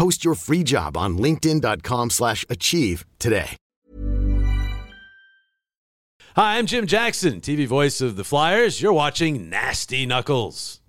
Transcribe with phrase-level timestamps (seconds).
[0.00, 3.56] Post your free job on linkedin.com/achieve slash achieve today.
[6.36, 8.80] Hi, I'm Jim Jackson, TV voice of the Flyers.
[8.80, 10.80] You're watching Nasty Knuckles.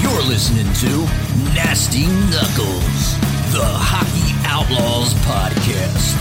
[0.00, 1.06] You're listening to
[1.52, 3.18] Nasty Knuckles,
[3.52, 6.12] the Hockey Outlaws podcast,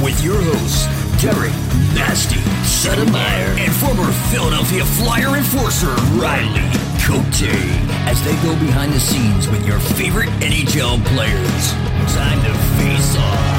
[0.00, 0.86] with your hosts,
[1.20, 1.50] Derek
[1.92, 6.70] Nasty Settlemyre and former Philadelphia Flyer enforcer, Riley
[7.02, 7.50] Cote,
[8.06, 11.72] as they go behind the scenes with your favorite NHL players.
[12.14, 13.49] Time to face off.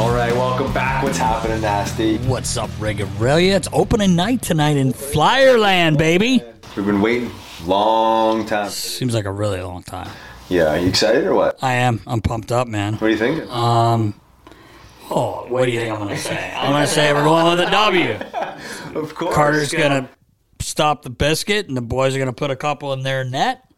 [0.00, 1.04] All right, welcome back.
[1.04, 2.16] What's happening, Nasty?
[2.18, 3.54] What's up, Regarelia?
[3.56, 6.42] It's opening night tonight in Flyerland, baby.
[6.74, 7.30] We've been waiting
[7.66, 8.70] long time.
[8.70, 10.10] Seems like a really long time.
[10.48, 11.62] Yeah, are you excited or what?
[11.62, 12.00] I am.
[12.06, 12.94] I'm pumped up, man.
[12.94, 13.46] What do you think?
[13.50, 14.18] Um,
[15.10, 16.54] Oh, what do you think I'm going to say?
[16.56, 18.12] I'm going to say we're going with a W.
[19.00, 19.34] of course.
[19.34, 20.08] Carter's going to
[20.60, 23.69] stop the biscuit, and the boys are going to put a couple in their net.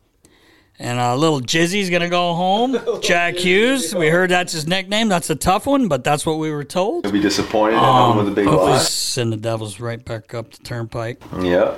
[0.79, 2.77] And uh, little Jizzy's going to go home.
[3.03, 5.09] Jack Hughes, we heard that's his nickname.
[5.09, 7.05] That's a tough one, but that's what we were told.
[7.05, 8.91] You'll be disappointed at home with a big loss.
[8.91, 11.75] send the Devils right back up the turnpike Yeah,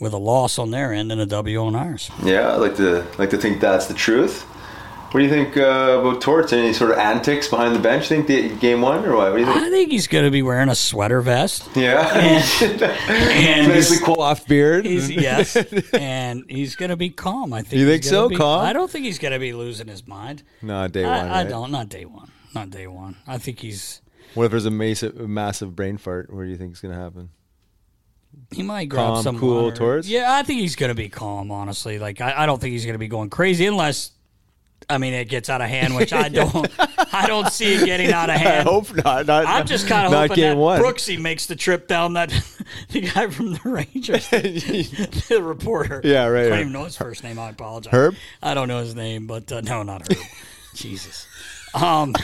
[0.00, 2.10] with a loss on their end and a W on ours.
[2.22, 2.52] yeah.
[2.52, 4.46] I like to like to think that's the truth.
[5.14, 6.52] What do you think uh, about Torts?
[6.52, 8.08] Any sort of antics behind the bench?
[8.08, 9.30] Think the game one or what?
[9.30, 9.56] What do you think?
[9.58, 11.68] I think he's going to be wearing a sweater vest.
[11.76, 14.16] Yeah, And nicely he's, cool.
[14.16, 14.84] Coiffed beard.
[14.84, 15.54] he's yes,
[15.92, 17.52] and he's going to be calm.
[17.52, 17.74] I think.
[17.74, 18.28] You he's think so?
[18.28, 18.64] be- Calm?
[18.64, 20.42] I don't think he's going to be losing his mind.
[20.62, 21.12] no, day one.
[21.12, 21.48] I, I right?
[21.48, 21.70] don't.
[21.70, 22.32] Not day one.
[22.52, 23.16] Not day one.
[23.24, 24.02] I think he's.
[24.34, 26.34] What if there's a massive, massive brain fart?
[26.34, 27.30] What do you think is going to happen?
[28.50, 29.76] He might grab Calm, some cool water.
[29.76, 30.10] towards?
[30.10, 31.52] Yeah, I think he's going to be calm.
[31.52, 34.10] Honestly, like I, I don't think he's going to be going crazy unless.
[34.88, 36.68] I mean, it gets out of hand, which I don't.
[37.12, 38.68] I don't see it getting out of hand.
[38.68, 39.26] I hope not.
[39.26, 40.80] not I'm just kind of hoping that one.
[40.80, 42.30] Brooksy makes the trip down that
[42.90, 46.00] the guy from the Rangers, the reporter.
[46.04, 46.60] Yeah, right, I don't right.
[46.60, 47.38] even know his first name.
[47.38, 47.92] I apologize.
[47.92, 48.14] Herb?
[48.42, 50.18] I don't know his name, but uh, no, not Herb.
[50.74, 51.26] Jesus.
[51.74, 52.14] Um.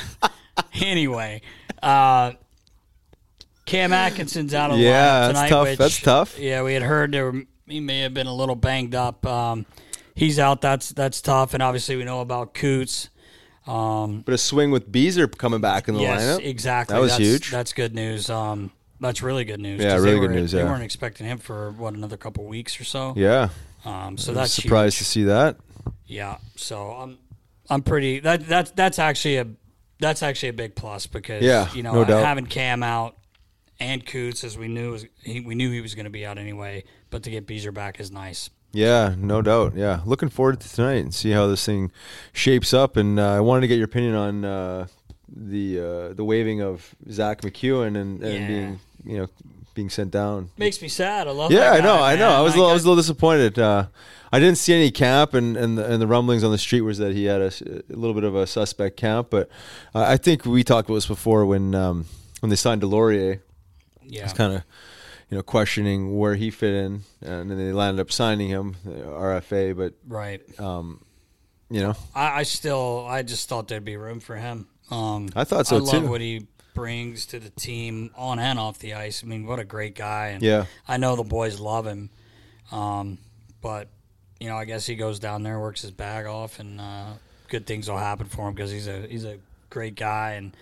[0.74, 1.40] Anyway,
[1.82, 2.32] uh,
[3.66, 5.68] Cam Atkinson's out of the Yeah, lineup that's tough.
[5.68, 6.38] Which, That's tough.
[6.38, 9.24] Yeah, we had heard there were, he may have been a little banged up.
[9.24, 9.64] Um,
[10.14, 10.60] he's out.
[10.60, 13.08] That's that's tough, and obviously we know about Coots.
[13.66, 16.44] Um, But a swing with Beezer coming back in the yes, lineup.
[16.44, 16.94] exactly.
[16.94, 17.50] That was that's, huge.
[17.50, 18.28] That's good news.
[18.30, 18.70] Um,
[19.00, 19.82] that's really good news.
[19.82, 20.64] Yeah, really good were- news, They yeah.
[20.64, 23.14] weren't expecting him for what another couple weeks or so.
[23.16, 23.50] yeah.
[23.84, 25.06] Um, so I was that's surprised huge.
[25.06, 25.56] to see that.
[26.06, 26.36] Yeah.
[26.56, 27.18] So I'm
[27.70, 29.46] I'm pretty that that that's actually a
[30.00, 33.16] that's actually a big plus because Yeah, you know no having Cam out
[33.78, 36.36] and Coots as we knew was, he, we knew he was going to be out
[36.36, 38.50] anyway, but to get Beezer back is nice.
[38.72, 39.74] Yeah, no doubt.
[39.74, 41.90] Yeah, looking forward to tonight and see how this thing
[42.32, 42.96] shapes up.
[42.96, 44.86] And uh, I wanted to get your opinion on uh,
[45.28, 48.46] the uh, the waving of Zack MacEwen and, and Yeah.
[48.46, 49.28] being you know
[49.74, 50.50] being sent down.
[50.56, 51.26] Makes me sad.
[51.28, 51.50] I love.
[51.52, 52.28] Yeah, I know, guy, I know.
[52.28, 52.38] man.
[52.38, 53.58] I was a little, I was a little disappointed.
[53.58, 53.86] Uh,
[54.32, 56.98] I didn't see any camp, and and the, and the rumblings on the street was
[56.98, 57.50] that he had a
[57.88, 59.28] little bit of a suspect camp.
[59.30, 59.48] But
[59.94, 62.06] uh, I think we talked about this before when um,
[62.40, 63.40] when they signed Deslauriers.
[64.02, 64.24] Yeah.
[64.24, 64.62] It's kind of
[65.30, 69.76] you know questioning where he fit in, and then they landed up signing him, RFA.
[69.76, 70.42] But right.
[70.60, 71.04] um,
[71.70, 74.66] you know, I, I still, I just thought there'd be room for him.
[74.90, 76.10] Um, I thought so, I love too.
[76.10, 79.22] what he brings to the team on and off the ice.
[79.22, 80.28] I mean, what a great guy!
[80.28, 80.64] And Yeah.
[80.88, 82.10] I know the boys love him.
[82.72, 83.18] Um,
[83.60, 83.88] but
[84.40, 87.12] you know, I guess he goes down there, works his bag off, and uh,
[87.48, 89.38] good things will happen for him because he's a he's a
[89.68, 90.32] great guy.
[90.32, 90.56] And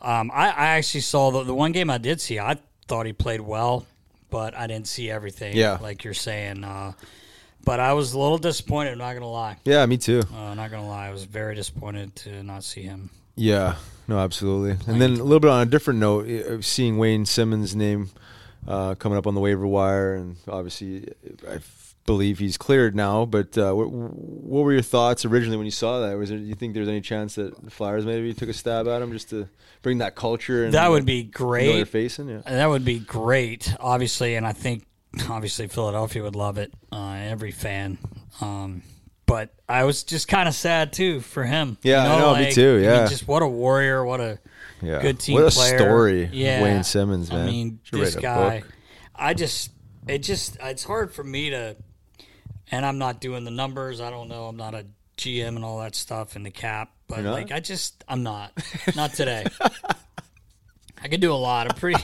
[0.00, 2.38] um, I, I actually saw the the one game I did see.
[2.38, 3.86] I thought he played well,
[4.34, 5.56] but I didn't see everything.
[5.56, 5.78] Yeah.
[5.80, 6.64] like you're saying.
[6.64, 6.92] Uh,
[7.64, 8.90] but I was a little disappointed.
[8.92, 9.56] I'm not gonna lie.
[9.64, 10.22] yeah, me too.
[10.34, 13.10] Uh, not gonna lie, I was very disappointed to not see him.
[13.36, 13.76] Yeah,
[14.08, 14.72] no, absolutely.
[14.92, 18.10] And then a little bit on a different note, uh, seeing Wayne Simmonds' name
[18.66, 21.08] uh, coming up on the waiver wire, and obviously,
[21.48, 23.24] I f- believe he's cleared now.
[23.24, 26.16] But uh, what, what were your thoughts originally when you saw that?
[26.18, 28.86] Was there, do you think there's any chance that the Flyers maybe took a stab
[28.88, 29.48] at him just to
[29.82, 30.64] bring that culture?
[30.64, 31.72] And That would be great.
[31.72, 32.42] they're facing, yeah.
[32.46, 34.84] That would be great, obviously, and I think
[35.30, 36.72] obviously Philadelphia would love it.
[36.92, 37.98] Uh, every fan.
[38.40, 38.82] Um,
[39.26, 41.78] but I was just kind of sad too for him.
[41.82, 43.06] Yeah, I know, me too, I mean, yeah.
[43.06, 44.38] just what a warrior, what a
[44.82, 45.00] Yeah.
[45.00, 45.78] good team What a player.
[45.78, 47.48] story, Yeah, Wayne Simmonds, man.
[47.48, 48.62] I mean, Should this guy.
[49.14, 49.70] I just,
[50.06, 51.76] it just, it's hard for me to,
[52.70, 54.00] and I'm not doing the numbers.
[54.00, 54.46] I don't know.
[54.46, 58.02] I'm not a GM and all that stuff and the cap, but like I just,
[58.08, 58.52] I'm not,
[58.96, 59.44] not today.
[61.02, 61.68] I could do a lot.
[61.70, 62.02] I'm pretty.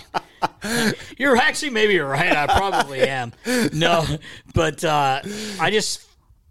[1.18, 2.34] You're actually maybe you're right.
[2.36, 3.32] I probably am.
[3.72, 4.04] No,
[4.54, 5.20] but uh,
[5.58, 6.06] I just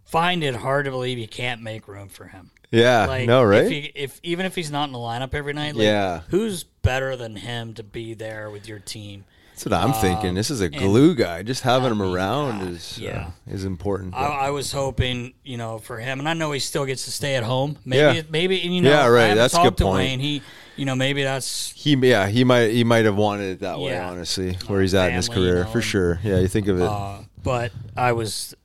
[0.05, 2.51] find it hard to believe you can't make room for him.
[2.71, 3.63] Yeah, Like, no, right?
[3.63, 6.21] If, he, if even if he's not in the lineup every night, like, Yeah.
[6.29, 9.25] who's better than him to be there with your team?
[9.63, 10.35] That's what I'm thinking.
[10.35, 11.43] This is a glue guy.
[11.43, 13.31] Just having him around is uh, yeah.
[13.47, 14.15] is important.
[14.15, 17.11] I, I was hoping, you know, for him, and I know he still gets to
[17.11, 17.77] stay at home.
[17.85, 18.21] Maybe, Yeah.
[18.29, 19.33] maybe, and, you know, Yeah, right.
[19.35, 19.97] That's a good to point.
[19.97, 20.19] Wayne.
[20.19, 20.41] He,
[20.75, 23.97] you know, maybe that's He yeah he might he might have wanted it that way
[23.99, 26.67] honestly where he's at in his family, you career know, for sure yeah you think
[26.69, 28.55] of it Uh, but I was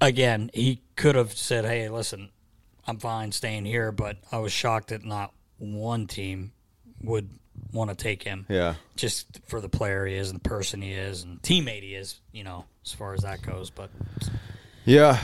[0.00, 0.50] again.
[0.54, 2.30] He could have said, "Hey, listen,
[2.86, 6.52] I'm fine staying here," but I was shocked that not one team
[7.02, 7.30] would
[7.72, 8.46] want to take him.
[8.48, 11.94] yeah just for the player he is and the person he is and teammate he
[11.94, 12.20] is.
[12.32, 13.70] You know, as far as that goes.
[13.70, 13.90] But
[14.84, 15.18] yeah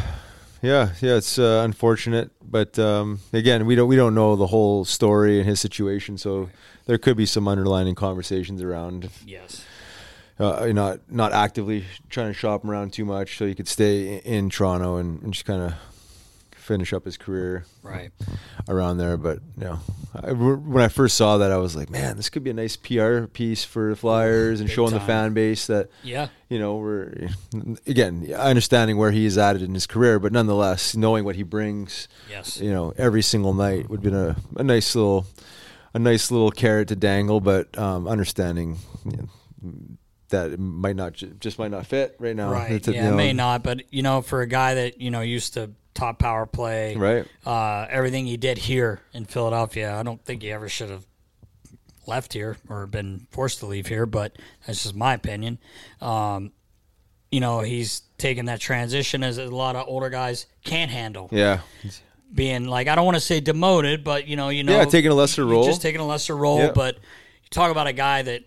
[0.63, 4.85] yeah yeah it's uh, unfortunate but um, again we don't we don't know the whole
[4.85, 6.49] story and his situation so
[6.87, 9.65] there could be some underlining conversations around yes,
[10.39, 13.69] uh, you're not not actively trying to shop him around too much so he could
[13.69, 15.75] stay in, in Toronto and, and just kind of
[16.67, 18.11] finish up his career right.
[18.69, 19.17] around there.
[19.17, 19.79] But you know,
[20.15, 22.77] I, when I first saw that, I was like, man, this could be a nice
[22.77, 26.29] PR piece for the Flyers and Big showing the fan base that Yeah.
[26.49, 27.29] you know we're
[27.87, 32.09] again understanding where he is at in his career, but nonetheless knowing what he brings.
[32.29, 32.61] Yes.
[32.61, 35.27] You know, every single night would be a, a nice little
[35.95, 38.79] a nice little carrot to dangle, but um, understanding.
[39.05, 39.17] You
[39.63, 39.97] know,
[40.31, 42.51] that it might not just might not fit right now.
[42.51, 42.73] Right.
[42.73, 45.21] It's yeah, you it may not, but you know, for a guy that you know
[45.21, 47.27] used to top power play, Right.
[47.45, 51.05] Uh, everything he did here in Philadelphia, I don't think he ever should have
[52.07, 54.07] left here or been forced to leave here.
[54.07, 55.59] But that's just my opinion.
[56.01, 56.53] Um,
[57.33, 61.29] you know, he's taking that transition as a lot of older guys can't handle.
[61.33, 61.61] Yeah.
[62.33, 65.11] being like I don't want to say demoted, but you know, you know, Yeah, taking
[65.11, 65.65] a lesser role.
[65.65, 66.59] just taking a lesser role.
[66.59, 66.73] Yeah.
[66.73, 68.43] But you talk about a guy that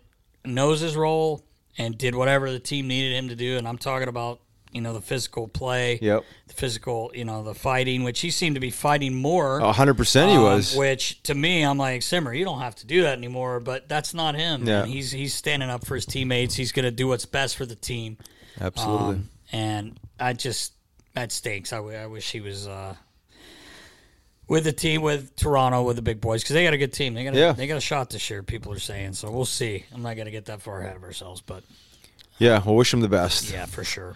[0.46, 1.44] knows his role
[1.78, 4.40] and did whatever the team needed him to do, and I'm talking about
[4.72, 6.24] you know the physical play, Yep.
[6.48, 9.60] the physical, you know, the fighting, which he seemed to be fighting more.
[9.60, 10.76] A hundred percent he um, was.
[10.76, 13.60] Which to me, I'm like Simmer, you don't have to do that anymore.
[13.60, 14.66] But that's not him.
[14.68, 14.82] Yeah.
[14.82, 14.88] man.
[14.90, 16.56] He's he's standing up for his teammates.
[16.56, 18.18] He's going to do what's best for the team.
[18.62, 19.16] Absolutely.
[19.16, 20.74] Um, and I just
[21.16, 21.74] that stinks.
[21.74, 22.94] I, w- I wish he was uh,
[24.48, 27.14] with the team with Toronto with the big boys because they got a good team.
[27.14, 27.52] They got a, Yeah.
[27.54, 28.44] they got a shot this year.
[28.44, 29.32] People are saying so.
[29.32, 29.86] We'll see.
[29.94, 31.64] I'm not going to get that far ahead of ourselves, but
[32.38, 33.52] yeah, we'll wish him the best.
[33.52, 34.16] yeah, for sure.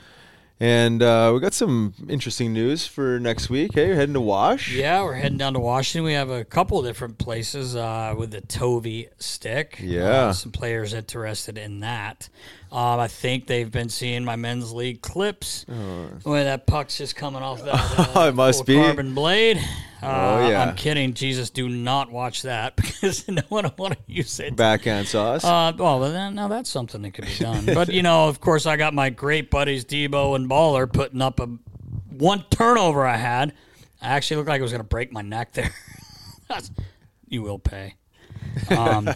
[0.63, 3.73] And uh, we got some interesting news for next week.
[3.73, 4.71] Hey, you're heading to Wash.
[4.71, 6.05] Yeah, we're heading down to Washington.
[6.05, 9.77] We have a couple of different places uh, with the Tovey stick.
[9.81, 10.27] Yeah.
[10.27, 12.29] Uh, some players interested in that.
[12.73, 15.63] Um, I think they've been seeing my men's league clips.
[16.23, 18.75] Where that puck's just coming off that uh, It must be.
[18.75, 19.57] carbon blade.
[20.01, 20.63] Uh, Oh, yeah.
[20.63, 21.13] I'm kidding.
[21.13, 24.55] Jesus, do not watch that because no one will want to use it.
[24.55, 25.43] Backhand sauce.
[25.45, 27.65] Uh, well, well, then, now that's something that could be done.
[27.67, 31.39] but you know, of course, I got my great buddies Debo and Baller putting up
[31.39, 31.47] a
[32.09, 33.53] one turnover I had.
[34.01, 35.71] I actually looked like I was going to break my neck there.
[37.29, 37.95] You will pay.
[38.69, 39.07] Um,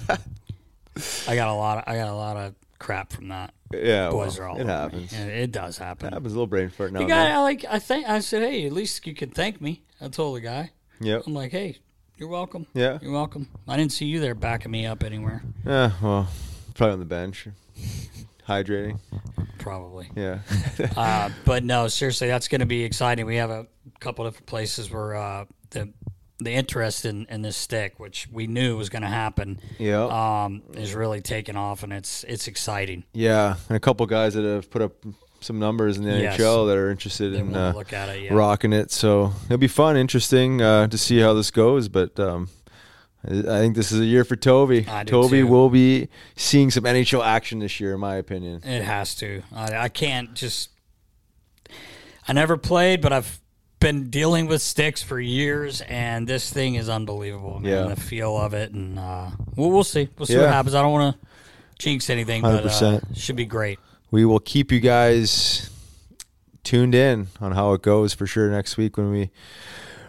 [1.28, 1.78] I got a lot.
[1.80, 3.54] Of, I got a lot of crap from that.
[3.74, 5.14] Yeah, Boys well, are all it happens.
[5.14, 6.08] And It does happen.
[6.08, 6.34] It happens.
[6.34, 7.00] A little brain fart now.
[7.00, 7.32] The guy.
[7.32, 7.66] I like.
[7.70, 9.84] I think I said, hey, at least you can thank me.
[10.00, 10.72] I told the guy.
[11.02, 11.24] Yep.
[11.28, 11.78] I'm like, hey,
[12.18, 12.66] you're welcome.
[12.74, 12.98] Yeah.
[13.02, 13.48] You're welcome.
[13.68, 15.44] I didn't see you there backing me up anywhere.
[15.66, 15.92] Yeah.
[16.02, 16.28] Well,
[16.74, 17.48] probably on the bench,
[18.48, 19.00] hydrating.
[19.60, 20.10] Probably.
[20.16, 20.40] Yeah.
[20.96, 23.26] uh, but no, seriously, that's going to be exciting.
[23.26, 23.68] We have a
[24.00, 25.92] couple different places where uh, the
[26.40, 30.04] the interest in, in this stick, which we knew was going to happen, Yeah.
[30.46, 33.04] um, is really taking off, and it's it's exciting.
[33.14, 34.94] Yeah, and a couple guys that have put up
[35.40, 36.38] some numbers in the Yes.
[36.40, 38.34] NHL that are interested They in uh, look at it, yeah.
[38.34, 38.92] rocking it.
[38.92, 41.88] So it'll be fun, interesting uh, to see how this goes.
[41.90, 42.50] But um,
[43.28, 44.88] I I think this is a year for Toby.
[44.88, 45.48] I do Toby too.
[45.48, 48.62] will be seeing some NHL action this year, in my opinion.
[48.64, 49.42] It has to.
[49.56, 50.70] I, I can't just.
[52.28, 53.40] I never played, but I've
[53.80, 57.60] been dealing with sticks for years, and this thing is unbelievable.
[57.60, 57.72] Man.
[57.72, 57.94] Yeah.
[57.94, 60.10] the feel of it, and uh, we'll, we'll see.
[60.18, 60.42] We'll see Yeah.
[60.42, 60.76] what happens.
[60.76, 61.28] I don't want to
[61.80, 63.18] jinx anything, but uh, 100%.
[63.18, 63.80] should be great.
[64.10, 65.70] We will keep you guys
[66.64, 69.30] tuned in on how it goes for sure next week when we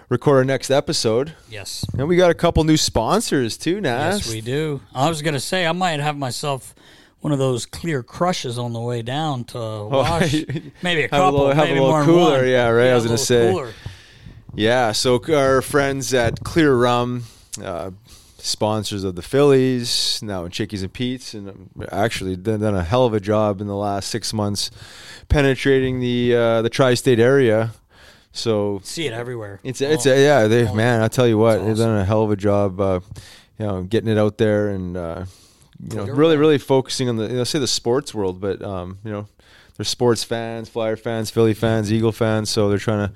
[0.08, 1.34] record our next episode.
[1.50, 1.84] Yes.
[1.96, 4.26] And we got a couple new sponsors too, Nas.
[4.26, 4.80] Yes, we do.
[4.94, 6.74] I was gonna say I might have myself
[7.20, 10.32] one of those clear crushes on the way down to wash.
[10.82, 13.04] maybe a Have a couple, little- have a little more cooler, yeah, right, I was
[13.04, 13.50] gonna say.
[13.50, 13.72] cooler.
[14.54, 17.24] Yeah, so our friends at Clear Rum,
[17.62, 17.90] uh,
[18.38, 22.82] sponsors of the Phillies, now in Chickies and Pete's, and um, actually done, done a
[22.82, 24.70] hell of a job in the last six months
[25.28, 27.72] penetrating the uh, the tri-state area.
[28.32, 29.60] So See it everywhere.
[29.64, 31.96] it's it's Oh, a, yeah, they oh, man, I tell you what, That's they've done
[31.98, 33.00] a hell of a job, uh,
[33.58, 35.24] you know, getting it out there and uh,
[35.82, 38.98] you know, really really focusing on the you know, say the sports world, but um,
[39.04, 39.26] you know,
[39.76, 43.14] they're sports fans, Flyer fans, Philly fans, Eagle fans, so they're trying to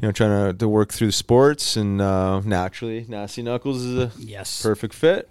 [0.00, 4.10] you know trying to, to work through sports and uh, naturally, Nasty Knuckles is a
[4.18, 5.28] Yes, perfect fit.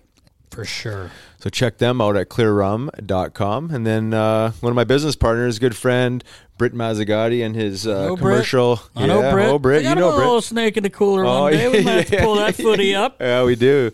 [0.51, 1.11] for sure.
[1.39, 3.69] So check them out at clearrum.com.
[3.71, 6.23] And then uh, one of my business partners, good friend,
[6.57, 8.19] Britt Mazzagatti and his uh, know Britt.
[8.35, 8.81] commercial.
[8.95, 9.47] I know Yeah, Britt.
[9.49, 9.83] Oh, Britt.
[9.83, 10.43] You know a little Britt.
[10.45, 11.67] snake in the cooler Oh, one day.
[11.69, 13.17] We might have to pull that footy up.
[13.19, 13.91] Yeah, we do.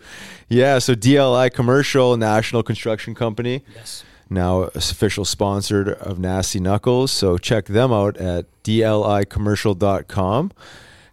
[0.48, 3.62] Yeah, so DLI Commercial National Construction Company.
[3.74, 4.04] Yes.
[4.30, 7.12] Now official sponsored of Nasty Knuckles.
[7.12, 10.52] So check them out at dlicommercial.com.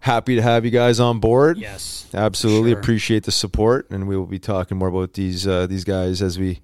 [0.02, 1.58] Happy to have you guys on board.
[1.60, 2.08] Yes.
[2.14, 2.80] Absolutely Sure.
[2.80, 6.40] appreciate the support, and we will be talking more about these uh, these guys as
[6.40, 6.60] we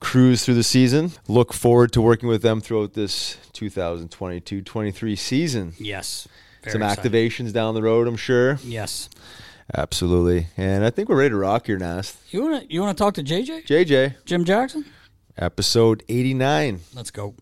[0.00, 1.12] cruise through the season.
[1.28, 5.74] Look forward to working with them throughout this 2022-23 season.
[5.78, 6.28] Yes.
[6.62, 7.12] Very Some excited.
[7.12, 8.58] activations down the road, I'm sure.
[8.64, 9.08] Yes.
[9.76, 12.16] Absolutely, and I think we're ready to rock here, Nast.
[12.30, 13.66] You wanna you wanna talk to JJ?
[13.66, 14.86] JJ, Jim Jackson?
[15.36, 16.80] episode 89.
[16.94, 17.34] Let's go.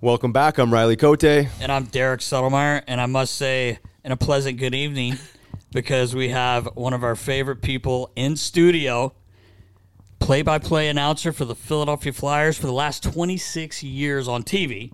[0.00, 0.58] Welcome back.
[0.58, 1.22] I'm Riley Cote.
[1.24, 5.18] And I'm Derek Settlemyre, and I must say, and a pleasant good evening,
[5.70, 9.12] because we have one of our favorite people in studio,
[10.32, 14.92] play-by-play announcer for the Philadelphia Flyers for the last 26 years on TV,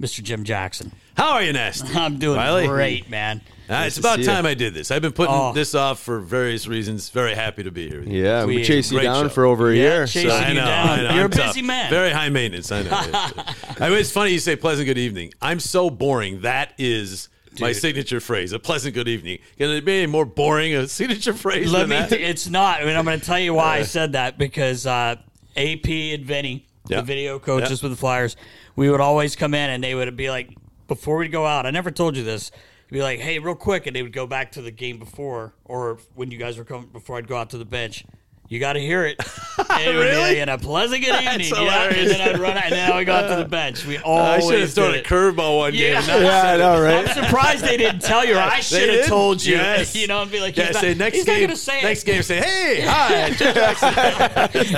[0.00, 0.20] Mr.
[0.20, 0.90] Jim Jackson.
[1.16, 1.86] How are you, Nasty?
[1.94, 2.66] I'm doing Riley?
[2.66, 3.40] great, man.
[3.70, 4.50] Ah, it's about time you.
[4.50, 4.90] I did this.
[4.90, 5.52] I've been putting Oh.
[5.52, 7.08] this off for various reasons.
[7.10, 8.02] Very happy to be here.
[8.02, 8.64] Yeah, we Sweet.
[8.66, 9.28] chased you down show.
[9.28, 10.06] for over a Yeah, year.
[10.08, 10.88] chasing so- you I know, down.
[10.88, 11.02] I know.
[11.14, 11.64] You're I'm a busy tough.
[11.64, 11.90] man.
[11.90, 12.72] Very high maintenance.
[12.72, 12.90] I know.
[13.78, 15.32] I mean, it's funny you say pleasant good evening.
[15.40, 16.40] I'm so boring.
[16.40, 17.28] That is
[17.60, 18.52] my signature phrase.
[18.52, 19.38] A pleasant good evening.
[19.58, 21.96] Can it be any more boring a signature phrase Let than me.
[21.96, 22.12] that?
[22.12, 22.80] it's not.
[22.80, 25.16] I mean, I'm going to tell you why I said that because uh,
[25.56, 26.98] AP and Vinny, Yeah.
[26.98, 27.88] the video coaches Yeah.
[27.88, 28.36] with the Flyers,
[28.76, 30.50] we would always come in and they would be like,
[30.88, 31.64] before we'd go out.
[31.66, 32.50] I never told you this.
[32.90, 35.98] Be like, "Hey, real quick," and they would go back to the game before, or
[36.14, 38.04] when you guys were coming before I'd go out to the bench.
[38.52, 39.18] You got to hear it.
[39.68, 40.40] And it Really?
[40.40, 41.52] and a pleasant good evening.
[41.54, 43.84] Yeah, and then I'd run out, and then I would go out to the bench.
[43.86, 45.92] We always I should have thrown a curveball one game.
[45.92, 45.98] Yeah.
[45.98, 46.58] and not Yeah, I it.
[46.58, 48.34] know, I'm surprised they didn't tell you.
[48.34, 49.56] or I should have told you.
[49.56, 49.94] Yes.
[49.94, 51.34] You know, and be like, Yeah, he's say not, next he's game.
[51.34, 51.84] not going to say it.
[51.84, 53.28] next game, say, "Hey, hi."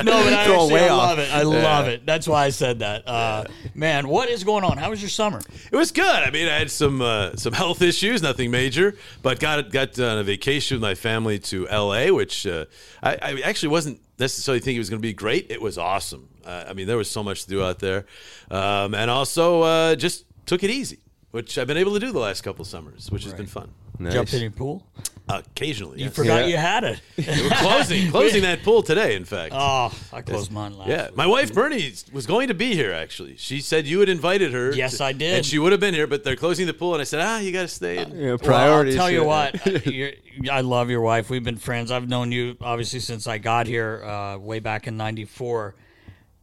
[0.03, 1.33] No, but I, actually, I love it.
[1.33, 2.05] I love it.
[2.07, 3.07] That's why I said that.
[3.09, 4.77] Uh, Man, what is going on?
[4.77, 5.41] How was your summer?
[5.73, 6.05] It was good.
[6.05, 10.19] I mean, I had some uh, some health issues, nothing major, but got got on
[10.19, 12.67] a vacation with my family to L.A., which uh,
[13.03, 15.51] I, I actually wasn't necessarily thinking it was going to be great.
[15.51, 16.29] It was awesome.
[16.45, 18.07] Uh, I mean, there was so much to do out there,
[18.51, 20.99] um, and also uh, just took it easy,
[21.31, 23.71] which I've been able to do the last couple of summers, which has been fun.
[24.13, 24.87] Jumped in your pool?
[25.27, 26.15] Occasionally, You yes.
[26.15, 26.47] forgot Yeah.
[26.49, 27.01] you had it.
[27.17, 29.17] We're closing closing that pool today.
[29.17, 30.91] In fact, Oh, I closed mine last.
[30.91, 32.93] Yeah, my wife Bernie was going to be here.
[32.93, 34.73] Actually, she said you had invited her.
[34.75, 35.37] Yes, to- I did.
[35.37, 37.39] and she would have been here, but they're closing the pool, and I said, ah,
[37.39, 37.97] you got to stay.
[37.99, 38.85] And, Yeah, Well.
[38.85, 40.11] I'll tell you what, you're,
[40.53, 41.31] I love your wife.
[41.31, 41.91] We've been friends.
[41.91, 45.75] I've known you obviously since I got here, uh, way back in '94.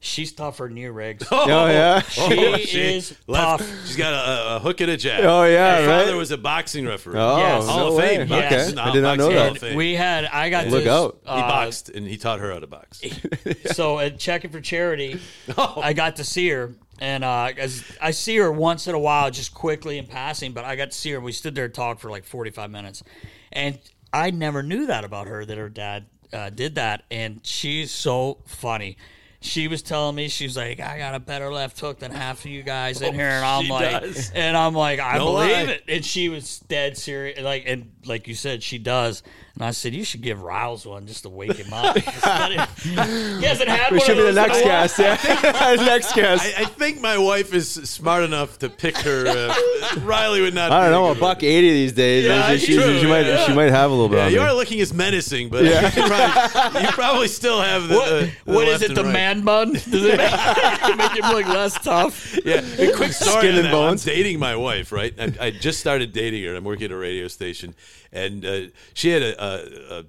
[0.04, 1.28] She's tougher than you, Riggs.
[1.32, 2.02] Oh yeah.
[2.02, 3.60] She is left.
[3.60, 3.86] tough.
[3.86, 5.24] She's got a, a hook and a jab.
[5.24, 7.20] Oh, yeah, Her father was a boxing referee.
[7.20, 7.66] Oh, Yes.
[7.68, 8.18] Hall no of way.
[8.18, 8.22] Fame.
[8.24, 8.76] Okay, Yes.
[8.78, 9.76] I did not know that.
[9.76, 11.20] We had I got Look to, out.
[11.24, 13.02] He uh, boxed and he taught her how to box.
[13.74, 15.20] so at checking for charity,
[15.58, 15.80] Oh.
[15.82, 19.30] I got to see her, and uh, as I see her once in a while,
[19.30, 20.52] just quickly in passing.
[20.54, 21.20] But I got to see her.
[21.22, 23.04] We stood there and talked for like forty five minutes,
[23.52, 23.78] and
[24.12, 28.40] I never knew that about her that her dad uh, did that, and she's so
[28.48, 28.98] funny.
[29.44, 32.52] She was telling me she's like, I got a better left hook than half of
[32.52, 34.32] you guys in oh, here, and I'm Oh, like, does.
[34.36, 35.74] and I'm like, I No believe lie.
[35.74, 35.84] it.
[35.88, 39.24] And she was dead serious, like, and like you said, she does.
[39.56, 41.98] And I said, you should give Riles one just to wake him up.
[41.98, 45.00] he hasn't had We one should of be the those in next guest.
[45.00, 45.76] Yeah.
[45.86, 46.58] next guest.
[46.58, 49.28] I, I think my wife is smart enough to pick her.
[49.28, 50.72] Uh, Riley would not.
[50.72, 52.26] I don't know, a a buck eighty these days.
[52.26, 53.46] Yeah, she, she, true, she might yeah.
[53.46, 55.72] she might have a little bit Yeah, you are looking as menacing, but you,
[56.08, 57.96] probably, you probably still have the.
[57.96, 58.90] What, the, the what is left it?
[58.90, 59.14] and The right.
[59.14, 59.74] man bun?
[59.74, 62.38] Does it make, make him look less tough?
[62.46, 63.42] Yeah, a quick story.
[63.42, 63.72] Skin on and that.
[63.72, 64.08] bones.
[64.08, 65.14] I'm dating my wife, right?
[65.20, 66.56] I, I just started dating her.
[66.56, 67.76] I'm working at a radio station,
[68.12, 68.62] and uh,
[68.94, 70.06] she had a, a, a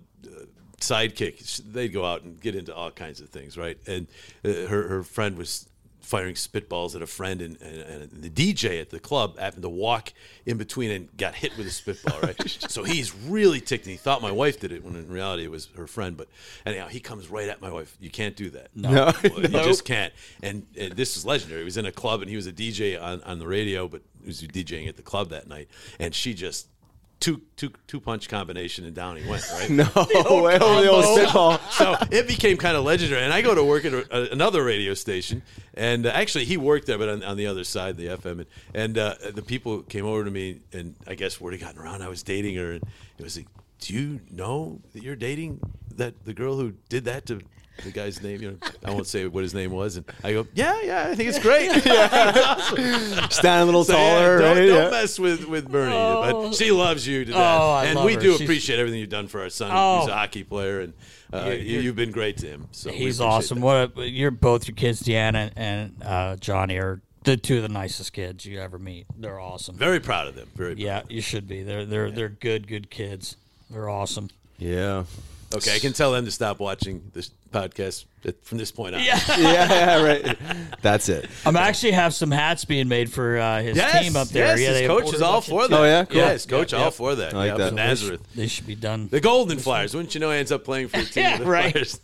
[0.79, 1.63] sidekick.
[1.73, 3.79] They'd go out and get into all kinds of things, right?
[3.87, 4.07] And
[4.45, 5.69] uh, her her friend was
[6.13, 9.69] firing spitballs at a friend, and, and, and the DJ at the club happened to
[9.69, 10.13] walk
[10.45, 12.37] in between and got hit with a spitball, right?
[12.69, 13.87] so he's really ticked.
[13.87, 16.17] And he thought my wife did it when in reality it was her friend.
[16.17, 16.29] But
[16.67, 17.97] anyhow, he comes right at my wife.
[18.01, 18.69] You can't do that.
[18.75, 19.13] No.
[19.25, 20.13] you just can't.
[20.43, 21.61] And, and this is legendary.
[21.63, 24.03] He was in a club and he was a DJ on, on the radio, but
[24.21, 25.69] he was DJing at the club that night.
[25.99, 26.67] And she just
[27.23, 29.49] two two two punch combination and down he went.
[29.52, 29.71] Right.
[29.71, 29.85] No
[30.43, 31.59] way, oh, the old spitball.
[31.71, 33.23] So it became kind of legendary.
[33.23, 35.43] And I go to work at a, another radio station,
[35.75, 38.33] and uh, actually he worked there, but on, on the other side, the FM.
[38.33, 41.81] And, and uh, the people came over to me, and I guess word had gotten
[41.81, 42.83] around I was dating her, and
[43.19, 43.47] it was like,
[43.79, 45.61] "Do you know that you're dating
[45.97, 47.41] that the girl who did that to?"
[47.85, 50.47] The guy's name, you know, I won't say what his name was, and I go,
[50.55, 51.71] yeah, yeah, I think it's great.
[53.33, 54.67] Stand a little So, yeah, taller, don't, right?
[54.67, 54.91] don't Yeah.
[54.91, 58.21] mess with, with Bernie, but she loves you to death, Oh, and we her.
[58.21, 59.71] do She's- appreciate everything you've done for our son.
[59.73, 60.00] Oh.
[60.00, 60.93] He's a hockey player, and
[61.33, 62.69] uh, You're- you, you're- you've been great to him.
[62.73, 63.61] So He's awesome.
[63.61, 63.64] that.
[63.97, 67.68] What a, you're both your kids, Deanna and uh, Johnny, are the two of the
[67.68, 69.07] nicest kids you ever meet.
[69.16, 69.77] They're awesome.
[69.77, 70.49] Very proud of them.
[70.55, 70.79] Very proud.
[70.83, 71.62] Yeah, you should be.
[71.62, 73.37] They're they're they're good good kids.
[73.70, 74.29] They're awesome.
[74.59, 75.05] Yeah.
[75.55, 78.05] Okay, I can tell them to stop watching this podcast
[78.43, 79.03] from this point on.
[79.03, 79.21] Yeah.
[79.29, 80.38] yeah, yeah, right.
[80.81, 81.29] That's it.
[81.45, 84.57] I'm actually have some hats being made for uh, his Yes, team up there.
[84.57, 85.79] yes, yeah, his coach is all for that.
[85.79, 86.05] Oh, yeah?
[86.05, 86.17] Cool.
[86.17, 86.91] Yes, coach, Yeah, all yeah.
[86.91, 87.35] for that.
[87.35, 87.75] I like yeah, that.
[87.75, 88.23] Nazareth.
[88.35, 89.09] They should be done.
[89.09, 89.95] The Golden Flyers.
[89.95, 91.23] Wouldn't you know, he ends up playing for the team.
[91.25, 91.73] Yeah, the right.
[91.73, 92.01] Flyers.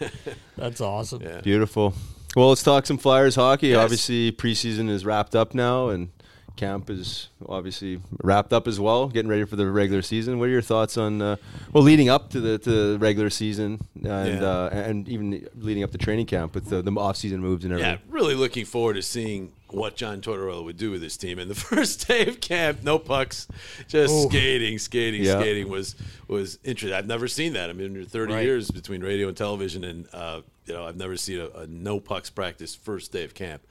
[0.56, 1.22] That's awesome.
[1.22, 1.40] Yeah.
[1.40, 1.94] Beautiful.
[2.36, 3.68] Well, let's talk some Flyers hockey.
[3.68, 3.78] Yes.
[3.78, 6.08] Obviously, preseason is wrapped up now, and
[6.56, 9.08] camp is obviously wrapped up as well.
[9.08, 10.38] Getting ready for the regular season.
[10.38, 11.36] What are your thoughts on uh,
[11.72, 14.44] well, leading up to the to the regular season, and Yeah.
[14.46, 17.72] uh, and even leading up to training camp with the, the off season moves and
[17.72, 17.92] everything?
[17.94, 21.38] Yeah, really looking forward to seeing what John Tortorella would do with this team.
[21.38, 23.48] And the first day of camp, no pucks,
[23.88, 25.40] just skating, skating, Yeah.
[25.40, 25.96] skating was
[26.28, 26.94] was interesting.
[26.96, 27.70] I've never seen that.
[27.70, 28.44] I mean, in 30 Right.
[28.44, 31.98] years between radio and television, and uh, you know, I've never seen a, a no
[31.98, 33.62] pucks practice first day of camp.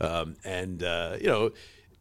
[0.00, 1.52] Um, and uh, you know,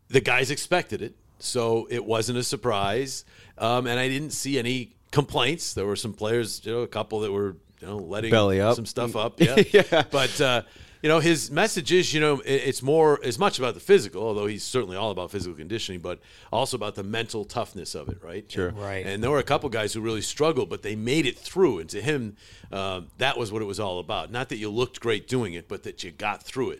[0.09, 3.25] the guys expected it, so it wasn't a surprise.
[3.57, 5.73] Um, and I didn't see any complaints.
[5.73, 8.75] There were some players, you know, a couple that were you know letting Belly up.
[8.75, 9.39] some stuff up.
[9.41, 10.03] Yeah, Yeah.
[10.11, 10.61] but uh,
[11.01, 14.47] you know, his message is, you know, it's more as much about the physical, although
[14.47, 16.19] he's certainly all about physical conditioning, but
[16.51, 18.51] also about the mental toughness of it, right?
[18.51, 18.71] Sure.
[18.71, 19.05] Right.
[19.05, 21.79] And there were a couple guys who really struggled, but they made it through.
[21.79, 22.35] And to him,
[22.69, 24.29] uh, that was what it was all about.
[24.29, 26.79] Not that you looked great doing it, but that you got through it.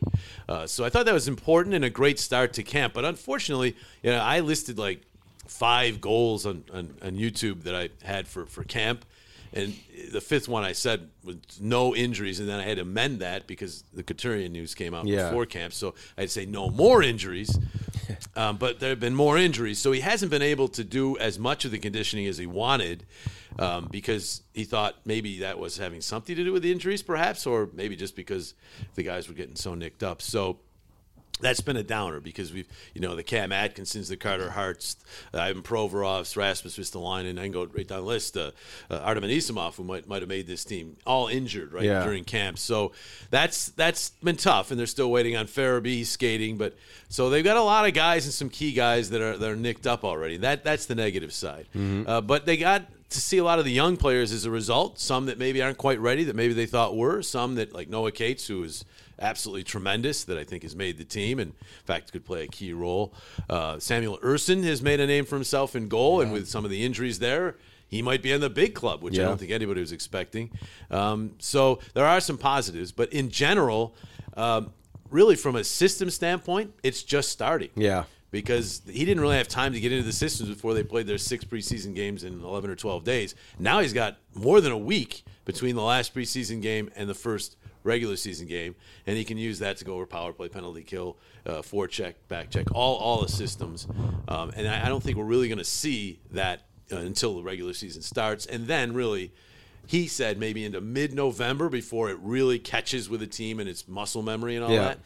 [0.50, 2.94] Uh, so I thought that was important and a great start to camp.
[2.94, 5.02] But unfortunately, you know, I listed like
[5.48, 9.06] five goals on, on, on YouTube that I had for, for camp.
[9.54, 9.74] And
[10.12, 13.48] the fifth one I said was no injuries, and then I had to amend that
[13.48, 15.30] because the Couturier news came out Yeah.
[15.30, 15.74] before camp.
[15.74, 17.58] So I'd say no more injuries,
[18.36, 19.80] um, but there have been more injuries.
[19.80, 23.06] So he hasn't been able to do as much of the conditioning as he wanted
[23.58, 27.46] um, because he thought maybe that was having something to do with the injuries, perhaps,
[27.48, 28.54] or maybe just because
[28.96, 30.22] the guys were getting so nicked up.
[30.22, 30.60] So
[31.40, 34.98] that's been a downer because we've, you know, the Cam Atkinsons, the Carter Harts,
[35.34, 38.36] uh, Ivan Provorovs, Rasmus Ristolainen, and I can go right down the list.
[38.38, 38.52] Uh,
[38.90, 42.04] uh, Artem Anisimov, who might might have made this team, all injured right Yeah.
[42.04, 42.60] during camp.
[42.60, 42.92] So
[43.30, 46.58] that's that's been tough, and they're still waiting on Farabee skating.
[46.58, 46.76] But
[47.10, 49.56] so they've got a lot of guys and some key guys that are that are
[49.56, 50.38] nicked up already.
[50.38, 51.68] That that's the negative side.
[51.76, 55.00] Uh, but they got to see a lot of the young players as a result.
[55.00, 57.24] Some that maybe aren't quite ready, that maybe they thought were.
[57.24, 58.86] Some that like Noah Cates, who is
[59.22, 62.48] absolutely tremendous, that I think has made the team, and in fact could play a
[62.48, 63.14] key role.
[63.50, 66.72] Uh, Samuel Ersson has made a name for himself in goal, and with some of
[66.72, 67.56] the injuries there,
[67.88, 70.52] he might be in the big club, which I don't think anybody was expecting.
[70.92, 73.96] Um, so there are some positives, but in general,
[74.38, 74.72] um,
[75.10, 78.04] really from a system standpoint, it's just starting Yeah.
[78.30, 81.18] because he didn't really have time to get into the systems before they played their
[81.18, 83.34] six preseason games in 11 or 12 days.
[83.58, 87.56] Now he's got more than a week between the last preseason game and the first
[87.84, 88.76] regular season game,
[89.08, 92.50] and he can use that to go over power play, penalty kill, uh, forecheck, back
[92.50, 93.88] check, all all the systems.
[94.28, 97.44] Um, and I, I don't think we're really going to see that uh, until the
[97.44, 99.32] regular season starts, and then really.
[99.88, 104.22] He said maybe into mid-November before it really catches with the team and its muscle
[104.22, 104.84] memory and all Yeah.
[104.84, 105.00] that.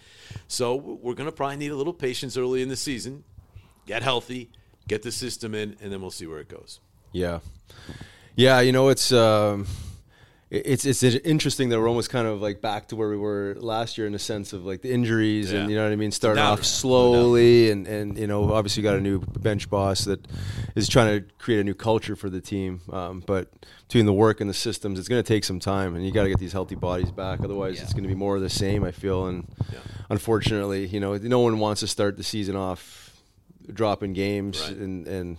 [0.49, 3.23] So we're going to probably need a little patience early in the season.
[3.85, 4.49] Get healthy,
[4.85, 6.81] get the system in, and then we'll see where it goes.
[7.13, 7.39] Yeah,
[8.35, 8.59] yeah.
[8.59, 9.67] You know, it's um,
[10.55, 13.97] it's it's interesting that we're almost kind of like back to where we were last
[13.97, 16.43] year in the sense of like the injuries and you know what I mean, starting
[16.43, 20.27] off slowly and and you know obviously got a new bench boss that
[20.75, 22.81] is trying to create a new culture for the team.
[22.91, 23.51] Um, but
[23.87, 26.23] between the work and the systems, it's going to take some time, and you got
[26.23, 27.41] to get these healthy bodies back.
[27.43, 28.83] Otherwise, it's going to be more of the same.
[28.83, 29.47] I feel, and
[30.09, 33.11] unfortunately, you know, no one wants to start the season off
[33.71, 34.77] dropping games Right.
[34.77, 35.37] and and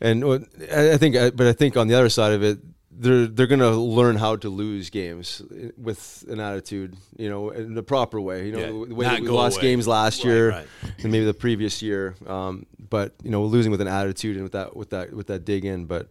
[0.00, 0.24] and
[0.72, 2.58] I I think, but I think on the other side of it,
[2.92, 5.42] they're they're going to learn how to lose games
[5.76, 8.46] with an attitude, you know, in the proper way.
[8.46, 9.68] You know, Yeah, the way that we lost away.
[9.68, 10.66] games last Right, year right.
[11.02, 14.52] and maybe the previous year, um, but you know, losing with an attitude and with
[14.52, 15.84] that with that with that dig in.
[15.86, 16.08] But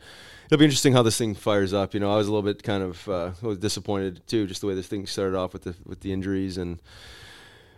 [0.48, 1.94] it'll be interesting how this thing fires up.
[1.94, 4.76] You know, I was a little bit kind of uh, disappointed too, just the way
[4.76, 6.80] this thing started off with the with the injuries and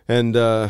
[0.08, 0.68] and uh,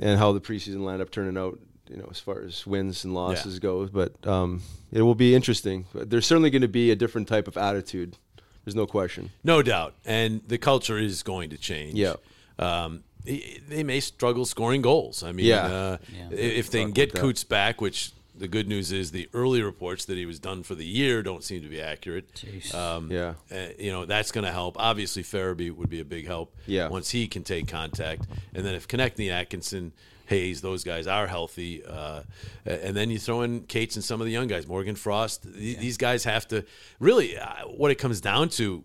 [0.00, 1.58] and how the preseason lined up turning out.
[1.90, 5.86] You know, as far as wins and losses go, but um, it will be interesting.
[5.94, 8.16] There's certainly going to be a different type of attitude.
[8.64, 9.30] There's no question.
[9.42, 9.94] No doubt.
[10.04, 11.94] And the culture is going to change.
[11.94, 12.14] Yeah.
[12.58, 15.22] Um, they may struggle scoring goals.
[15.22, 15.64] I mean, Yeah.
[15.66, 16.28] uh, Yeah.
[16.36, 17.20] if they can get about.
[17.22, 20.74] Coots back, which the good news is the early reports that he was done for
[20.74, 22.42] the year don't seem to be accurate.
[22.74, 23.34] Um, Yeah.
[23.52, 24.76] uh, you know, that's going to help.
[24.78, 26.88] Obviously, Farabee would be a big help Yeah.
[26.88, 28.26] once he can take contact.
[28.54, 29.92] And then if Konecny, Atkinson,
[30.26, 32.22] Hayes, those guys are healthy, uh,
[32.64, 35.42] and then you throw in Cates and some of the young guys, Morgan Frost.
[35.42, 36.64] th- These guys have to
[36.98, 38.84] really, uh, what it comes down to,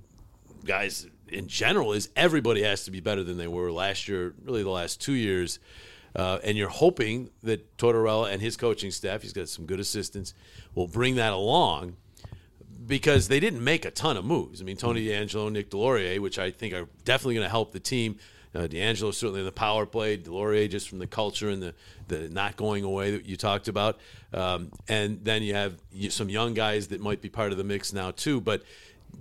[0.65, 4.63] guys, in general, is everybody has to be better than they were last year, really
[4.63, 5.59] the last two years.
[6.15, 10.33] Uh, and you're hoping that Tortorella and his coaching staff, he's got some good assistants,
[10.73, 11.97] will bring that along
[12.87, 14.61] because they didn't make a ton of moves.
[14.61, 17.79] I mean, Tony D'Angelo, Nick Deslauriers, which I think are definitely going to help the
[17.79, 18.17] team.
[18.53, 21.73] Uh, D'Angelo certainly in the power play, Deslauriers just from the culture and the,
[22.07, 23.99] the not going away that you talked about.
[24.33, 25.75] Um, and then you have
[26.09, 28.39] some young guys that might be part of the mix now too.
[28.39, 28.63] But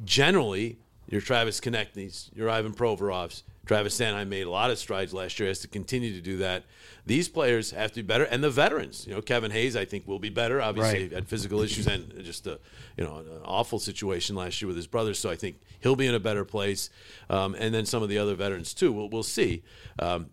[0.04, 0.78] generally,
[1.08, 5.48] your Travis Konecny's, your Ivan Provorovs, Travis Sanheim made a lot of strides last year.
[5.48, 6.64] Has to continue to do that.
[7.06, 9.06] These players have to be better, and the veterans.
[9.06, 10.60] You know, Kevin Hayes, I think, will be better.
[10.60, 11.12] Obviously, Right.
[11.12, 12.58] had physical issues and just a
[12.96, 15.14] you know an awful situation last year with his brother.
[15.14, 16.90] So I think he'll be in a better place.
[17.30, 18.92] Um, and then some of the other veterans too.
[18.92, 19.62] We'll we'll see.
[19.98, 20.30] Um,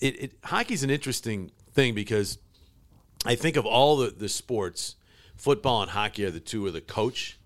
[0.00, 2.38] it, it hockey's an interesting thing because
[3.26, 4.96] I think of all the, the sports,
[5.36, 7.38] football and hockey are the two where the coach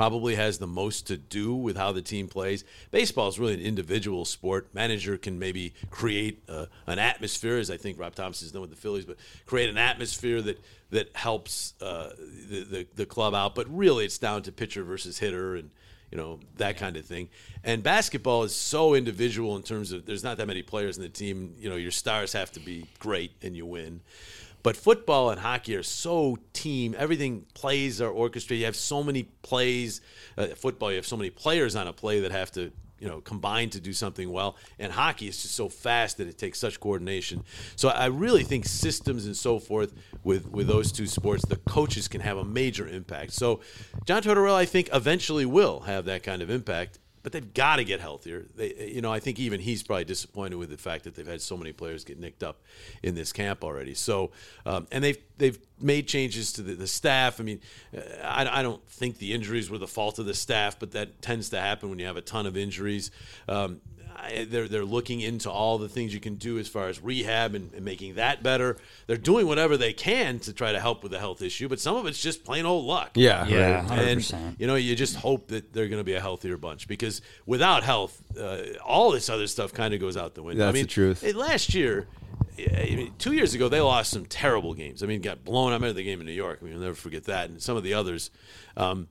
[0.00, 2.64] probably has the most to do with how the team plays.
[2.90, 4.66] Baseball is really an individual sport.
[4.72, 8.70] Manager can maybe create uh, an atmosphere, as I think Rob Thomson has done with
[8.70, 10.58] the Phillies, but create an atmosphere that
[10.88, 12.12] that helps uh,
[12.48, 13.54] the, the the club out.
[13.54, 15.68] But really, it's down to pitcher versus hitter and
[16.10, 17.28] you know that kind of thing.
[17.62, 21.10] And basketball is so individual in terms of there's not that many players in the
[21.10, 21.56] team.
[21.58, 24.00] You know, your stars have to be great and you win.
[24.62, 26.94] But football and hockey are so team.
[26.98, 28.60] Everything plays are orchestrated.
[28.60, 30.00] You have so many plays.
[30.36, 33.20] Uh, football, you have so many players on a play that have to, you know,
[33.20, 34.56] combine to do something well.
[34.78, 37.42] And hockey is just so fast that it takes such coordination.
[37.76, 39.94] So I really think systems and so forth
[40.24, 43.32] with with those two sports, the coaches can have a major impact.
[43.32, 43.60] So
[44.04, 47.84] John Tortorella, I think, eventually will have that kind of impact but they've got to
[47.84, 48.46] get healthier.
[48.54, 51.42] They, you know, I think even he's probably disappointed with the fact that they've had
[51.42, 52.62] so many players get nicked up
[53.02, 53.94] in this camp already.
[53.94, 54.30] So,
[54.64, 57.40] um, and they've they've made changes to the, the staff.
[57.40, 57.60] I mean,
[57.96, 61.22] uh, I, I don't think the injuries were the fault of the staff, but that
[61.22, 63.10] tends to happen when you have a ton of injuries.
[63.48, 63.80] Um,
[64.22, 67.54] I, they're they're looking into all the things you can do as far as rehab
[67.54, 68.76] and, and making that better.
[69.06, 71.96] They're doing whatever they can to try to help with the health issue, but some
[71.96, 73.10] of it's just plain old luck.
[73.14, 73.84] Yeah, Yeah, right.
[73.84, 74.56] hundred And percent.
[74.60, 77.82] you know, you just hope that they're going to be a healthier bunch because without
[77.82, 80.64] health, uh, all this other stuff kind of goes out the window.
[80.64, 81.34] I That's mean, the truth.
[81.34, 82.06] Last year,
[82.58, 85.02] I mean, two years ago, they lost some terrible games.
[85.02, 85.70] I mean, got blown.
[85.72, 86.58] I remember the game in New York.
[86.60, 87.48] I mean, I'll never forget that.
[87.48, 88.30] And some of the others.
[88.76, 89.08] Um,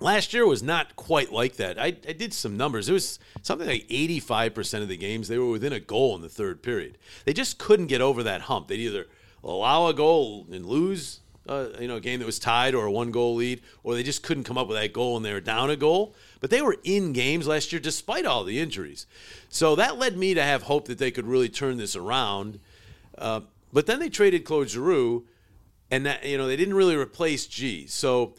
[0.00, 1.78] Last year was not quite like that.
[1.78, 2.88] I, I did some numbers.
[2.88, 6.28] It was something like 85% of the games, they were within a goal in the
[6.28, 6.96] third period.
[7.26, 8.68] They just couldn't get over that hump.
[8.68, 9.06] They'd either
[9.44, 12.92] allow a goal and lose uh, you know, a game that was tied or a
[12.92, 15.40] one goal lead, or they just couldn't come up with that goal and they were
[15.40, 16.14] down a goal.
[16.40, 19.06] But they were in games last year despite all the injuries.
[19.48, 22.60] So that led me to have hope that they could really turn this around.
[23.18, 23.40] Uh,
[23.72, 25.26] but then they traded Claude Giroux,
[25.90, 27.86] and that you know they didn't really replace G.
[27.86, 28.34] So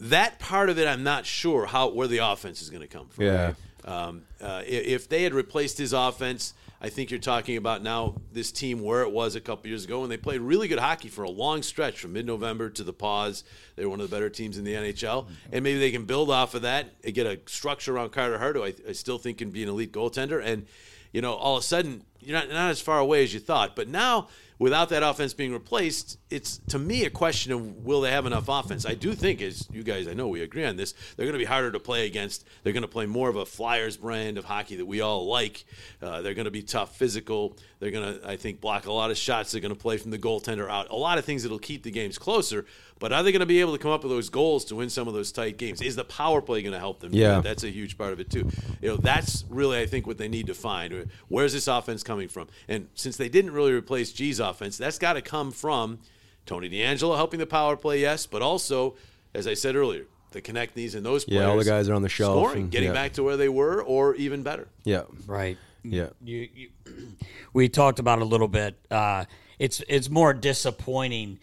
[0.00, 3.08] that part of it, I'm not sure how where the offense is going to come
[3.08, 3.24] from.
[3.24, 3.54] Yeah.
[3.84, 8.52] Um, uh, if they had replaced his offense, I think you're talking about now this
[8.52, 11.24] team where it was a couple years ago and they played really good hockey for
[11.24, 13.42] a long stretch from mid-November to the pause.
[13.74, 16.30] They were one of the better teams in the NHL, and maybe they can build
[16.30, 19.38] off of that and get a structure around Carter Hart, who I, I still think
[19.38, 20.40] can be an elite goaltender.
[20.44, 20.66] And
[21.12, 23.74] you know, all of a sudden, you're not not as far away as you thought.
[23.74, 28.10] But now, without that offense being replaced, it's to me a question of will they
[28.10, 28.84] have enough offense?
[28.84, 31.38] I do think, as you guys, I know we agree on this, they're going to
[31.38, 32.46] be harder to play against.
[32.62, 35.64] They're going to play more of a Flyers brand of hockey that we all like.
[36.02, 37.56] Uh, they're going to be tough, physical.
[37.80, 39.52] They're going to, I think, block a lot of shots.
[39.52, 40.90] They're going to play from the goaltender out.
[40.90, 42.66] A lot of things that'll keep the games closer.
[42.98, 44.90] But are they going to be able to come up with those goals to win
[44.90, 45.80] some of those tight games?
[45.80, 47.10] Is the power play going to help them?
[47.12, 47.40] Yeah.
[47.40, 48.50] That's a huge part of it too.
[48.82, 51.08] You know, that's really I think what they need to find.
[51.28, 52.48] Where's this offense coming from?
[52.66, 56.00] And since they didn't really replace G's offense, that's got to come from
[56.48, 58.96] Tony D'Angelo helping the power play, yes, but also,
[59.34, 61.42] as I said earlier, the Konecnys and those players.
[61.42, 62.94] Yeah, all the guys are on the shelf scoring, and- getting yeah.
[62.94, 64.68] back to where they were, or even better.
[64.84, 65.02] Yeah.
[65.26, 65.58] Right.
[65.84, 66.08] Yeah.
[66.24, 66.68] You, you,
[67.52, 68.76] we talked about a little bit.
[68.90, 69.26] Uh,
[69.58, 71.38] it's it's more disappointing.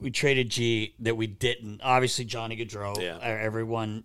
[0.00, 1.80] We traded G that we didn't.
[1.82, 3.00] Obviously, Johnny Gaudreau.
[3.00, 3.16] Yeah.
[3.16, 4.04] uh, Everyone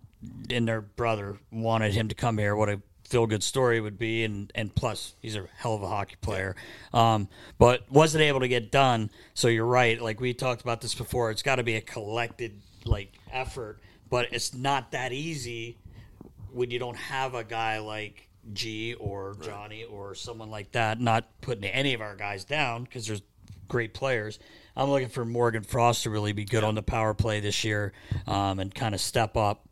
[0.50, 2.56] and their brother wanted him to come here.
[2.56, 5.88] What a feel good story would be, and and plus he's a hell of a
[5.88, 6.56] hockey player.
[6.94, 9.10] Um, but wasn't able to get done.
[9.34, 10.02] So you're right.
[10.02, 11.32] Like we talked about this before.
[11.32, 15.78] It's got to be a collected like effort, but it's not that easy
[16.52, 21.42] when you don't have a guy like G or Johnny or someone like that, not
[21.42, 23.22] putting any of our guys down because there's
[23.68, 24.40] great players.
[24.76, 27.94] I'm looking for Morgan Frost to really be good on the power play this year
[28.28, 29.67] um, and kind of step up.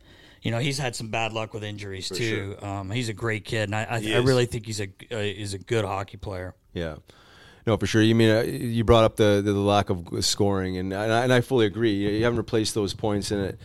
[0.45, 2.55] You know, he's had some bad luck with injuries too.
[2.61, 5.55] Um, he's a great kid, and I, I, I really think he's a uh, is
[5.55, 6.53] a good hockey player.
[6.71, 6.97] Yeah.
[7.65, 8.03] No, for sure.
[8.03, 11.33] You mean uh, you brought up the, the lack of scoring, and and I, and
[11.33, 11.93] I fully agree.
[11.93, 13.59] You, you haven't replaced those points, and it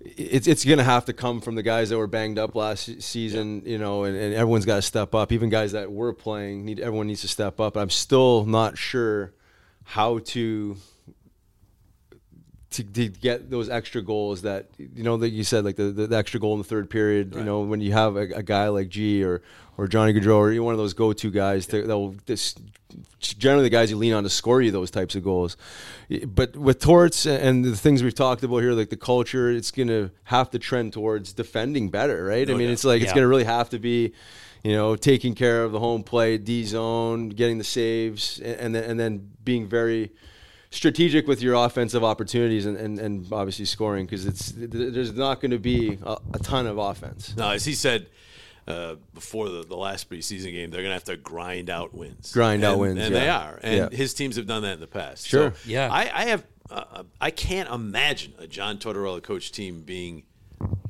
[0.00, 2.86] it's it's going to have to come from the guys that were banged up last
[2.86, 3.62] se- season.
[3.64, 5.30] You know, and, and everyone's got to step up.
[5.30, 7.76] Even guys that were playing need everyone needs to step up.
[7.76, 9.32] I'm still not sure
[9.84, 10.76] how to
[12.74, 16.06] to, to get those extra goals that you know that you said like the, the,
[16.06, 18.68] the extra goal in the third period you know when you have a, a guy
[18.68, 19.42] like G or
[19.76, 22.54] or Johnny Gaudreau or you're one of those go-to guys that will this
[23.18, 25.56] generally the guys you lean on to score you those types of goals.
[26.26, 29.88] But with Torts and the things we've talked about here like the culture it's going
[29.88, 32.48] to have to trend towards defending better right?
[32.48, 34.12] I oh, mean it's like it's going to really have to be
[34.64, 38.74] you know, taking care of the home plate, D zone, getting the saves, and, and
[38.74, 40.10] then and then being very
[40.74, 45.50] strategic with your offensive opportunities and, and, and obviously scoring because it's there's not going
[45.52, 47.34] to be a, a ton of offense.
[47.36, 48.06] No, as he said
[48.66, 52.32] uh, before the, the last preseason game, they're going to have to grind out wins.
[52.32, 53.58] Grind out And- wins, and they are.
[53.62, 53.96] And Yeah.
[53.96, 55.26] his teams have done that in the past.
[55.26, 55.50] Sure.
[55.52, 55.88] So Yeah.
[55.92, 56.44] I, I have.
[56.70, 60.22] Uh, I can't imagine a John Tortorella coach team being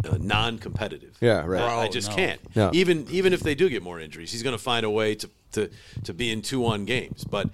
[0.08, 1.16] uh, non-competitive.
[1.20, 1.60] Yeah, right.
[1.62, 2.16] I, I Oh, just no.
[2.16, 2.56] can't.
[2.56, 2.70] No.
[2.72, 5.30] Even even if they do get more injuries, he's going to find a way to.
[5.52, 5.70] To,
[6.02, 7.48] to be in two one games, but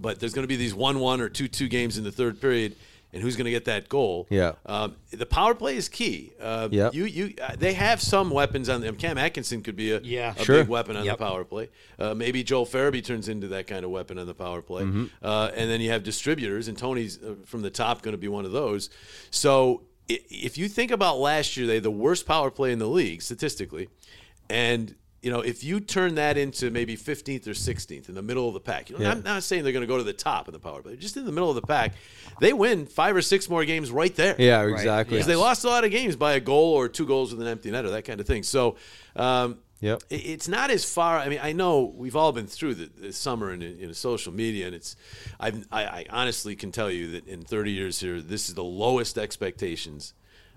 [0.00, 2.40] but there's going to be these one one or two two games in the third
[2.40, 2.74] period,
[3.12, 4.26] and who's going to get that goal?
[4.30, 4.52] Yeah.
[4.64, 6.32] Um, the power play is key.
[6.40, 6.94] Uh, Yep.
[6.94, 8.96] You you uh, they have some weapons on them.
[8.96, 10.32] Cam Atkinson could be a, Yeah.
[10.38, 10.60] a Sure.
[10.60, 11.18] big weapon on Yep.
[11.18, 11.68] the power play.
[11.98, 14.84] Uh, maybe Joel Farabee turns into that kind of weapon on the power play.
[14.84, 15.04] Mm-hmm.
[15.22, 18.28] Uh, and then you have distributors, and Tony's uh, from the top going to be
[18.28, 18.88] one of those.
[19.30, 22.78] So i- if you think about last year, they had the worst power play in
[22.78, 23.88] the league statistically,
[24.50, 28.46] and you know if you turn that into maybe 15th or 16th in the middle
[28.46, 29.12] of the pack, you know, Yeah.
[29.12, 31.16] I'm not saying they're going to go to the top in the power play, just
[31.16, 31.94] in the middle of the pack,
[32.40, 34.36] they win five or six more games right there.
[34.38, 35.14] Yeah, exactly.
[35.16, 37.48] Because they lost a lot of games by a goal or two goals with an
[37.48, 38.42] empty net or that kind of thing.
[38.42, 38.76] So,
[39.16, 40.02] um, Yep.
[40.08, 41.18] it's not as far.
[41.18, 44.64] I mean, I know we've all been through the, the summer in, in social media,
[44.64, 44.96] and it's.
[45.38, 48.64] I've, I, I honestly can tell you that in 30 years here, this is the
[48.64, 50.14] lowest expectations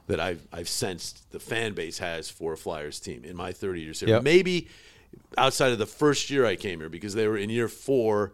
[0.08, 3.82] that I've I've sensed the fan base has for a Flyers team in my 30
[3.82, 4.10] years here.
[4.10, 4.24] Yep.
[4.24, 4.70] Maybe
[5.38, 8.32] outside of the first year I came here because they were in year four.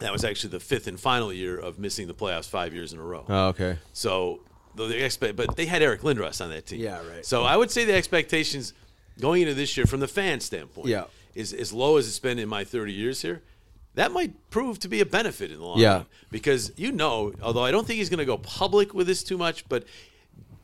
[0.00, 2.98] That was actually the fifth and final year of missing the playoffs five years in
[2.98, 3.24] a row.
[3.28, 3.78] Oh, okay.
[3.94, 4.40] So
[4.74, 6.80] the, the expect, but they had Eric Lindros on that team.
[6.80, 7.24] Yeah, right.
[7.24, 8.74] So I would say the expectations
[9.20, 11.04] going into this year from the fan standpoint, Yeah.
[11.34, 13.42] is as low as it's been in my 30 years here.
[13.94, 15.92] That might prove to be a benefit in the long Yeah.
[15.96, 19.22] run because you know, although I don't think he's going to go public with this
[19.22, 19.84] too much, but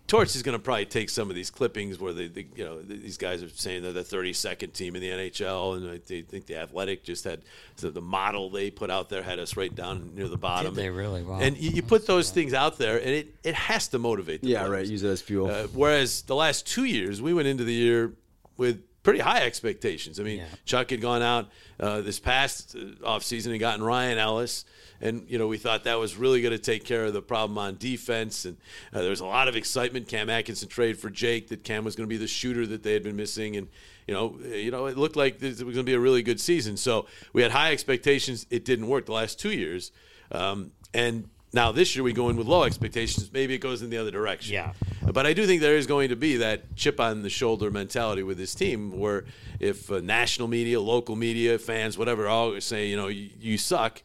[0.07, 2.81] Torts is going to probably take some of these clippings where they, they, you know,
[2.81, 6.57] these guys are saying they're the 32nd team in the NHL, and they think the
[6.57, 7.43] Athletic just had
[7.77, 10.73] so the model they put out there had us right down near the bottom.
[10.75, 11.23] Did they really?
[11.23, 11.41] Wow.
[11.41, 14.41] And you, you put those things out there, and it, it has to motivate.
[14.41, 14.71] The Yeah, players.
[14.73, 14.87] right.
[14.87, 15.51] Use it as fuel.
[15.51, 18.15] Uh, whereas the last two years, we went into the year
[18.59, 20.21] with pretty high expectations.
[20.21, 21.49] I mean, Chuck had gone out
[21.81, 24.67] uh, this past uh, offseason and gotten Ryan Ellis.
[25.01, 27.57] And, you know, we thought that was really going to take care of the problem
[27.57, 28.45] on defense.
[28.45, 28.59] And
[28.93, 30.09] uh, there was a lot of excitement.
[30.09, 32.93] Cam Atkinson trade for Jake, that Cam was going to be the shooter that they
[32.93, 33.57] had been missing.
[33.57, 33.69] And,
[34.07, 36.41] you know, you know, it looked like this was going to be a really good
[36.41, 36.77] season.
[36.77, 38.45] So we had high expectations.
[38.51, 39.93] It didn't work the last two years.
[40.33, 43.31] Um, and now this year we go in with low expectations.
[43.33, 44.53] Maybe it goes in the other direction.
[44.55, 44.73] Yeah.
[45.03, 48.23] But I do think there is going to be that chip on the shoulder mentality
[48.23, 49.25] with this team, where
[49.59, 54.03] if uh, national media, local media, fans, whatever, all say, you know, you, you suck.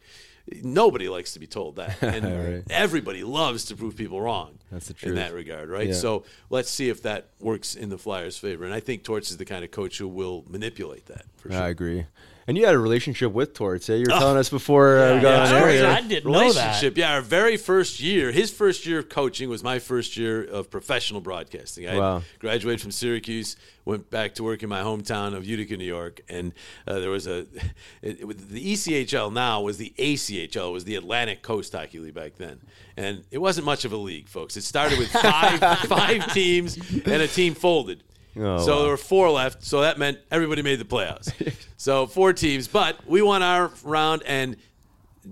[0.62, 2.62] Nobody likes to be told that, and Right.
[2.68, 4.58] everybody loves to prove people wrong.
[4.70, 5.88] That's the truth in that regard, right?
[5.88, 5.94] Yeah.
[5.94, 8.64] So let's see if that works in the Flyers' favor.
[8.64, 11.62] And I think Torts is the kind of coach who will manipulate that for sure.
[11.62, 12.04] I agree.
[12.46, 13.88] And you had a relationship with Torts.
[13.88, 13.94] Eh?
[13.94, 15.56] You were telling us before uh, we got yeah.
[15.56, 15.68] on air.
[15.68, 15.86] I here.
[15.86, 16.58] I didn't know that.
[16.58, 16.98] relationship.
[16.98, 20.70] Yeah, our very first year, his first year of coaching was my first year of
[20.70, 21.88] professional broadcasting.
[21.88, 22.22] I Wow.
[22.40, 26.52] graduated from Syracuse, went back to work in my hometown of Utica, New York, and
[26.86, 27.40] uh, there was a
[28.02, 32.14] it, it the ECHL now was the ACHL, it was the Atlantic Coast Hockey League
[32.14, 32.60] back then,
[32.96, 34.56] and it wasn't much of a league, folks.
[34.56, 38.02] It started with five five teams, and a team folded.
[38.36, 38.82] Oh, so wow.
[38.82, 41.32] there were four left, so that meant everybody made the playoffs.
[41.76, 44.56] so four teams, but we won our round, and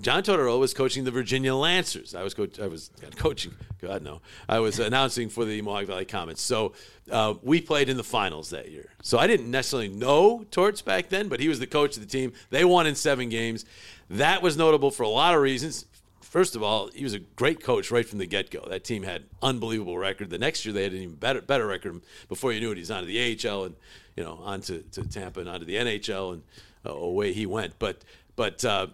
[0.00, 2.14] John Tortorella was coaching the Virginia Lancers.
[2.14, 2.58] I was coach.
[2.58, 3.54] I was God, coaching.
[3.80, 6.40] God no, I was announcing for the Mohawk Valley Comets.
[6.40, 6.72] So
[7.10, 8.90] uh, we played in the finals that year.
[9.02, 12.08] So I didn't necessarily know Torts back then, but he was the coach of the
[12.08, 12.32] team.
[12.50, 13.64] They won in seven games.
[14.08, 15.86] That was notable for a lot of reasons.
[16.32, 18.64] First of all, he was a great coach right from the get go.
[18.66, 20.30] That team had unbelievable record.
[20.30, 22.00] The next year they had an even better better record.
[22.26, 23.76] Before you knew it, he's on to the AHL and
[24.16, 26.42] you know on to, Tampa and on to the NHL and
[26.86, 27.78] uh, away he went.
[27.78, 28.02] But
[28.34, 28.86] but uh,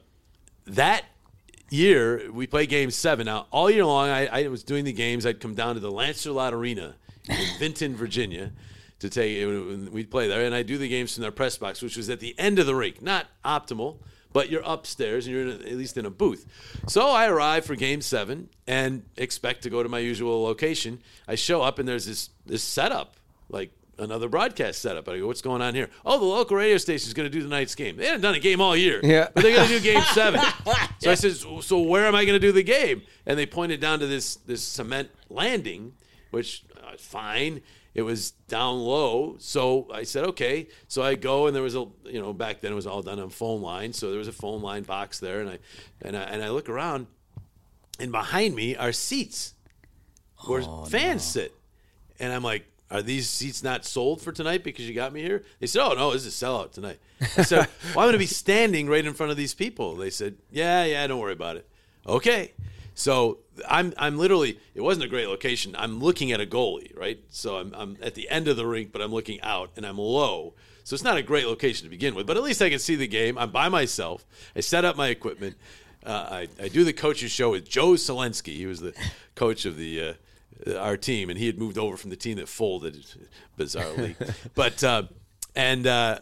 [0.67, 1.05] that
[1.71, 3.27] year we played game seven.
[3.27, 5.25] Now all year long I, I was doing the games.
[5.25, 6.97] I'd come down to the Lancerlot Arena
[7.29, 8.51] in Vinton, Virginia,
[8.99, 9.47] to take.
[9.93, 12.19] We'd play there, and I do the games from their press box, which was at
[12.19, 13.01] the end of the rink.
[13.01, 13.99] Not optimal,
[14.33, 16.47] but you're upstairs and you're in a, at least in a booth.
[16.87, 21.01] So I arrive for game seven and expect to go to my usual location.
[21.27, 23.17] I show up and there's this this setup
[23.49, 23.71] like.
[24.01, 25.09] Another broadcast setup.
[25.09, 25.91] I go, what's going on here?
[26.07, 27.97] Oh, the local radio station is going to do tonight's game.
[27.97, 29.27] They haven't done a game all year, Yeah.
[29.35, 30.41] but they're going to do game seven.
[31.01, 33.03] So I said, so, so where am I going to do the game?
[33.27, 35.95] And they pointed down to this this cement landing,
[36.31, 37.61] which uh, fine.
[37.95, 40.69] It was down low, so I said okay.
[40.87, 43.19] So I go, and there was a you know back then it was all done
[43.19, 45.59] on phone line, so there was a phone line box there, and I
[46.03, 47.07] and I, and I look around,
[47.99, 49.55] and behind me are seats
[50.47, 51.53] where oh, fans sit,
[52.19, 52.65] and I'm like.
[52.91, 55.45] Are these seats not sold for tonight because you got me here?
[55.61, 58.19] They said, "Oh no, this is a sellout tonight." I said, "Well, I'm going to
[58.19, 61.57] be standing right in front of these people." They said, "Yeah, yeah, don't worry about
[61.57, 61.69] it."
[62.07, 62.55] Okay,
[62.99, 65.77] so I'm I'm literally it wasn't a great location.
[65.79, 67.21] I'm looking at a goalie, right?
[67.31, 69.99] So I'm I'm at the end of the rink, but I'm looking out and I'm
[69.99, 70.55] low.
[70.83, 72.97] So it's not a great location to begin with, but at least I can see
[72.97, 73.39] the game.
[73.39, 74.27] I'm by myself.
[74.57, 75.57] I set up my equipment.
[76.05, 78.57] Uh, I, I do the coach's show with Joe Selensky.
[78.57, 78.95] He was the
[79.37, 80.17] coach of the
[80.67, 83.07] uh, our team, and he had moved over from the team that folded
[83.57, 84.17] bizarrely.
[84.57, 85.05] but uh,
[85.55, 86.19] and uh,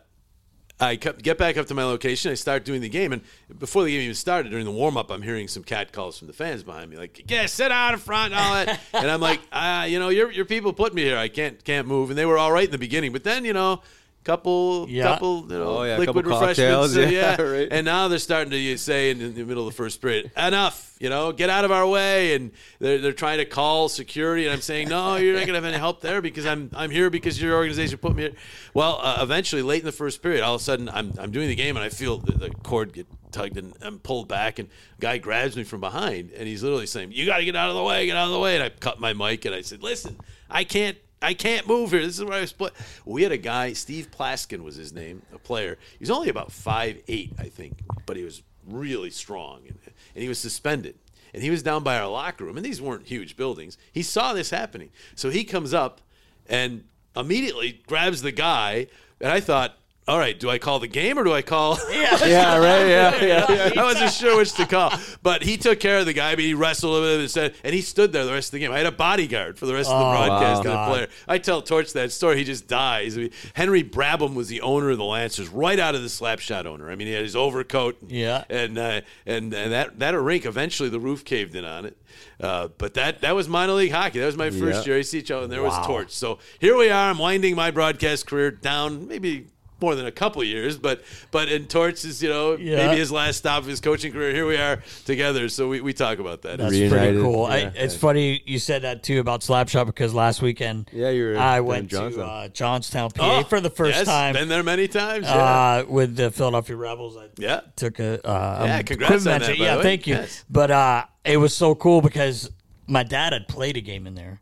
[0.79, 2.31] I get back up to my location.
[2.31, 3.23] I start doing the game, and
[3.59, 6.27] before the game even started, during the warm up, I'm hearing some cat calls from
[6.27, 8.81] the fans behind me, like "Yeah, sit out in front," and all that.
[8.93, 11.17] and I'm like, ah, you know, your your people put me here.
[11.17, 13.53] I can't can't move, and they were all right in the beginning, but then you
[13.53, 13.81] know.
[14.27, 15.05] Couple, Yeah.
[15.05, 17.41] couple, you know, Oh, yeah, liquid couple refreshments, yeah, yeah.
[17.41, 17.69] right.
[17.71, 20.97] And now they're starting to say in, in the middle of the first period, enough,
[20.99, 22.35] you know, get out of our way.
[22.35, 24.45] And they're, they're trying to call security.
[24.45, 26.91] And I'm saying, no, you're not going to have any help there because I'm, I'm
[26.91, 28.33] here because your organization put me here.
[28.75, 31.47] Well, uh, eventually, late in the first period, all of a sudden I'm, I'm doing
[31.47, 34.59] the game and I feel the, the cord get tugged and I'm pulled back.
[34.59, 37.55] And a guy grabs me from behind and he's literally saying, you got to get
[37.55, 38.57] out of the way, get out of the way.
[38.57, 40.17] And I cut my mic and I said, listen,
[40.51, 42.03] I can't I can't move here.
[42.03, 42.75] This is where I playing.
[43.05, 45.77] We had a guy, Steve Plaskin was his name, a player.
[45.99, 49.77] He was only about five eight, I think, but he was really strong, and,
[50.15, 50.95] and he was suspended.
[51.35, 53.77] And he was down by our locker room, and these weren't huge buildings.
[53.91, 56.01] He saw this happening, so he comes up
[56.49, 56.85] and
[57.17, 58.87] immediately grabs the guy.
[59.21, 59.77] And I thought,
[60.09, 61.79] all right, do I call the game or do I call?
[61.90, 62.87] yeah, right.
[62.88, 63.47] Yeah, yeah.
[63.75, 63.81] yeah.
[63.81, 66.35] I wasn't sure which to call, but he took care of the guy.
[66.37, 68.59] But he wrestled with him and said, and he stood there the rest of the
[68.61, 68.70] game.
[68.72, 70.70] I had a bodyguard for the rest of the Oh, broadcast wow.
[70.70, 71.09] and the player.
[71.26, 72.37] I tell Torts that story.
[72.39, 73.16] He just dies.
[73.18, 76.66] I mean, Henry Brabham was the owner of the Lancers, right out of the Slapshot
[76.66, 76.91] owner.
[76.91, 77.97] I mean, he had his overcoat.
[78.07, 78.45] Yeah.
[78.49, 81.97] and uh, and and that that rink eventually the roof caved in on it.
[82.41, 84.20] Uh, but that that was minor league hockey.
[84.20, 84.95] That was my first Yeah.
[84.95, 85.78] year ACHL, and there Wow.
[85.78, 86.14] was Torts.
[86.16, 87.11] So here we are.
[87.11, 89.47] I'm winding my broadcast career down, maybe
[89.81, 92.87] more than a couple years, but but in Torts is you know Yeah.
[92.87, 94.33] maybe his last stop of his coaching career.
[94.33, 96.59] Here we are together, so we, we talk about that.
[96.59, 97.45] That's Reunited, pretty cool.
[97.45, 97.72] I, yeah.
[97.74, 101.61] it's funny you said that too about Slapshot because last weekend Yeah, you were I
[101.61, 102.29] went in to Johnstown.
[102.29, 105.27] uh, Johnstown, PA for the first Oh, yes, time Been there many times.
[105.27, 105.35] Yeah.
[105.37, 107.16] uh, with the Philadelphia Rebels.
[107.16, 107.61] I yeah.
[107.77, 109.41] took a uh, Yeah, um, congrats quick on mention.
[109.53, 109.83] that, by Yeah, the way.
[109.83, 110.14] thank you.
[110.14, 110.45] Yes.
[110.49, 112.51] But uh, it was so cool because
[112.87, 114.41] my dad had played a game in there,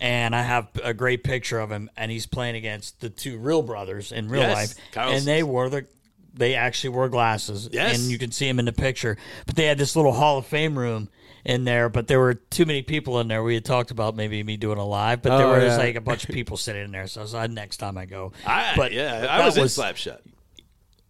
[0.00, 3.62] and I have a great picture of him, and he's playing against the two real
[3.62, 5.18] brothers in real Yes, life, Carlsons.
[5.18, 5.86] and they wore the.
[6.36, 7.96] They actually wore glasses, Yes.
[7.96, 9.16] and you can see him in the picture.
[9.46, 11.08] But they had this little Hall of Fame room
[11.44, 13.40] in there, but there were too many people in there.
[13.44, 15.76] We had talked about maybe me doing a live, but there Oh, was yeah.
[15.76, 17.06] like a bunch of people sitting in there.
[17.06, 19.64] So I was like, next time I go, I, but yeah, I that was, in
[19.84, 20.18] Slapshot.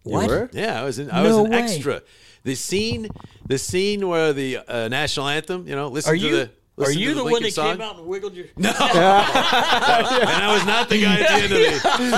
[0.03, 0.27] What?
[0.27, 0.49] were?
[0.53, 1.09] Yeah, I was in.
[1.09, 1.57] I No was an way.
[1.57, 2.01] extra.
[2.43, 3.09] The scene,
[3.47, 5.67] the scene where the uh, national anthem.
[5.67, 6.35] You know, listen Are to you?
[6.35, 6.51] the.
[6.77, 7.71] Are you the, the, one that song.
[7.71, 8.47] came out and wiggled your?
[8.57, 11.59] No, and I was not the guy at the end of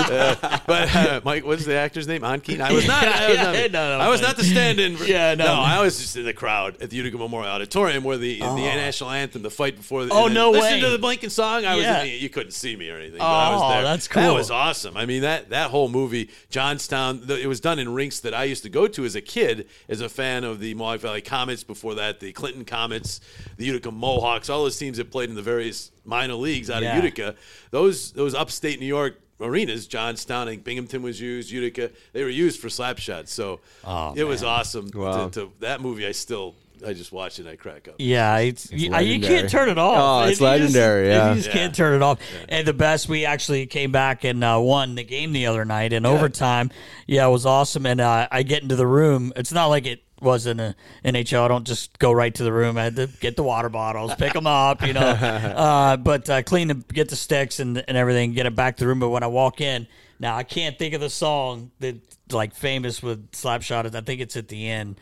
[0.08, 0.14] the.
[0.14, 2.22] Uh, but uh, Mike, what's the actor's name?
[2.22, 2.60] Ontkean.
[2.60, 3.04] I was not.
[3.04, 4.96] I was not, yeah, no, no, I was not the stand-in.
[4.96, 5.46] For, Yeah, no.
[5.46, 9.10] I was just in the crowd at the Utica Memorial Auditorium where the the national
[9.10, 10.04] anthem, the fight before.
[10.04, 11.64] The, Oh, no listen to the Blinken song.
[11.64, 11.84] I was.
[11.84, 12.02] Yeah.
[12.02, 13.18] In the, you couldn't see me or anything.
[13.18, 14.96] but I was Oh, that's That was awesome.
[14.96, 17.26] I mean that that whole movie, Johnstown.
[17.26, 19.68] The, it was done in rinks that I used to go to as a kid,
[19.88, 21.62] as a fan of the Mohawk Valley Comets.
[21.62, 23.20] Before that, the Clinton Comets,
[23.56, 26.96] the Utica Mohawks, all those teams that played in the various minor leagues out Yeah.
[26.96, 27.34] of Utica.
[27.70, 32.28] Those those upstate New York arenas, Johnstown, I think Binghamton was used, Utica, they were
[32.28, 33.32] used for slap shots.
[33.32, 34.90] So Oh, it was awesome.
[34.92, 35.28] Wow.
[35.28, 36.54] To, to, that movie, I still
[36.86, 37.96] I just watch it and I crack up.
[37.98, 40.24] Yeah, it's, you, you can't turn it off.
[40.24, 41.28] Oh, it's you legendary, if yeah.
[41.30, 42.20] you just can't turn it off.
[42.48, 45.92] And the best, we actually came back and uh, won the game the other night
[45.92, 46.70] in overtime.
[47.06, 47.86] Yeah, it was awesome.
[47.86, 49.32] And uh, I get into the room.
[49.36, 51.42] It's not like it was in a NHL.
[51.42, 52.76] I don't just go right to the room.
[52.78, 55.00] I had to get the water bottles, pick them up, you know.
[55.00, 58.84] uh, but uh, clean the get the sticks and and everything, get it back to
[58.84, 59.00] the room.
[59.00, 59.86] But when I walk in,
[60.18, 61.96] now I can't think of the song that
[62.32, 63.94] like famous with Slapshot.
[63.94, 65.00] I think it's at the end.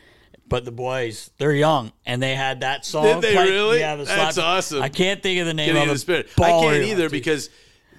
[0.49, 3.03] But the boys, they're young, and they had that song.
[3.03, 3.79] Did they play- really?
[3.79, 4.81] Yeah, the That's awesome.
[4.81, 6.29] I can't think of the name Getting of the spirit.
[6.41, 7.49] I can't either because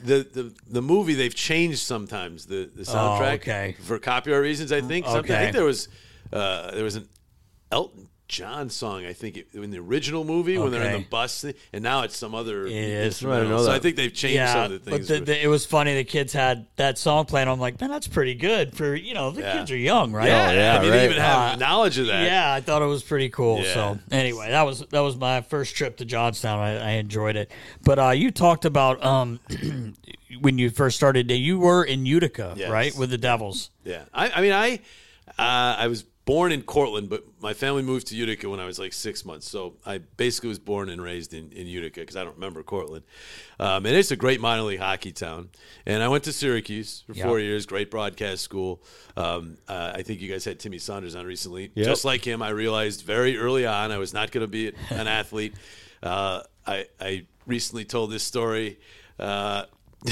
[0.02, 3.76] the, the the movie they've changed sometimes the the soundtrack Oh, okay.
[3.82, 4.72] for copyright reasons.
[4.72, 5.04] I think.
[5.04, 5.88] Something- I think there was
[6.32, 7.08] uh, there was an
[7.70, 9.06] Elton John song.
[9.06, 11.02] I think in the original movie when they're in Okay.
[11.02, 13.06] the bus, and now it's some other It is.
[13.06, 13.38] instrumental.
[13.38, 15.42] I didn't know So I think they've changed some Yeah, of the but the, the,
[15.44, 15.94] it was funny.
[15.94, 17.48] The kids had that song playing.
[17.48, 19.52] I'm like, man, that's pretty good for you know the Yeah.
[19.56, 20.28] kids are young, right?
[20.28, 20.96] yeah, yeah, I mean right.
[20.98, 22.22] they even have Uh, knowledge of that.
[22.24, 23.60] Yeah, I thought it was pretty cool.
[23.62, 23.72] Yeah.
[23.72, 26.58] So anyway, that was that was my first trip to Johnstown.
[26.58, 27.50] I, I enjoyed it.
[27.82, 29.40] But uh, you talked about um,
[30.40, 31.30] when you first started.
[31.30, 32.70] You were in Utica, Yes.
[32.70, 33.70] right, with the Devils.
[33.84, 34.80] Yeah, I, I mean, I
[35.38, 38.78] uh, I was born in Cortland, but my family moved to Utica when I was
[38.78, 39.48] like six months.
[39.48, 43.06] So I basically was born and raised in, in Utica because I don't remember Cortland.
[43.58, 45.48] Um, and it's a great minor league hockey town.
[45.86, 48.82] And I went to Syracuse for four years, great broadcast school.
[49.16, 51.72] Um, uh, I think you guys had Timmy Saunders on recently.
[51.74, 51.86] Yep.
[51.86, 55.08] Just like him, I realized very early on I was not going to be an
[55.08, 55.54] athlete.
[56.02, 58.78] Uh, I, I recently told this story.
[59.18, 59.64] Uh,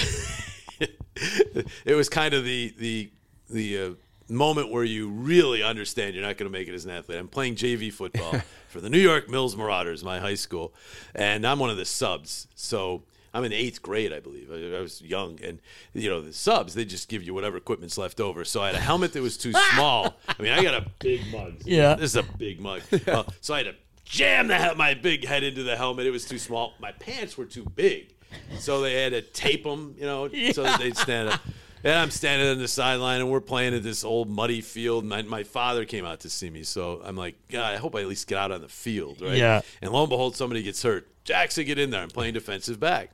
[1.84, 3.10] it was kind of the the
[3.50, 3.90] the uh,
[4.34, 7.18] moment where you really understand you're not going to make it as an athlete.
[7.18, 10.74] I'm playing JV football for the New York Mills Marauders, my high school,
[11.14, 12.48] and I'm one of the subs.
[12.54, 13.02] So
[13.32, 14.50] I'm in eighth grade, I believe.
[14.50, 15.60] I, I was young, and
[15.92, 18.44] you know the subs they just give you whatever equipment's left over.
[18.44, 20.16] So I had a helmet that was too small.
[20.28, 21.54] I mean, I got a big mug.
[21.64, 21.94] Yeah.
[21.94, 22.82] this is a big mug.
[23.06, 23.74] Well, uh, so I had to
[24.04, 26.06] jam the, my big head into the helmet.
[26.06, 26.72] It was too small.
[26.80, 28.14] My pants were too big.
[28.58, 31.40] So they had to tape them, you know, so that they'd stand up.
[31.86, 35.04] And I'm standing on the sideline, and we're playing at this old muddy field.
[35.04, 38.00] My, my father came out to see me, so I'm like, God, I hope I
[38.00, 39.36] at least get out on the field, right?
[39.36, 39.60] Yeah.
[39.80, 41.06] And lo and behold, somebody gets hurt.
[41.22, 42.02] Jackson, get in there.
[42.02, 43.10] I'm playing defensive back.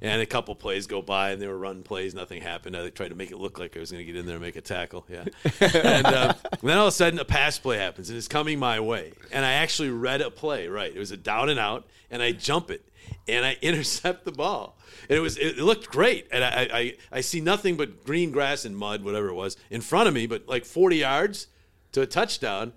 [0.00, 2.14] And a couple plays go by, and they were run plays.
[2.14, 2.74] Nothing happened.
[2.74, 4.42] I tried to make it look like I was going to get in there and
[4.42, 5.04] make a tackle.
[5.10, 5.24] Yeah.
[5.60, 8.80] and uh, then all of a sudden, a pass play happens, and it's coming my
[8.80, 9.12] way.
[9.32, 10.90] And I actually read a play, right?
[10.90, 12.88] It was a down and out, and I jump it,
[13.28, 14.78] and I intercept the ball.
[15.08, 18.64] And it was it looked great, and I, I I see nothing but green grass
[18.64, 21.48] and mud, whatever it was, in front of me, but like 40 yards
[21.92, 22.72] to a touchdown.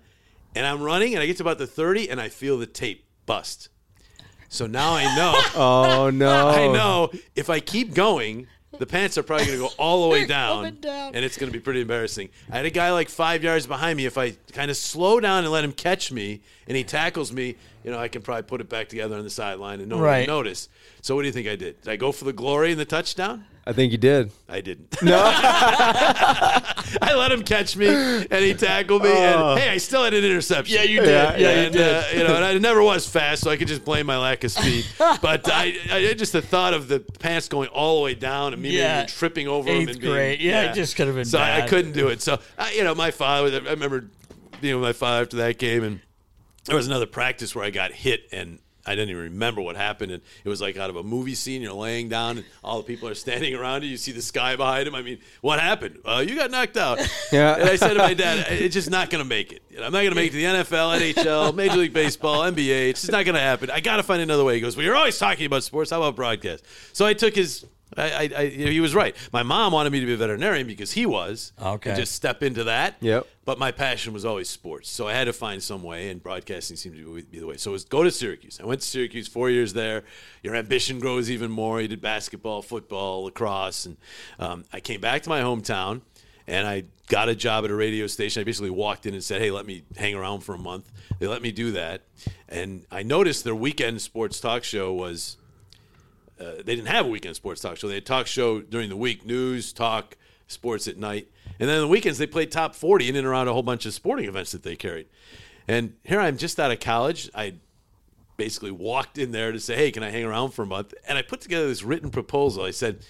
[0.54, 3.04] And I'm running, and I get to about the 30, and I feel the tape
[3.26, 3.68] bust.
[4.48, 5.34] So now I know.
[5.54, 6.48] Oh no!
[6.48, 8.46] I know if I keep going,
[8.78, 11.14] the pants are probably going to go all the way down, down.
[11.14, 12.28] and it's going to be pretty embarrassing.
[12.50, 14.06] I had a guy like five yards behind me.
[14.06, 17.56] If I kind of slow down and let him catch me, and he tackles me,
[17.84, 20.04] you know, I can probably put it back together on the sideline and no one
[20.04, 20.28] Right.
[20.28, 20.68] will notice.
[21.02, 21.80] So what do you think I did?
[21.82, 23.44] Did I go for the glory and the touchdown?
[23.68, 24.30] I think you did.
[24.48, 24.96] I didn't.
[25.02, 25.20] No.
[25.22, 29.10] I let him catch me, and he tackled me.
[29.10, 30.74] And hey, I still had an interception.
[30.74, 31.08] Yeah, you did.
[31.08, 33.84] Yeah, you and, Uh, you know, and I never was fast, so I could just
[33.84, 34.86] blame my lack of speed.
[34.98, 38.62] but I, I just the thought of the pants going all the way down and
[38.62, 39.00] me Yeah.
[39.00, 40.40] maybe tripping over them Eighth and being, grade.
[40.40, 42.22] Yeah, it just could have been So I, I couldn't do it.
[42.22, 43.54] So I, you know, my father.
[43.54, 44.08] I remember
[44.62, 46.00] being with my father after that game, and
[46.64, 48.60] there was another practice where I got hit and.
[48.88, 51.60] I didn't even remember what happened, and it was like out of a movie scene.
[51.60, 53.90] You're laying down, and all the people are standing around you.
[53.90, 54.94] You see the sky behind him.
[54.94, 55.98] I mean, what happened?
[56.04, 56.98] Uh, you got knocked out.
[57.30, 57.56] Yeah.
[57.56, 59.62] And I said to my dad, "It's just not going to make it.
[59.76, 62.88] I'm not going to make it to the NFL, NHL, Major League Baseball, NBA.
[62.88, 63.70] It's just not going to happen.
[63.70, 65.90] I got to find another way." He goes, "Well, you're always talking about sports.
[65.90, 66.64] How about broadcast?"
[66.94, 67.66] So I took his.
[67.96, 69.16] I, I, I, he was right.
[69.32, 71.52] My mom wanted me to be a veterinarian because he was.
[71.60, 71.90] Okay.
[71.90, 72.96] And just step into that.
[73.00, 73.26] Yep.
[73.44, 76.76] But my passion was always sports, so I had to find some way, and broadcasting
[76.76, 77.56] seemed to be the way.
[77.56, 78.60] So it was go to Syracuse.
[78.62, 80.04] I went to Syracuse, four years there.
[80.42, 81.80] Your ambition grows even more.
[81.80, 83.96] You did basketball, football, lacrosse, and
[84.38, 86.02] um, I came back to my hometown,
[86.46, 88.42] and I got a job at a radio station.
[88.42, 91.26] I basically walked in and said, "Hey, let me hang around for a month." They
[91.26, 92.02] let me do that,
[92.50, 95.38] and I noticed their weekend sports talk show was
[96.40, 97.88] uh, they didn't have a weekend sports talk show.
[97.88, 100.16] They had talk show during the week, news, talk,
[100.46, 101.28] sports at night.
[101.60, 103.86] And then on the weekends, they played top 40 in and around a whole bunch
[103.86, 105.06] of sporting events that they carried.
[105.66, 107.30] And here I'm just out of college.
[107.34, 107.54] I
[108.36, 110.94] basically walked in there to say, hey, can I hang around for a month?
[111.06, 112.64] And I put together this written proposal.
[112.64, 113.04] I said,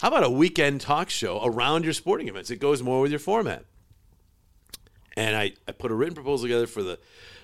[0.00, 2.50] how about a weekend talk show around your sporting events?
[2.50, 3.64] It goes more with your format.
[5.16, 6.98] And I, I put a written proposal together for the,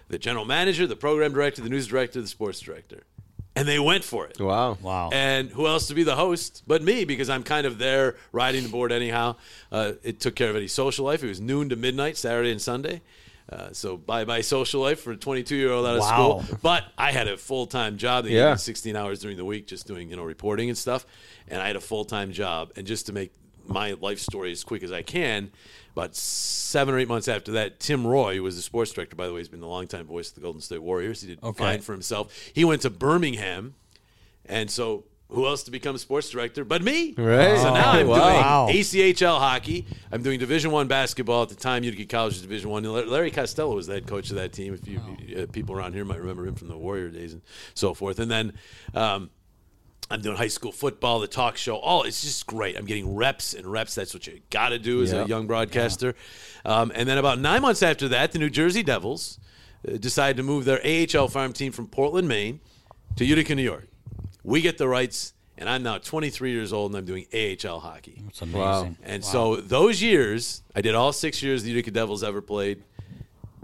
[0.09, 3.05] the general manager, the program director, the news director, the sports director.
[3.61, 4.41] And they went for it.
[4.41, 4.79] Wow.
[4.83, 5.11] Wow.
[5.13, 8.63] And who else to be the host but me because I'm kind of there riding
[8.65, 9.37] the board anyhow.
[9.71, 11.23] Uh, it took care of any social life.
[11.23, 13.03] It was noon to midnight, Saturday and Sunday.
[13.53, 16.41] Uh, so bye bye social life for a 22 year old out of Wow.
[16.43, 16.59] school.
[16.63, 18.25] But I had a full time job.
[18.25, 18.55] They Yeah.
[18.55, 21.05] 16 hours during the week just doing you know reporting and stuff.
[21.49, 22.71] And I had a full time job.
[22.77, 23.33] And just to make
[23.71, 25.51] my life story as quick as I can,
[25.93, 29.27] about seven or eight months after that, Tim Roye, who was the sports director, by
[29.27, 31.21] the way, he's been the longtime voice of the Golden State Warriors.
[31.23, 31.59] He did Okay.
[31.65, 32.33] fine for himself.
[32.53, 33.75] He went to Birmingham.
[34.47, 37.15] And so, who else to become sports director but me?
[37.17, 37.57] Right.
[37.59, 38.67] So now I'm Wow.
[38.67, 39.87] doing ACHL hockey.
[40.11, 41.43] I'm doing Division One basketball.
[41.45, 42.83] At the time, Utica College was Division One.
[42.83, 44.75] Larry Costello was the head coach of that team.
[44.75, 45.01] If you
[45.43, 47.43] uh, people around here might remember him from the Warrior days and
[47.75, 48.19] so forth.
[48.19, 48.53] And then.
[48.95, 49.31] Um,
[50.11, 51.77] I'm doing high school football, the talk show.
[51.77, 52.77] All it's just great.
[52.77, 53.95] I'm getting reps and reps.
[53.95, 56.15] That's what you got to do as a young broadcaster.
[56.65, 59.39] Um, and then about nine months after that, the New Jersey Devils
[59.87, 62.61] uh, decided to move their AHL farm team from Portland, Maine,
[63.17, 63.87] to Utica, New York.
[64.43, 68.23] We get the rights, and I'm now 23 years old, and I'm doing AHL hockey.
[68.29, 68.61] It's amazing.
[68.61, 68.95] Wow.
[69.05, 72.83] And so those years, I did all six years the Utica Devils ever played.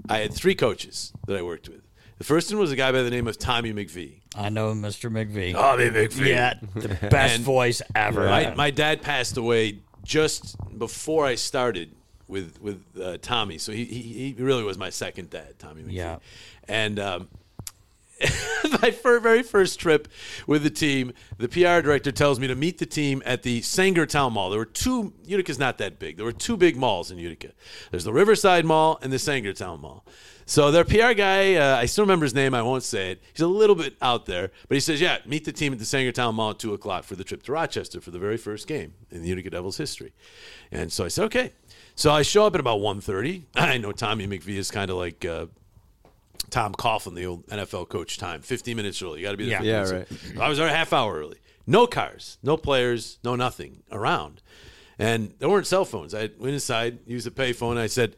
[0.08, 1.82] I had three coaches that I worked with.
[2.18, 4.20] The first one was a guy by the name of Tommy McVie.
[4.36, 5.10] I know Mr.
[5.10, 5.52] McVie.
[5.52, 6.26] Tommy McVie.
[6.28, 8.26] yeah, the best And voice ever.
[8.26, 11.92] My, my dad passed away just before I started
[12.28, 15.92] with with uh, Tommy, so he, he he really was my second dad, Tommy McVie.
[15.92, 16.18] Yeah.
[16.68, 17.28] And um,
[18.82, 20.08] my fir- very first trip
[20.46, 24.32] with the team, the PR director tells me to meet the team at the Sangertown
[24.32, 24.50] Mall.
[24.50, 25.12] There were two.
[25.24, 26.16] Utica's not that big.
[26.16, 27.52] There were two big malls in Utica.
[27.90, 30.04] There's the Riverside Mall and the Sangertown Mall.
[30.48, 32.54] So their PR guy, uh, I still remember his name.
[32.54, 33.22] I won't say it.
[33.32, 35.84] He's a little bit out there, but he says, "Yeah, meet the team at the
[35.84, 38.94] Sangertown Mall at two o'clock for the trip to Rochester for the very first game
[39.10, 40.12] in the Utica Devils history."
[40.70, 41.52] And so I said, "Okay."
[41.96, 43.44] So I show up at about 1.30.
[43.56, 45.46] I know Tommy McVie is kind of like uh,
[46.50, 49.20] Tom Coughlin, the old NFL coach, time 15 minutes early.
[49.20, 49.62] You got to be there.
[49.64, 49.80] Yeah.
[49.84, 50.40] 15 Yeah, minutes.
[50.40, 51.38] I was there a half hour early.
[51.66, 54.42] No cars, no players, no nothing around.
[54.98, 56.14] And there weren't cell phones.
[56.14, 57.76] I went inside, used a payphone.
[57.78, 58.14] I said,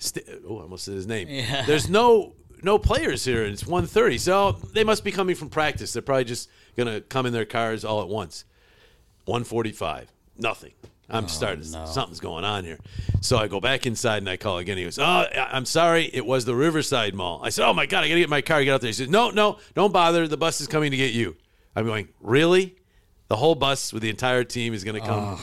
[0.00, 1.28] St- oh, I almost said his name.
[1.28, 1.62] Yeah.
[1.66, 4.18] There's no no players here, and it's 1.30.
[4.18, 5.92] So they must be coming from practice.
[5.92, 8.44] They're probably just going to come in their cars all at once.
[9.26, 10.10] 145.
[10.38, 10.72] Nothing.
[11.08, 11.64] I'm oh, starting.
[11.64, 12.78] Something's going on here.
[13.20, 14.78] So I go back inside and I call again.
[14.78, 16.08] He goes, "Oh, I'm sorry.
[16.12, 18.42] It was the Riverside Mall." I said, "Oh my god, I got to get my
[18.42, 18.62] car.
[18.62, 20.28] Get out there." He says, "No, no, don't bother.
[20.28, 21.36] The bus is coming to get you."
[21.74, 22.76] I'm going, "Really?
[23.26, 25.40] The whole bus with the entire team is going to come?"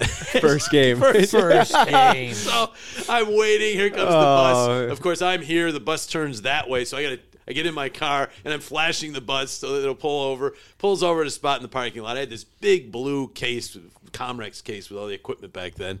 [0.40, 0.96] First game.
[1.00, 1.32] First
[1.88, 2.34] game.
[2.34, 2.70] so
[3.08, 3.74] I'm waiting.
[3.76, 4.86] Here comes the Oh.
[4.88, 4.92] bus.
[4.92, 5.70] Of course, I'm here.
[5.72, 7.18] The bus turns that way, so I got to.
[7.48, 10.54] I get in my car and I'm flashing the bus so that it'll pull over.
[10.78, 12.16] Pulls over at a spot in the parking lot.
[12.16, 13.76] I had this big blue case,
[14.12, 15.98] Comrex case with all the equipment back then,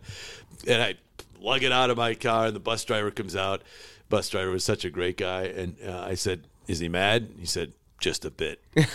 [0.68, 0.94] and I
[1.40, 2.46] lug it out of my car.
[2.46, 3.62] And the bus driver comes out.
[4.08, 7.46] Bus driver was such a great guy, and uh, I said, "Is he mad?" He
[7.46, 7.72] said,
[8.02, 8.60] just a bit.
[8.76, 8.86] and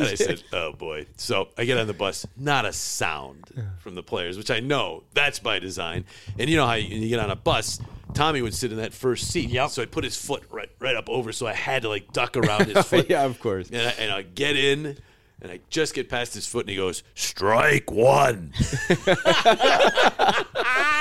[0.00, 1.06] I said, oh boy.
[1.16, 3.44] So I get on the bus, not a sound
[3.78, 6.04] from the players, which I know that's by design.
[6.38, 7.78] And you know how you, you get on a bus,
[8.14, 9.50] Tommy would sit in that first seat.
[9.50, 9.70] Yep.
[9.70, 12.36] So I put his foot right, right up over, so I had to like duck
[12.36, 13.08] around his foot.
[13.08, 13.68] yeah, of course.
[13.70, 14.96] And I, and I get in,
[15.42, 18.52] and I just get past his foot, and he goes, "Strike one."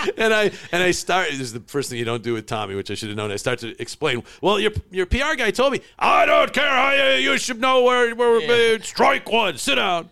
[0.18, 1.30] and I and I start.
[1.30, 3.32] This is the first thing you don't do with Tommy, which I should have known.
[3.32, 4.24] I start to explain.
[4.42, 7.84] Well, your your PR guy told me I don't care how you, you should know
[7.84, 9.58] where we're where we strike one.
[9.58, 10.10] Sit down.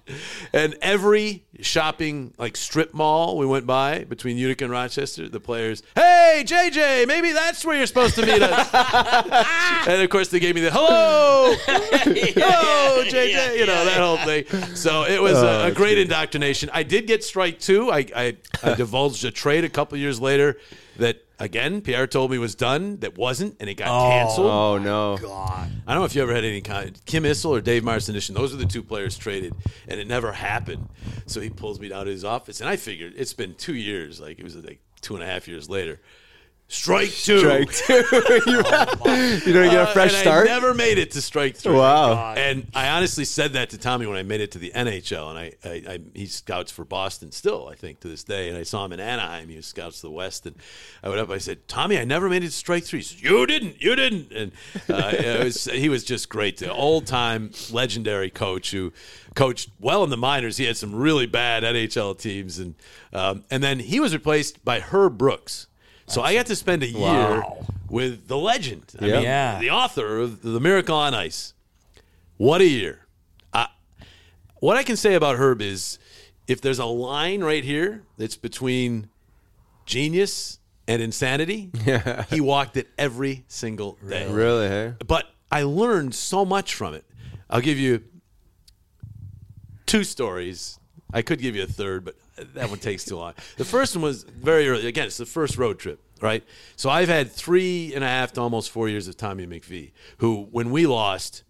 [0.53, 5.83] And every shopping like strip mall we went by between Utica and Rochester, the players,
[5.95, 8.69] hey JJ, maybe that's where you're supposed to meet us.
[9.87, 14.75] and of course they gave me the hello, hello JJ, you know that whole thing.
[14.75, 16.69] So it was a, a oh, great indoctrination.
[16.73, 17.91] I did get strike two.
[17.91, 20.57] I, I, I divulged a trade a couple years later
[20.97, 22.97] that again Pierre told me was done.
[22.97, 24.09] That wasn't, and it got oh.
[24.09, 24.49] canceled.
[24.49, 25.13] Oh no.
[25.13, 26.99] Oh, God, I don't know if you ever had any kind.
[27.05, 28.33] Kim Issel or Dave Marcinyshyn.
[28.33, 29.53] Those are the two players traded,
[29.87, 30.89] and it never happened.
[31.27, 34.19] So he pulls me down to his office, and I figured it's been two years.
[34.19, 35.99] Like it was like two and a half years later.
[36.69, 37.39] Strike two.
[37.39, 37.93] Strike two.
[38.45, 38.63] you, you
[39.53, 40.47] don't get a Uh, fresh and start.
[40.49, 41.73] I never made it to strike three.
[41.73, 42.33] Wow.
[42.33, 45.39] And I honestly said that to Tommy when I made it to the NHL, and
[45.39, 48.49] I, I, I he scouts for Boston still, I think, to this day.
[48.49, 49.47] And I saw him in Anaheim.
[49.47, 50.57] He was scouts to the West, and
[51.01, 51.29] I went up.
[51.29, 52.99] I said, Tommy, I never made it to strike three.
[52.99, 54.31] He says, you didn't, you didn't.
[54.33, 54.51] And
[54.89, 58.91] uh, was, he was just great, the old time legendary coach who
[59.35, 60.57] coached well in the minors.
[60.57, 62.75] He had some really bad NHL teams, and
[63.13, 65.67] um, and then he was replaced by Herb Brooks.
[66.07, 67.65] So I got to spend a year Wow.
[67.89, 68.93] with the legend.
[68.99, 69.13] I Yeah.
[69.15, 69.59] mean, Yeah.
[69.59, 71.53] the author of The Miracle on Ice.
[72.37, 73.07] What a year.
[73.53, 73.67] I,
[74.59, 75.99] what I can say about Herb is
[76.47, 79.09] if there's a line right here that's between
[79.85, 81.71] genius and insanity,
[82.29, 84.31] he walked it every single day.
[84.31, 84.67] Really?
[84.69, 84.93] Hey.
[85.05, 87.03] But I learned so much from it.
[87.49, 88.03] I'll give you
[89.85, 90.79] two stories.
[91.13, 92.15] I could give you a third, but
[92.53, 93.33] that one takes too long.
[93.57, 94.87] The first one was very early.
[94.87, 96.43] Again, it's the first road trip, right?
[96.75, 100.47] So I've had three and a half to almost four years of Tommy McVie, who,
[100.51, 101.43] when we lost,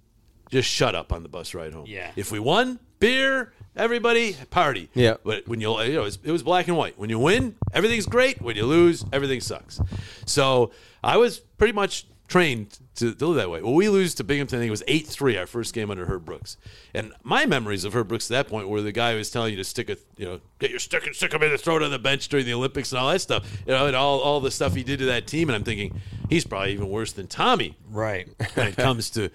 [0.50, 1.86] just shut up on the bus ride home.
[1.88, 2.12] Yeah.
[2.16, 4.90] If we won, beer, everybody, party.
[4.94, 5.16] Yeah.
[5.24, 6.98] But when you, you know, it was, it was black and white.
[6.98, 8.42] When you win, everything's great.
[8.42, 9.82] When you lose, everything sucks.
[10.26, 10.72] So
[11.04, 13.62] I was pretty much trained to do that way.
[13.62, 14.58] Well, we lose to Binghamton.
[14.58, 16.58] I think it was eight three our first game under Herb Brooks.
[16.94, 19.52] And my memories of Herb Brooks at that point were the guy who was telling
[19.52, 21.84] you to stick a, you know, get your stick and stick him in the throat
[21.84, 23.48] on the bench during the Olympics and all that stuff.
[23.66, 25.50] You know, and all all the stuff he did to that team.
[25.50, 26.00] And I'm thinking
[26.30, 28.28] he's probably even worse than Tommy Right.
[28.56, 29.30] when it comes to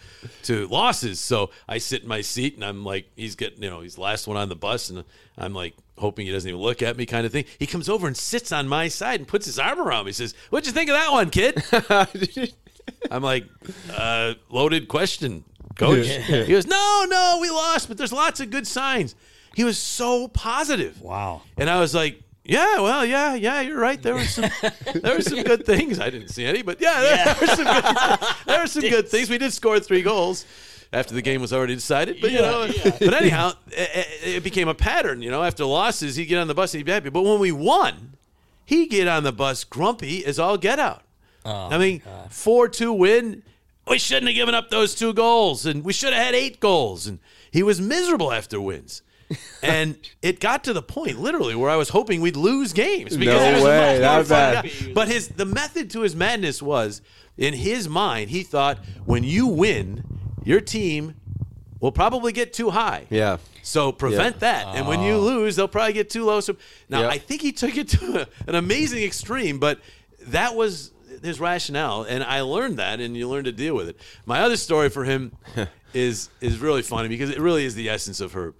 [0.45, 1.21] to losses.
[1.21, 4.01] So I sit in my seat and I'm like, he's getting, you know, he's the
[4.03, 5.05] last one on the bus, and
[5.39, 7.45] I'm like hoping he doesn't even look at me, kind of thing.
[7.59, 10.09] He comes over and sits on my side and puts his arm around me.
[10.09, 11.63] He says, "What'd you think of that one, kid?"
[13.11, 13.45] I'm like,
[13.93, 15.45] uh, loaded question,
[15.77, 16.07] coach.
[16.07, 19.15] He goes, "No, no, we lost, but there's lots of good signs."
[19.55, 21.01] He was so positive.
[21.03, 21.43] Wow.
[21.59, 24.03] And I was like, yeah, well, yeah, yeah, you're right.
[24.03, 24.51] There were some,
[24.95, 26.01] there were some good things.
[26.01, 29.31] I didn't see any, but yeah, there, were some good, there were some good things.
[29.31, 30.45] We did score three goals
[30.93, 34.07] after the game was already decided, but you know, but anyhow, it,
[34.37, 35.23] it became a pattern.
[35.23, 37.39] You know, after losses, he'd get on the bus and he'd be happy, but when
[37.39, 38.15] we won,
[38.65, 41.02] he'd get on the bus grumpy as all get out.
[41.45, 43.43] Oh, I mean, four two win.
[43.89, 47.07] We shouldn't have given up those two goals, and we should have had eight goals.
[47.07, 47.19] And
[47.51, 49.03] he was miserable after wins.
[49.63, 53.41] and it got to the point, literally, where I was hoping we'd lose games because
[53.41, 54.65] No he was way, much that more bad.
[54.65, 54.93] guy.
[54.93, 57.03] But his the method to his madness was,
[57.37, 60.05] in his mind, he thought when you win,
[60.45, 61.15] your team
[61.81, 63.07] will probably get too high.
[63.11, 63.39] Yeah.
[63.63, 65.21] So prevent that, and when you oh.
[65.21, 66.41] lose, they'll probably get too low.
[66.41, 66.57] So
[66.89, 67.11] now Yep.
[67.13, 69.81] I think he took it to a, an amazing extreme, but
[70.27, 70.92] that was
[71.23, 73.97] his rationale, and I learned that, and you learn to deal with it.
[74.27, 75.33] My other story for him
[75.95, 78.55] is is really funny because it really is the essence of her.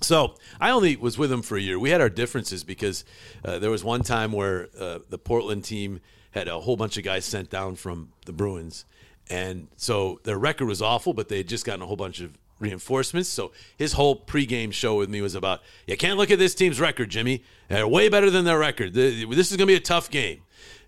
[0.00, 1.78] So I only was with him for a year.
[1.78, 3.04] We had our differences because
[3.44, 7.04] uh, there was one time where uh, the Portland team had a whole bunch of
[7.04, 8.84] guys sent down from the Bruins,
[9.28, 12.38] and so their record was awful, but they had just gotten a whole bunch of
[12.60, 13.28] reinforcements.
[13.28, 16.80] So his whole pregame show with me was about you can't look at this team's
[16.80, 17.44] record, Jimmy.
[17.68, 18.94] They're way better than their record.
[18.94, 20.40] This is going to be a tough game,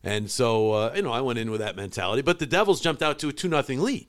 [0.02, 2.22] and so uh, you know I went in with that mentality.
[2.22, 4.08] But the Devils jumped out to a two nothing lead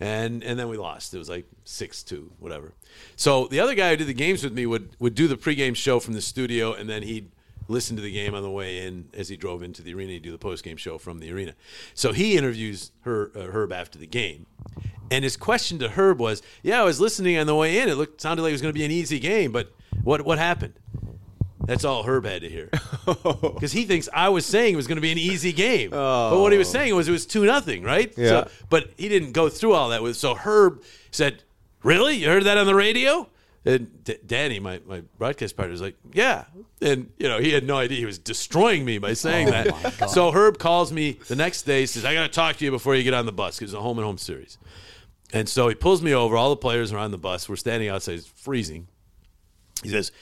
[0.00, 1.14] and and then we lost.
[1.14, 2.74] It was like six two, whatever.
[3.16, 5.74] So the other guy who did the games with me would would do the pregame
[5.74, 7.30] show from the studio, and then he'd
[7.68, 10.12] listen to the game on the way in as he drove into the arena.
[10.12, 11.54] He'd do the postgame show from the arena.
[11.94, 14.46] So he interviews her uh, Herb after the game,
[15.10, 17.88] and his question to Herb was, "Yeah, I was listening on the way in.
[17.88, 20.38] It looked sounded like it was going to be an easy game, but what what
[20.38, 20.74] happened?"
[21.64, 22.70] That's all Herb had to hear.
[23.06, 25.90] Because he thinks I was saying it was going to be an easy game.
[25.92, 26.30] Oh.
[26.30, 28.12] But what he was saying was it was 2 nothing, right?
[28.16, 28.28] Yeah.
[28.28, 30.16] So, but he didn't go through all that with.
[30.16, 31.42] So Herb said,
[31.82, 32.16] Really?
[32.16, 33.28] You heard that on the radio?
[33.64, 36.44] And D- Danny, my, my broadcast partner, was like, Yeah.
[36.80, 40.10] And, you know, he had no idea he was destroying me by saying oh that.
[40.10, 42.94] So Herb calls me the next day, says, I got to talk to you before
[42.94, 44.58] you get on the bus because it's a home and home series.
[45.32, 46.36] And so he pulls me over.
[46.36, 47.48] All the players are on the bus.
[47.48, 48.14] We're standing outside.
[48.14, 48.88] It's freezing.
[49.82, 50.12] He says,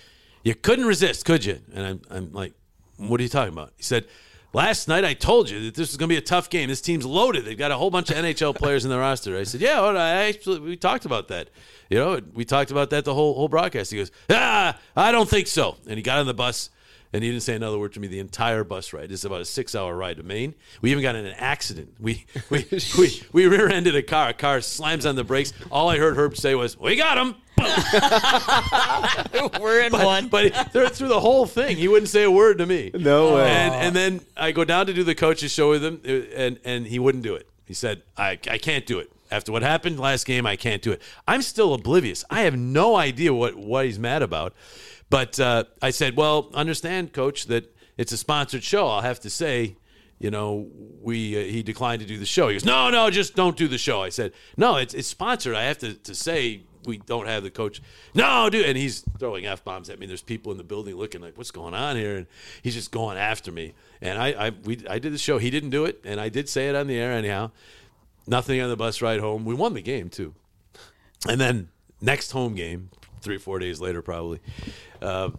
[0.44, 1.58] You couldn't resist, could you?
[1.74, 2.52] And I'm, I'm like,
[2.98, 3.72] What are you talking about?
[3.76, 4.06] He said,
[4.52, 6.68] Last night I told you that this was going to be a tough game.
[6.68, 7.44] This team's loaded.
[7.44, 9.36] They've got a whole bunch of NHL players in the roster.
[9.36, 11.50] I said, Yeah, well, I actually, we talked about that.
[11.90, 13.90] You know, we talked about that the whole whole broadcast.
[13.90, 15.76] He goes, Ah, I don't think so.
[15.88, 16.70] And he got on the bus
[17.14, 19.12] and he didn't say another word to me the entire bus ride.
[19.12, 20.52] It's about a six hour ride to Maine.
[20.82, 21.94] We even got in an accident.
[22.00, 22.66] We we
[22.98, 24.30] we, we rear ended a car.
[24.30, 25.52] A car slams on the brakes.
[25.70, 27.36] All I heard Herb say was, "We got him."
[29.60, 30.26] We're in one.
[30.26, 32.90] But through through the whole thing, he wouldn't say a word to me.
[32.92, 33.48] No way.
[33.48, 36.58] And and then I go down to do the coaches show with him, uh, and
[36.64, 37.48] and he wouldn't do it.
[37.64, 40.90] He said, "I I can't do it." After what happened last game, I can't do
[40.90, 41.00] it.
[41.28, 42.24] I'm still oblivious.
[42.28, 44.52] I have no idea what what he's mad about.
[45.10, 48.88] But uh, I said, "Well, understand, coach, that it's a sponsored show.
[48.88, 49.76] I'll have to say."
[50.20, 50.70] You know,
[51.02, 52.48] we uh, he declined to do the show.
[52.48, 54.00] He goes, no, no, just don't do the show.
[54.00, 55.56] I said, no, it's it's sponsored.
[55.56, 57.82] I have to, to say we don't have the coach.
[58.14, 60.06] No, dude, and he's throwing f bombs at me.
[60.06, 62.16] There's people in the building looking like, what's going on here?
[62.16, 62.26] And
[62.62, 63.74] he's just going after me.
[64.00, 65.38] And I, I, we, I did the show.
[65.38, 67.50] He didn't do it, and I did say it on the air anyhow.
[68.26, 69.44] Nothing on the bus ride home.
[69.44, 70.34] We won the game too.
[71.28, 71.68] And then
[72.00, 72.90] next home game,
[73.20, 74.40] three or four days later, probably,
[75.04, 75.30] uh,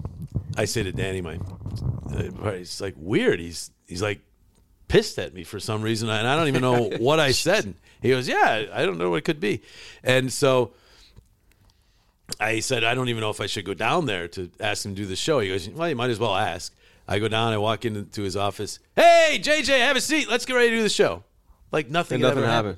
[0.58, 3.40] I say to Danny, my, uh, it's like weird.
[3.40, 4.22] He's he's like
[4.88, 7.74] pissed at me for some reason, and I don't even know what I said.
[8.02, 9.62] He goes, "Yeah, I don't know what it could be,"
[10.04, 10.72] and so
[12.40, 14.96] I said, "I don't even know if I should go down there to ask him
[14.96, 16.74] to do the show." He goes, "Well, you might as well ask."
[17.08, 18.80] I go down, I walk into his office.
[18.96, 20.28] Hey, JJ, have a seat.
[20.28, 21.24] Let's get ready to do the show.
[21.72, 22.78] Like nothing, And nothing ever happened.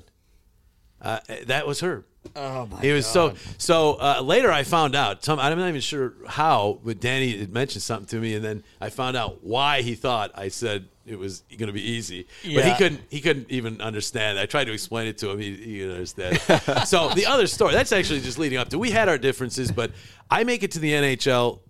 [1.00, 2.04] uh, that was her.
[2.36, 2.80] Oh my!
[2.80, 3.94] He was so so.
[3.94, 5.24] Uh, later, I found out.
[5.24, 8.64] Some, I'm not even sure how, but Danny had mentioned something to me, and then
[8.80, 12.26] I found out why he thought I said it was going to be easy.
[12.42, 13.00] But he couldn't.
[13.08, 14.38] He couldn't even understand.
[14.38, 15.38] I tried to explain it to him.
[15.38, 16.40] He, he didn't understand.
[16.86, 17.72] so the other story.
[17.72, 18.78] That's actually just leading up to.
[18.78, 19.90] We had our differences, but
[20.30, 21.60] I make it to the NHL.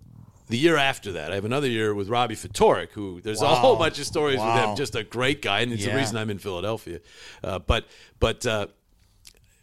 [0.49, 3.75] The year after that, I have another year with Robbie Ftorek, who there's a whole
[3.75, 4.75] bunch of stories with him.
[4.75, 7.01] Just a great guy, and it's the reason I'm in Philadelphia.
[7.43, 7.85] Uh, but
[8.19, 8.67] but uh,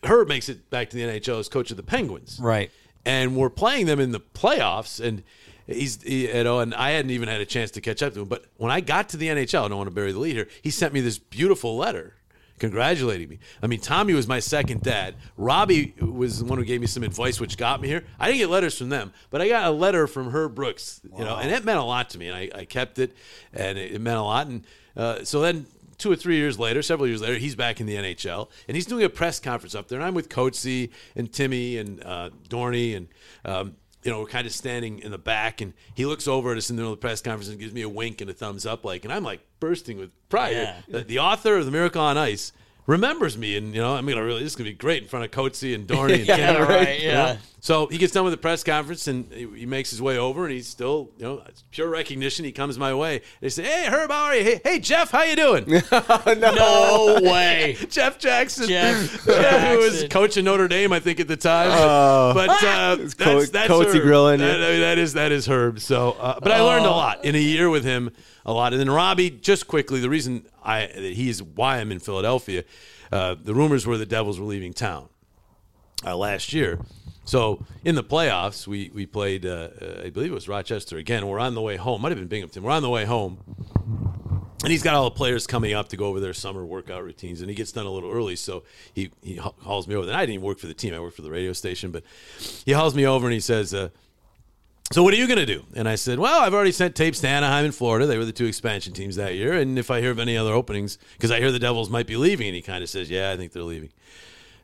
[0.06, 2.38] Herb makes it back to the NHL as coach of the Penguins.
[2.40, 2.70] Right.
[3.04, 5.22] And we're playing them in the playoffs, and
[5.66, 8.22] he's he, you know, and I hadn't even had a chance to catch up to
[8.22, 8.28] him.
[8.28, 10.48] But when I got to the NHL, I don't want to bury the lead here.
[10.62, 12.14] He sent me this beautiful letter
[12.58, 13.38] congratulating me.
[13.62, 15.14] I mean, Tommy was my second dad.
[15.36, 18.04] Robbie was the one who gave me some advice, which got me here.
[18.18, 21.24] I didn't get letters from them, but I got a letter from Herb Brooks, you
[21.24, 23.12] know, and it meant a lot to me, and I, I kept it,
[23.52, 24.46] and it, it meant a lot.
[24.46, 24.64] And
[24.96, 25.66] uh, so then
[25.98, 28.86] two or three years later, several years later, he's back in the NHL and he's
[28.86, 29.98] doing a press conference up there.
[29.98, 33.08] And I'm with Coatsy and Timmy and uh, Dorney and.
[33.44, 36.56] Um, you know, we're kind of standing in the back, and he looks over at
[36.56, 38.32] us in the middle of the press conference and gives me a wink and a
[38.32, 40.52] thumbs up, like, and I'm like bursting with pride.
[40.52, 40.76] Yeah.
[40.86, 42.52] The, the author of the Miracle on Ice
[42.86, 45.24] remembers me, and you know, I'm gonna really this is gonna be great in front
[45.24, 47.14] of Coatsy and Dorney and Yeah, Cameron, right, you yeah.
[47.14, 47.36] know?
[47.60, 50.44] So he gets done with the press conference and he he makes his way over
[50.44, 52.44] and he's still, you know, it's pure recognition.
[52.44, 53.22] He comes my way.
[53.40, 54.44] They say, "Hey, Herb, how are you?
[54.44, 55.64] Hey, hey Jeff, how you doing?"
[56.26, 57.76] No way.
[57.90, 60.08] Jeff Jackson, Jeff Yeah, who was Jackson.
[60.10, 61.70] coach of Notre Dame, I think, at the time.
[61.72, 62.32] Oh.
[62.34, 64.02] but uh, that's, Co- that's Coatsy Herb.
[64.02, 64.40] grilling.
[64.40, 65.80] That, I mean, that is that is Herb.
[65.80, 66.96] So, uh, but I learned a Oh.
[66.96, 68.10] lot in a year with him,
[68.46, 68.72] a lot.
[68.72, 72.64] And then Robbie, just quickly, the reason I that he is why I'm in Philadelphia.
[73.12, 75.08] Uh, the rumors were the Devils were leaving town
[76.04, 76.78] uh, last year.
[77.24, 79.44] So in the playoffs, we we played.
[79.44, 81.26] Uh, uh, I believe it was Rochester again.
[81.26, 82.00] We're on the way home.
[82.00, 82.62] Might have been Binghamton.
[82.62, 83.38] We're on the way home,
[84.62, 87.40] and he's got all the players coming up to go over their summer workout routines,
[87.40, 88.36] and he gets done a little early.
[88.36, 88.62] So
[88.94, 90.06] he he hauls me over.
[90.06, 90.94] And I didn't even work for the team.
[90.94, 92.04] I worked for the radio station, but
[92.64, 93.74] he hauls me over and he says.
[93.74, 93.88] Uh,
[94.92, 95.64] so what are you going to do?
[95.74, 98.06] And I said, well, I've already sent tapes to Anaheim and Florida.
[98.06, 99.52] They were the two expansion teams that year.
[99.54, 102.16] And if I hear of any other openings, because I hear the Devils might be
[102.16, 103.90] leaving, and he kind of says, yeah, I think they're leaving.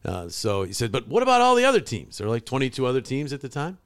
[0.05, 2.19] Uh, so he said, but what about all the other teams?
[2.19, 3.79] There were like 22 other teams at the time.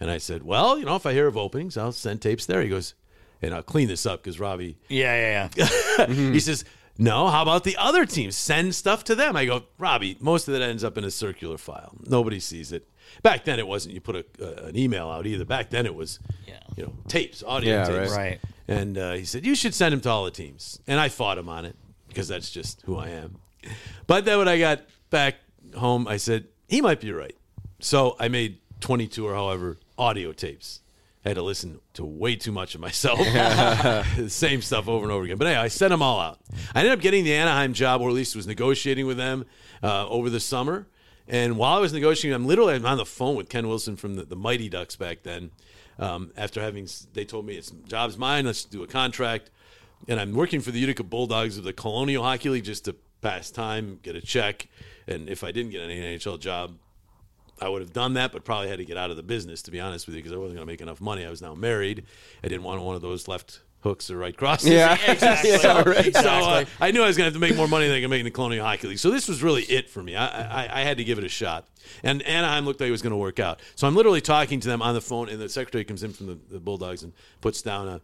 [0.00, 2.62] And I said, well, you know, if I hear of openings, I'll send tapes there.
[2.62, 2.94] He goes,
[3.42, 5.66] and I'll clean this up because Robbie Yeah, yeah,
[5.98, 6.06] yeah.
[6.32, 6.64] he says,
[7.00, 8.34] No, how about the other teams?
[8.36, 9.36] Send stuff to them.
[9.36, 11.96] I go, Robbie, most of that ends up in a circular file.
[12.06, 12.88] Nobody sees it.
[13.22, 15.44] Back then, it wasn't you put a, uh, an email out either.
[15.44, 16.58] Back then, it was, Yeah.
[16.76, 18.10] you know, tapes, audio Yeah, tapes.
[18.10, 18.16] right.
[18.16, 18.40] Right.
[18.66, 20.80] And uh, he said, You should send them to all the teams.
[20.88, 21.76] And I fought him on it
[22.08, 23.36] because that's just who I am.
[24.06, 24.80] But then when I got
[25.10, 25.36] back
[25.76, 27.34] home, I said, He might be right.
[27.80, 30.80] So I made 22 or however audio tapes.
[31.28, 33.18] I had to listen to way too much of myself.
[33.18, 35.36] the same stuff over and over again.
[35.36, 36.40] But anyway, I sent them all out.
[36.74, 39.44] I ended up getting the Anaheim job, or at least was negotiating with them
[39.82, 40.86] uh, over the summer.
[41.28, 44.14] And while I was negotiating, I'm literally I'm on the phone with Ken Wilson from
[44.14, 45.50] the, the Mighty Ducks back then.
[45.98, 48.46] Um, after having, they told me it's job's mine.
[48.46, 49.50] Let's do a contract.
[50.08, 53.50] And I'm working for the Utica Bulldogs of the Colonial Hockey League just to pass
[53.50, 54.66] time, get a check.
[55.06, 56.78] And if I didn't get an NHL job,
[57.60, 59.70] I would have done that, but probably had to get out of the business, to
[59.70, 61.24] be honest with you, because I wasn't going to make enough money.
[61.24, 62.04] I was now married.
[62.42, 64.70] I didn't want one of those left hooks or right crosses.
[64.70, 64.96] Yeah.
[65.08, 65.50] Exactly.
[65.62, 66.14] Yeah, right.
[66.14, 68.00] So uh, I knew I was going to have to make more money than I
[68.00, 68.98] could make in the Colonial Hockey League.
[68.98, 70.16] So this was really it for me.
[70.16, 70.26] I,
[70.66, 71.66] I, I had to give it a shot.
[72.02, 73.60] And Anaheim looked like it was going to work out.
[73.76, 76.26] So I'm literally talking to them on the phone, and the secretary comes in from
[76.26, 78.00] the, the Bulldogs and puts down a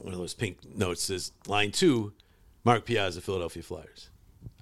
[0.00, 2.12] one of those pink notes says line two,
[2.64, 4.10] Mark Piazza, Philadelphia Flyers.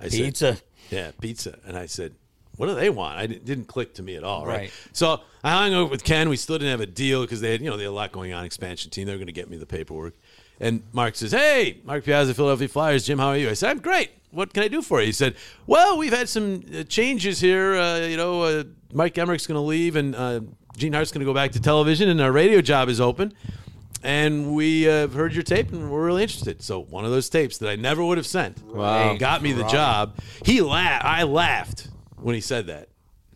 [0.00, 0.58] I said, Pizza.
[0.90, 1.58] yeah, pizza.
[1.66, 2.14] And I said,
[2.62, 3.18] what do they want?
[3.18, 4.56] I didn't, didn't click to me at all, right?
[4.56, 4.72] Right.
[4.92, 6.28] So I hung out with Ken.
[6.28, 8.12] We still didn't have a deal because they had, you know, they had a lot
[8.12, 8.44] going on.
[8.44, 9.08] Expansion team.
[9.08, 10.14] They were going to get me the paperwork.
[10.60, 13.04] And Mark says, "Hey, Mark Piazza, Philadelphia Flyers.
[13.04, 14.12] Jim, how are you?" I said, "I'm great.
[14.30, 15.34] What can I do for you?" He said,
[15.66, 17.74] "Well, we've had some uh, changes here.
[17.74, 20.40] Uh, you know, uh, Mike Emrick's going to leave, and uh,
[20.76, 23.32] Gene Hart's going to go back to television, and our radio job is open."
[24.04, 26.62] And we uh, heard your tape, and we're really interested.
[26.62, 29.16] So one of those tapes that I never would have sent Wow.
[29.16, 30.16] got me the job.
[30.44, 31.04] He laughed.
[31.04, 31.88] I laughed
[32.22, 32.88] when he said that,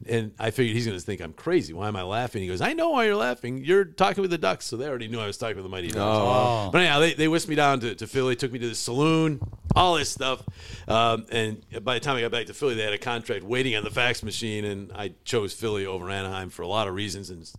[0.07, 1.73] and I figured he's going to think I'm crazy.
[1.73, 2.43] Why am I laughing?
[2.43, 3.65] He goes, "I know why you're laughing.
[3.65, 5.89] You're talking with the Ducks, so they already knew I was talking with the Mighty
[5.89, 6.69] Ducks." Oh.
[6.71, 9.41] But anyhow, they, they whisked me down to, to Philly, took me to the saloon,
[9.75, 10.43] all this stuff.
[10.87, 13.75] Um, and by the time I got back to Philly, they had a contract waiting
[13.75, 17.31] on the fax machine, and I chose Philly over Anaheim for a lot of reasons.
[17.31, 17.51] And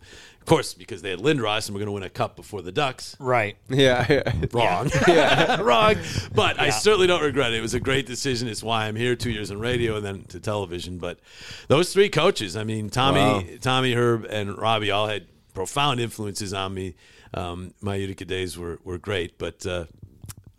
[0.47, 3.15] course, because they had Lindros and we're going to win a cup before the Ducks.
[3.19, 3.57] Right.
[3.69, 4.05] Yeah.
[4.09, 4.47] yeah.
[4.51, 4.89] Wrong.
[5.63, 5.95] Wrong.
[6.33, 7.57] But I certainly don't regret it.
[7.57, 8.47] It was a great decision.
[8.47, 10.97] It's why I'm here two years in radio and then to television.
[10.97, 11.19] But
[11.67, 13.43] those three coaches, I mean, Tommy, Wow.
[13.61, 16.95] Tommy, Herb, and Robbie all had profound influences on me.
[17.33, 19.85] Um, my Utica days were, were great, but uh,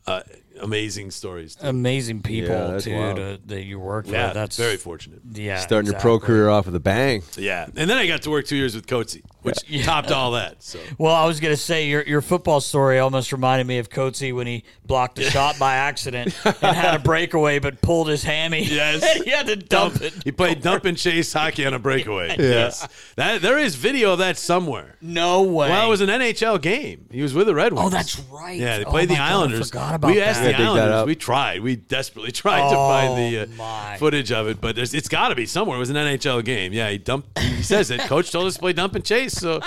[0.07, 0.21] uh,
[0.61, 1.55] amazing stories.
[1.57, 1.67] too.
[1.67, 3.17] Amazing people Yeah, that's too wild.
[3.17, 4.15] to, that you work with.
[4.15, 5.21] That's very fortunate.
[5.33, 5.59] Yeah.
[5.59, 6.35] Starting your pro exactly.
[6.35, 7.23] career off with a bang.
[7.37, 10.63] Yeah, and then I got to work two years with Coatsy, which topped all that.
[10.63, 13.89] So Well, I was going to say your your football story almost reminded me of
[13.91, 18.23] Coatsy when he blocked a shot by accident and had a breakaway, but pulled his
[18.23, 18.65] hammy.
[18.79, 19.03] Yes.
[19.03, 20.15] and he had to dump it.
[20.25, 22.37] he played dump and chase hockey on a breakaway.
[22.39, 22.87] Yes,
[23.17, 24.97] that there is video of that somewhere.
[25.01, 25.69] No way.
[25.71, 27.07] Well, it was an NHL game.
[27.11, 27.87] He was with the Red Wings.
[27.87, 28.59] Oh, that's right.
[28.59, 29.69] Yeah, they Oh played my the God, I Islanders.
[29.71, 30.59] forgot about we asked that.
[30.59, 31.07] the dig that up.
[31.07, 31.61] We tried.
[31.63, 33.97] We desperately tried to Oh, find the uh, my.
[33.99, 35.77] footage of it, but there's, it's got to be somewhere.
[35.77, 36.73] It was an NHL game.
[36.73, 37.39] Yeah, he dumped.
[37.39, 38.01] He says it.
[38.03, 39.33] Coach told us to play dump and chase.
[39.35, 39.61] So,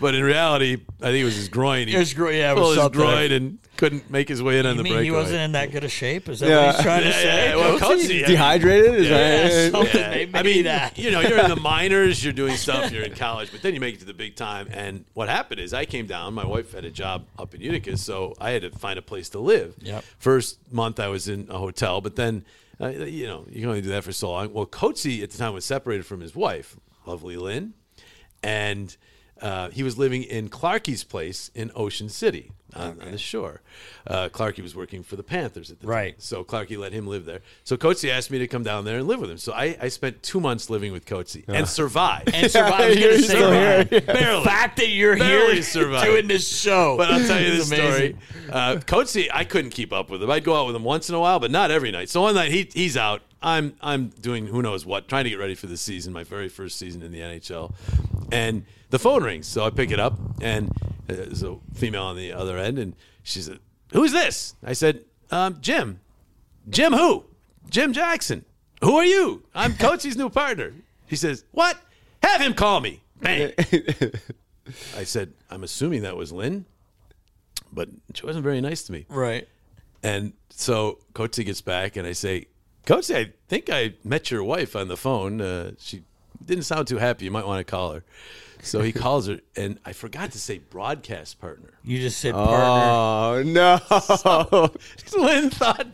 [0.00, 1.88] but in reality, I think it was his groin.
[1.88, 3.00] He It was gro- yeah, it was pulled his something.
[3.00, 5.04] groin and couldn't make his way in on You the mean breakaway.
[5.04, 6.28] he wasn't in that good a shape?
[6.28, 6.66] Is that Yeah.
[6.66, 7.48] what he's trying to Yeah, say?
[7.48, 8.20] yeah, well, Coatsy?
[8.20, 8.94] Coatsy, I- Dehydrated?
[8.94, 9.18] Is Yeah,
[9.48, 10.00] that something.
[10.00, 10.10] Yeah.
[10.10, 10.98] Maybe I mean, that.
[10.98, 13.80] you know, you're in the minors, you're doing stuff, you're in college, but then you
[13.80, 14.68] make it to the big time.
[14.70, 16.34] And what happened is I came down.
[16.34, 19.28] My wife had a job up in Utica, so I had to find a place
[19.30, 19.74] to live.
[19.80, 20.04] Yep.
[20.18, 22.44] First month I was in a hotel, but then,
[22.80, 24.52] uh, you know, you can only do that for so long.
[24.52, 26.76] Well, Coatsy at the time was separated from his wife,
[27.06, 27.74] lovely Lynn,
[28.42, 28.96] and
[29.40, 33.60] uh, he was living in Clarkie's place in Ocean City on, on the shore.
[34.06, 35.94] Uh, Clarkie was working for the Panthers at the time.
[35.94, 36.22] Right.
[36.22, 37.40] So Clarkie let him live there.
[37.62, 39.38] So Coatsy asked me to come down there and live with him.
[39.38, 42.30] So I, I spent two months living with Coatsy and survived.
[42.34, 42.74] And survived.
[42.82, 44.00] I was You're going to say, still Ryan, here.
[44.00, 44.38] Barely.
[44.40, 46.04] the fact that you're Barely here survived.
[46.04, 46.96] doing this show.
[46.96, 48.16] But I'll tell you is this story.
[48.50, 50.30] Uh, Coatsy, I couldn't keep up with him.
[50.30, 52.08] I'd go out with him once in a while, but not every night.
[52.08, 53.22] So one night he, he's out.
[53.44, 56.48] I'm I'm doing who knows what, trying to get ready for the season, my very
[56.48, 57.72] first season in the NHL,
[58.32, 59.46] and the phone rings.
[59.46, 60.70] So I pick it up, and
[61.08, 63.60] uh, there's a female on the other end, and she said,
[63.92, 66.00] "Who's this?" I said, um, "Jim."
[66.68, 67.24] Jim who?
[67.68, 68.44] Jim Jackson.
[68.82, 69.44] Who are you?
[69.54, 70.72] I'm Coatsy's new partner.
[71.06, 71.78] He says, What?
[72.22, 73.02] Have him call me.
[73.20, 73.52] Bang.
[74.96, 76.64] I said, I'm assuming that was Lynn,
[77.72, 79.06] but she wasn't very nice to me.
[79.08, 79.46] Right.
[80.02, 82.46] And so Coatsy gets back, and I say,
[82.86, 85.40] Coatsy, I think I met your wife on the phone.
[85.40, 86.02] Uh, she
[86.44, 87.24] didn't sound too happy.
[87.24, 88.04] You might want to call her.
[88.62, 91.74] So he calls her, and I forgot to say broadcast partner.
[91.82, 92.56] You just said partner.
[92.56, 94.70] Oh no!
[95.18, 95.86] Lynn thought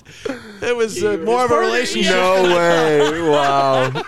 [0.63, 2.13] it was uh, more of a relationship.
[2.13, 3.23] no way!
[3.23, 4.03] Wow!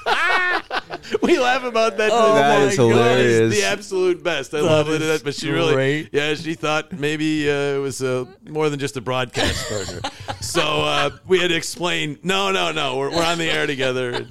[1.23, 2.11] We laugh about that.
[2.13, 2.89] Oh That my is God.
[2.89, 3.53] hilarious.
[3.53, 4.55] It's the absolute best.
[4.55, 5.25] I love it.
[5.25, 6.09] But she really, great.
[6.13, 10.01] yeah, she thought maybe uh, it was uh, more than just a broadcast partner.
[10.41, 12.19] so uh, we had to explain.
[12.23, 12.97] No, no, no.
[12.97, 14.27] We're, we're on the air together.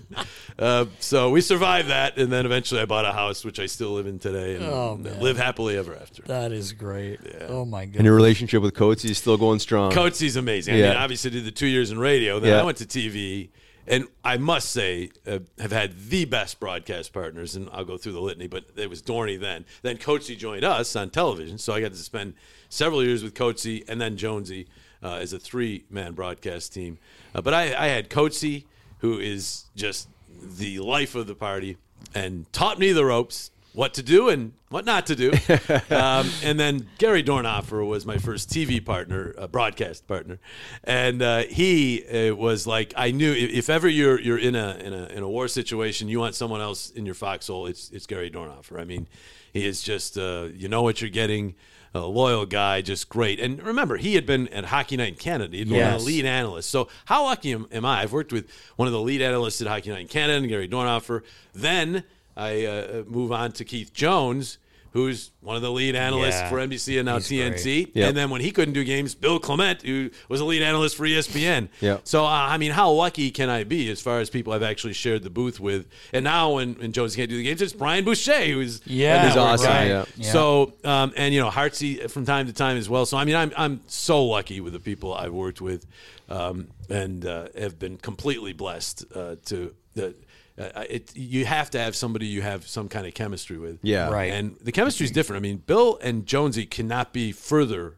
[0.60, 3.92] Uh, so we survived that, and then eventually I bought a house, which I still
[3.94, 6.22] live in today, and Oh, live happily ever after.
[6.24, 7.20] That is great.
[7.48, 7.96] Oh my god!
[7.96, 9.92] And your relationship with Coatsy is still going strong.
[9.92, 10.76] Coatsy's amazing.
[10.76, 12.40] I mean, obviously did the two years in radio.
[12.40, 12.62] Then Yeah.
[12.62, 13.50] I went to TV,
[13.88, 18.14] and I must say, uh, have had the best broadcast partners, and I'll go through
[18.14, 18.48] the litany.
[18.48, 19.66] But it was Dorney then.
[19.82, 22.34] Then Coatsy joined us on television, so I got to spend
[22.70, 24.68] several years with Coatsy and then Jonesy
[25.04, 27.00] uh, as a three-man broadcast team.
[27.34, 28.66] Uh, but I, I had Coatsy,
[29.00, 30.08] who is just
[30.42, 31.78] the life of the party,
[32.14, 35.32] and taught me the ropes what to do and what not to do.
[35.90, 40.40] um, and then Gary Dornhoefer was my first TV partner, uh, broadcast partner,
[40.84, 44.76] and uh, he uh, was like, I knew if, if ever you're you're in a,
[44.82, 47.66] in a in a war situation, you want someone else in your foxhole.
[47.68, 48.80] It's it's Gary Dornhoefer.
[48.80, 49.08] I mean,
[49.54, 51.56] he is just uh, you know what you're getting.
[51.94, 53.38] A loyal guy, just great.
[53.42, 55.58] And remember, he had been at Hockey Night in Canada.
[55.58, 56.02] He'd been one of Yes.
[56.04, 56.68] the lead analysts.
[56.68, 58.00] So how lucky am, am I?
[58.04, 61.22] I've worked with one of the lead analysts at Hockey Night in Canada, Gary Dornhoefer.
[61.52, 62.06] Then
[62.36, 64.58] I uh, move on to Keith Jones,
[64.94, 66.50] who's one of the lead analysts Yeah.
[66.50, 67.92] for NBC and now He's TNT.
[67.94, 68.10] Yep.
[68.10, 71.06] And then when he couldn't do games, Bill Clement, who was a lead analyst for
[71.06, 71.70] ESPN.
[71.80, 72.02] Yep.
[72.04, 74.92] So uh, I mean, how lucky can I be as far as people I've actually
[74.94, 75.88] shared the booth with?
[76.12, 79.38] And now when, when Jones can't do the games, it's Brian Boucher who's Yeah, He's
[79.38, 79.88] awesome, right.
[79.88, 80.06] yeah.
[80.18, 80.32] Yeah.
[80.34, 83.06] So um, and you know Hartsey from time to time as well.
[83.06, 85.86] So I mean, I'm I'm so lucky with the people I've worked with,
[86.28, 90.16] um, and uh, have been completely blessed uh, to the.
[90.62, 93.80] Uh, it, you have to have somebody you have some kind of chemistry with.
[93.82, 94.10] Yeah.
[94.10, 94.32] Right.
[94.32, 95.38] And the chemistry is different.
[95.38, 97.98] I mean, Bill and Jonesy cannot be further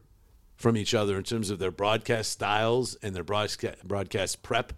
[0.56, 4.72] from each other in terms of their broadcast styles and their broadcast broadcast prep.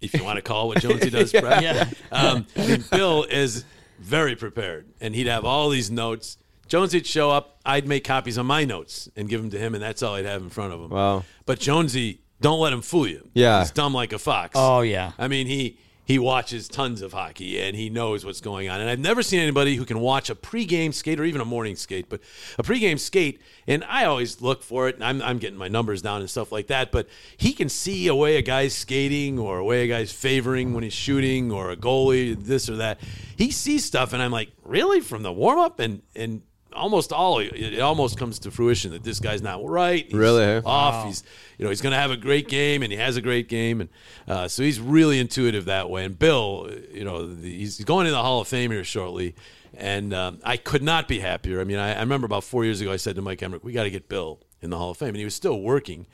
[0.00, 1.62] If you want to call what Jonesy does prep.
[1.62, 1.88] Yeah.
[2.10, 3.64] Um, I mean, Bill is
[4.00, 6.36] very prepared, and he'd have all these notes.
[6.66, 7.60] Jonesy'd show up.
[7.64, 10.24] I'd make copies of my notes and give them to him, and that's all I'd
[10.24, 10.90] have in front of him.
[10.90, 11.24] Wow.
[11.46, 13.28] But Jonesy, don't let him fool you.
[13.34, 13.60] Yeah.
[13.60, 14.52] He's dumb like a fox.
[14.56, 15.12] Oh, yeah.
[15.18, 15.78] I mean, he
[16.12, 18.82] he watches tons of hockey and he knows what's going on.
[18.82, 21.74] And I've never seen anybody who can watch a pregame skate or even a morning
[21.74, 22.20] skate, but
[22.58, 23.40] a pregame skate.
[23.66, 24.96] And I always look for it.
[24.96, 26.92] And I'm, I'm getting my numbers down and stuff like that.
[26.92, 27.08] But
[27.38, 30.84] he can see a way a guy's skating or a way a guy's favoring when
[30.84, 33.00] he's shooting or a goalie, this or that.
[33.34, 36.42] He sees stuff, and I'm like, really from the warm up and and.
[36.74, 40.04] Almost all it it almost comes to fruition that this guy's not right.
[40.04, 41.06] He's Really, off.
[41.06, 41.22] He's
[41.58, 43.80] you know he's going to have a great game, and he has a great game,
[43.80, 43.90] and
[44.26, 46.04] uh, so he's really intuitive that way.
[46.04, 49.34] And Bill, uh, you know, the, he's going in the Hall of Fame here shortly,
[49.74, 51.60] and um, I could not be happier.
[51.60, 53.72] I mean, I, I remember about four years ago, I said to Mike Emrick, "We
[53.72, 56.06] got to get Bill in the Hall of Fame," and he was still working.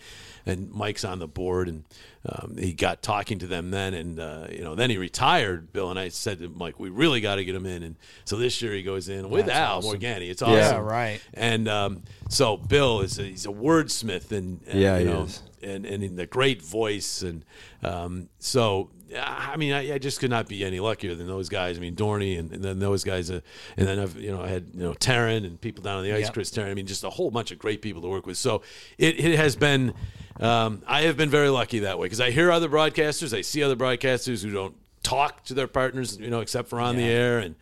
[0.47, 1.85] And Mike's on the board, and
[2.31, 5.73] um, he got talking to them then, and uh, you know, then he retired.
[5.73, 8.37] Bill and I said to Mike, "We really got to get him in." And so
[8.37, 10.29] this year he goes in with Al Morganti.
[10.31, 11.21] It's awesome, Yeah, right.
[11.35, 15.23] And um, so Bill is a, he's a wordsmith, and, and Yeah, you he know,
[15.23, 15.43] is.
[15.63, 17.45] and and in the great voice, and
[17.83, 21.79] um, so I mean, I, I just could not be any luckier than those guys.
[21.79, 23.41] I mean, Dorney, and, and then those guys, uh,
[23.79, 26.13] and then I've you know I had you know Therien and people down on the
[26.13, 26.35] ice, Yep.
[26.35, 26.71] Chris Therien.
[26.71, 28.37] I mean, just a whole bunch of great people to work with.
[28.37, 28.61] So
[28.99, 29.95] it, it has been,
[30.41, 33.63] um, I have been very lucky that way because I hear other broadcasters, I see
[33.63, 37.39] other broadcasters who don't talk to their partners, you know, except for on the air,
[37.39, 37.55] and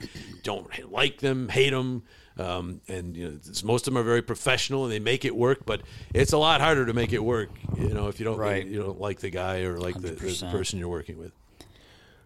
[0.43, 2.03] don't like them, hate them.
[2.39, 5.35] Um, and you know, it's- most of them are very professional and they make it
[5.35, 5.81] work, but
[6.13, 7.49] it's a lot harder to make it work.
[7.79, 8.67] You know, if you don't Right.
[8.67, 11.33] you don't like the guy or like the, the person you're working with.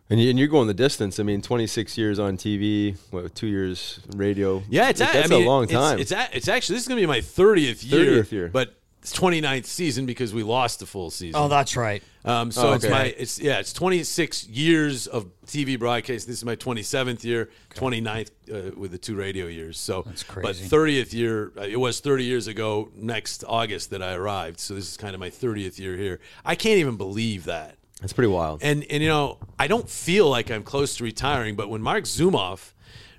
[0.09, 1.21] And, you, and you're going the distance.
[1.21, 4.65] I mean, 26 years on TV, what, two years radio.
[4.69, 6.01] Yeah, it's Like, a- I that's mean, a long it's- time.
[6.01, 8.49] It's a- it's actually this is going to be my 30th year, 30th year.
[8.53, 11.41] but it's 29th season because we lost the full season.
[11.41, 12.03] Oh, that's right.
[12.23, 16.27] Um, so Oh, it's my it's yeah it's 26 years of TV broadcast.
[16.27, 19.79] This is my 27th year, 29th uh, with the two radio years.
[19.79, 24.13] So That's But 30th year uh, it was 30 years ago next August that I
[24.13, 24.61] arrived.
[24.61, 26.21] So this is kind of my 30th year here.
[26.45, 27.77] I can't even believe that.
[28.03, 28.61] That's pretty wild.
[28.63, 32.05] And and you know I don't feel like I'm close to retiring, but when Marc
[32.05, 32.75] Zumoff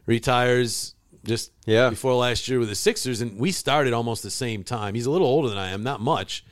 [0.05, 0.93] retires
[1.25, 1.89] just Yeah.
[1.89, 4.93] before last year with the Sixers, and we started almost the same time.
[4.95, 6.43] He's a little older than I am, not much.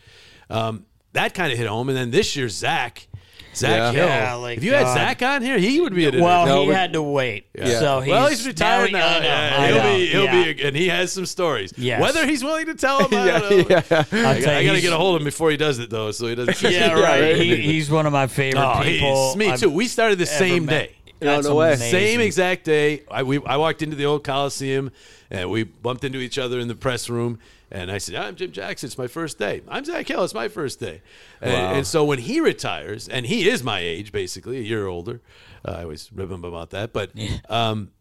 [0.49, 1.89] Um, that kind of hit home.
[1.89, 3.07] And then this year, Zack,
[3.55, 3.91] Zack Yeah.
[3.91, 4.05] Hill.
[4.07, 4.93] Yeah, like, if you had God.
[4.95, 7.47] Zack on here, he would be a Well, No, he but- had to wait.
[7.57, 7.79] Yeah.
[7.79, 9.07] So he's, well, he's retired now.
[9.07, 10.53] I Yeah, he'll know, be, he'll yeah.
[10.53, 11.73] be, and he has some stories.
[11.75, 11.99] Yes.
[11.99, 13.65] Whether he's willing to tell them, I yeah, don't know.
[13.69, 13.81] yeah.
[13.89, 15.79] I'll I, tell I you, got to get a hold of him before he does
[15.79, 16.61] it, though, so he doesn't.
[16.61, 17.21] Yeah, Yeah, right.
[17.21, 17.35] right.
[17.37, 19.27] He, he's one of my favorite Oh, people.
[19.29, 19.71] he's, me I've too.
[19.71, 20.71] We started the same met.
[20.89, 20.95] day.
[21.21, 21.73] No, That's no way.
[21.73, 21.91] amazing.
[21.91, 23.03] Same exact day.
[23.11, 24.91] I, we, I walked into the old Coliseum
[25.29, 27.39] and we bumped into each other in the press room.
[27.71, 28.87] And I said, I'm Jim Jackson.
[28.87, 29.61] It's my first day.
[29.67, 30.23] I'm Zack Hill.
[30.23, 31.01] It's my first day.
[31.41, 31.73] And, Wow.
[31.75, 35.21] and so when he retires, and he is my age, basically, a year older,
[35.67, 36.93] uh, I always rib him about that.
[36.93, 37.11] But
[37.47, 37.91] um,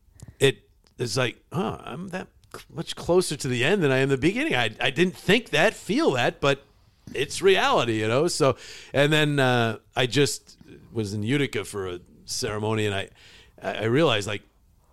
[0.40, 4.16] it's like, huh, I'm that cl- much closer to the end than I am the
[4.16, 4.54] beginning.
[4.54, 6.64] I, I didn't think that, feel that, but
[7.14, 8.26] it's reality, you know.
[8.28, 8.56] So,
[8.92, 10.56] and then uh, I just
[10.92, 13.08] was in Utica for a ceremony, and I
[13.62, 14.42] I realized like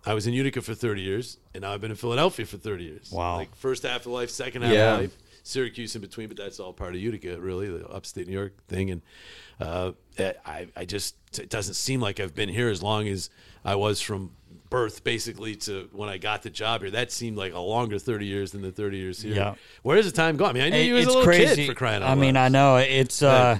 [0.04, 2.84] I was in Utica for 30 years, and now I've been in Philadelphia for 30
[2.84, 3.10] years.
[3.12, 3.36] Wow.
[3.36, 4.94] Like first half of life, second half Yeah.
[4.94, 8.32] of life, Syracuse in between, but that's all part of Utica, really, the upstate New
[8.32, 8.90] York thing.
[8.90, 9.02] And
[9.60, 9.92] uh,
[10.44, 13.30] I, I just it doesn't seem like I've been here as long as
[13.64, 14.30] I was from
[14.70, 16.90] birth, basically, to when I got the job here.
[16.92, 19.34] That seemed like a longer thirty years than the thirty years here.
[19.34, 19.54] Yeah.
[19.82, 20.50] Where has the time gone?
[20.50, 21.54] I mean, I knew It- you was it's a little crazy.
[21.62, 22.12] kid for crying out loud.
[22.12, 22.36] I mean.
[22.36, 23.58] I know it's uh,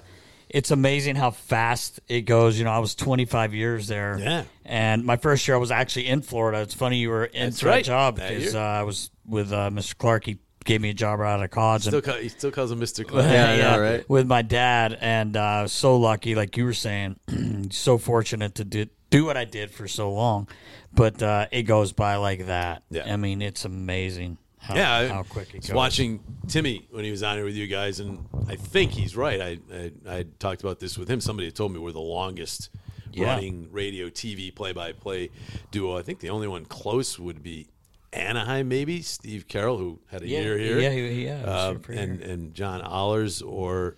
[0.48, 2.58] it's amazing how fast it goes.
[2.58, 4.18] You know, I was 25 years there.
[4.18, 4.44] Yeah.
[4.64, 6.60] And my first year, I was actually in Florida.
[6.60, 9.52] It's funny you were in That's for that right, job because uh, I was with
[9.52, 9.96] uh, Mr.
[9.96, 10.24] Clark.
[10.24, 11.82] He gave me a job right out of college.
[11.82, 13.06] Still and, call, he still calls him Mr.
[13.08, 13.24] Clark.
[13.24, 14.08] Yeah, I know, right?
[14.08, 17.18] With my dad, and uh, I was so lucky, like you were saying,
[17.70, 20.48] so fortunate to do, do what I did for so long.
[20.92, 22.82] But uh, it goes by like that.
[22.90, 23.12] Yeah.
[23.12, 25.72] I mean, it's amazing how, yeah, how quick it goes.
[25.72, 29.40] watching Timmy when he was on here with you guys, and I think he's right.
[29.40, 31.20] I, I I talked about this with him.
[31.20, 32.70] Somebody had told me we're the longest
[33.12, 33.26] Yeah.
[33.26, 35.30] running radio, TV, play by play
[35.70, 35.96] duo.
[35.98, 37.68] I think the only one close would be
[38.12, 40.78] Anaheim, maybe Steve Carroll, who had a Yeah, year here.
[40.80, 43.96] yeah, yeah, Uh, here for a and and John Ahlers or.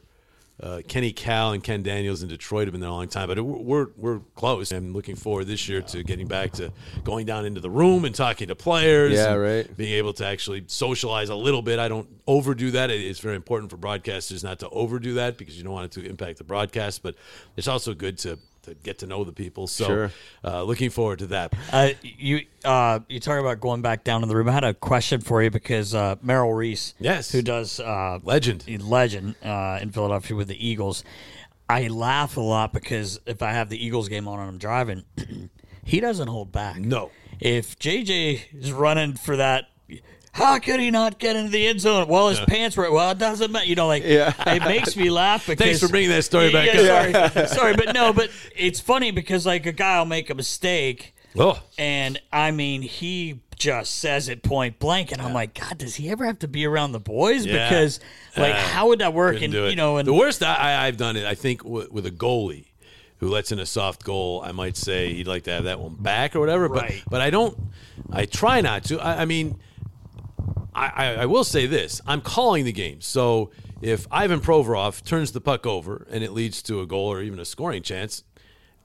[0.60, 3.38] Uh, Kenny Kal and Ken Daniels in Detroit have been there a long time, but
[3.38, 4.72] it, we're we're close.
[4.72, 6.72] I'm looking forward this year to getting back to
[7.04, 9.12] going down into the room and talking to players.
[9.12, 9.76] Yeah, right.
[9.76, 11.78] being able to actually socialize a little bit.
[11.78, 12.90] I don't overdo that.
[12.90, 16.00] It- It's very important for broadcasters not to overdo that because you don't want it
[16.02, 17.14] to impact the broadcast, but
[17.56, 19.66] it's also good to, to get to know the people.
[19.66, 20.10] So Sure.
[20.44, 21.54] uh, looking forward to that.
[21.72, 24.48] Uh, you uh, you talk about going back down in the room.
[24.48, 27.30] I had a question for you because uh, Merrill Reese, Yes.
[27.32, 28.64] who does uh, Legend.
[28.82, 31.04] legend uh, in Philadelphia with the Eagles.
[31.68, 35.04] I laugh a lot because if I have the Eagles game on and I'm driving,
[35.84, 36.78] he doesn't hold back.
[36.78, 37.10] No.
[37.40, 39.66] If JJ is running for that.
[40.32, 42.06] How could he not get into the end zone?
[42.08, 42.90] Well, his pants were.
[42.92, 43.66] Well, it doesn't matter.
[43.66, 44.32] You know, like Yeah.
[44.46, 45.64] it makes me laugh because.
[45.66, 47.28] Thanks for bringing that story back Yeah.
[47.30, 51.14] Sorry, sorry, but no, but it's funny because like a guy will make a mistake,
[51.36, 55.96] Oh, and I mean, he just says it point blank, and I'm like, God, does
[55.96, 57.44] he ever have to be around the boys?
[57.44, 57.68] Yeah.
[57.68, 57.98] Because
[58.36, 59.42] like, Uh, how would that work?
[59.42, 62.10] And you know, and the worst I, I've done it, I think, w- with a
[62.12, 62.66] goalie
[63.18, 64.42] who lets in a soft goal.
[64.44, 67.02] I might say he'd like to have that one back or whatever, Right.
[67.04, 67.58] but but I don't.
[68.12, 69.00] I try not to.
[69.00, 69.58] I, I mean,
[70.74, 73.00] I, I, I will say this: I'm calling the game.
[73.00, 73.50] So
[73.80, 77.38] if Ivan Provorov turns the puck over and it leads to a goal or even
[77.38, 78.24] a scoring chance,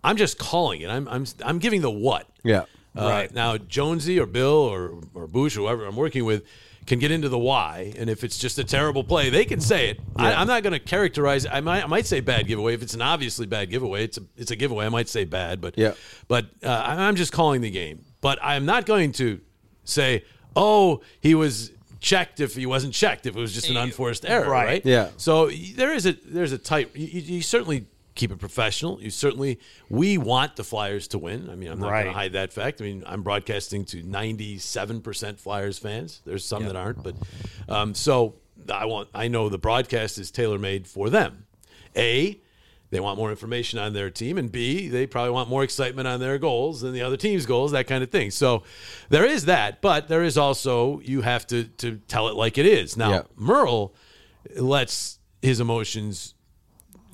[0.04, 0.90] I'm just calling it.
[0.90, 2.28] I'm I'm I'm giving the what.
[2.44, 2.66] Yeah.
[2.96, 3.34] Uh, Right.
[3.34, 6.44] Now, Jonesy or Bill or or Bush, or whoever I'm working with,
[6.86, 9.90] can get into the why, and if it's just a terrible play, they can say
[9.90, 10.00] it.
[10.16, 11.46] I, I'm not going to characterize.
[11.46, 14.04] I might I might say bad giveaway if it's an obviously bad giveaway.
[14.04, 14.86] It's a it's a giveaway.
[14.86, 15.94] I might say bad, but Yeah.
[16.28, 18.04] But uh, I'm just calling the game.
[18.22, 19.42] But I'm not going to
[19.86, 20.24] say,
[20.56, 24.49] oh, he was checked if he wasn't checked if it was just an unforced error,
[24.49, 24.66] Right.
[24.66, 24.86] right?
[24.86, 25.10] Yeah.
[25.18, 26.91] So there is a there's a tight.
[26.95, 27.86] You, you you certainly
[28.16, 29.01] keep it professional.
[29.01, 31.49] You certainly we want the Flyers to win.
[31.49, 32.82] I mean, I'm not going to hide that fact.
[32.82, 36.22] I mean, I'm broadcasting to 97 percent Flyers fans.
[36.26, 37.16] There's some that aren't, but
[37.70, 38.36] um, so
[38.72, 39.10] I want.
[39.16, 41.45] I know the broadcast is tailor made for them.
[41.95, 42.39] A
[42.94, 46.20] they want more information on their team, and B, they probably want more excitement on
[46.20, 48.32] their goals than the other team's goals, that kind of thing.
[48.32, 48.64] So
[49.10, 52.66] there is that, but there is also you have to to tell it like it
[52.66, 52.96] is.
[52.96, 53.22] Now, Yeah.
[53.36, 53.94] Merle
[54.56, 56.36] lets his emotions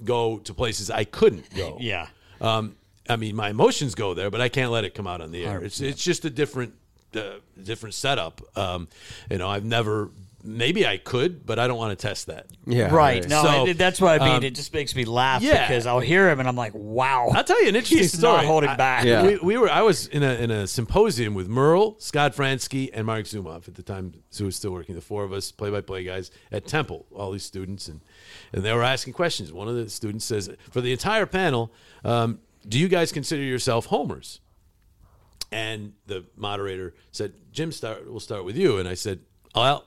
[0.03, 1.77] go to places I couldn't go.
[1.81, 2.07] yeah,
[2.41, 2.75] Um,
[3.09, 5.45] I mean, my emotions go there, but I can't let it come out on the
[5.45, 5.61] air.
[5.63, 6.73] It's it's just a different
[7.15, 8.41] uh, different setup.
[8.57, 8.87] Um,
[9.31, 10.09] you know, I've never.
[10.41, 12.47] Maybe I could, but I don't want to test that.
[12.65, 12.93] Yeah.
[12.95, 13.27] right.
[13.27, 14.35] No, So, it- that's what I mean.
[14.37, 15.67] um, it just makes me laugh yeah.
[15.67, 17.27] because I'll hear him and I'm like, wow.
[17.33, 18.37] I'll tell you an interesting He's story.
[18.37, 19.03] not holding I- back.
[19.03, 19.23] Yeah.
[19.23, 19.69] We, we were.
[19.69, 23.75] I was in a in a symposium with Merle, Scott Franzke, and Marc Zumoff at
[23.75, 24.13] the time.
[24.29, 24.95] Sue was still working.
[24.95, 27.05] The four of us, play by play guys at Temple.
[27.13, 27.99] All these students, and
[28.53, 29.51] and they were asking questions.
[29.51, 31.73] One of the students says, for the entire panel,
[32.05, 34.39] um, do you guys consider yourself homers?
[35.51, 38.09] And the moderator said, Jim, start.
[38.09, 38.77] We'll start with you.
[38.77, 39.19] And I said,
[39.53, 39.85] well.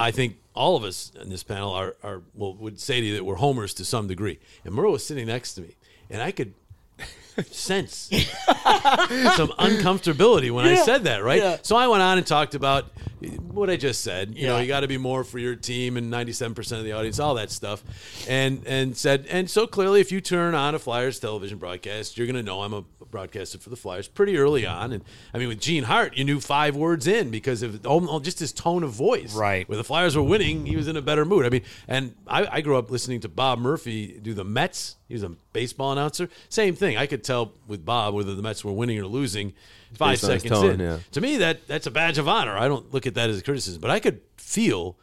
[0.00, 3.14] I think all of us in this panel are, are well, would say to you
[3.14, 4.38] that we're homers to some degree.
[4.64, 5.76] And Merle was sitting next to me,
[6.08, 6.54] and I could
[7.50, 11.38] sense some uncomfortability when I said that, right?
[11.38, 11.58] yeah.
[11.62, 12.86] So I went on and talked about
[13.20, 14.34] what I just said.
[14.36, 17.18] You know, you got to be more for your team and 97% of the audience,
[17.18, 17.82] all that stuff.
[18.28, 22.26] And and said and so clearly if you turn on a Flyers television broadcast, you're
[22.26, 25.04] going to know I'm a broadcaster for the Flyers pretty early on and
[25.34, 27.82] I mean with Gene Hart, you knew 5 words in because of
[28.22, 29.34] just his tone of voice.
[29.34, 29.68] Right.
[29.68, 31.44] When the Flyers were winning, he was in a better mood.
[31.44, 34.96] I mean, and I, I grew up listening to Bob Murphy do the Mets.
[35.08, 36.28] He was a baseball announcer.
[36.48, 36.96] Same thing.
[36.96, 39.54] I could tell with Bob whether the Mets were winning or losing
[39.94, 40.80] five Based seconds tone, in.
[40.80, 40.98] yeah.
[41.12, 42.56] To me, that that's a badge of honor.
[42.56, 44.96] I don't look at that as a criticism, but I could feel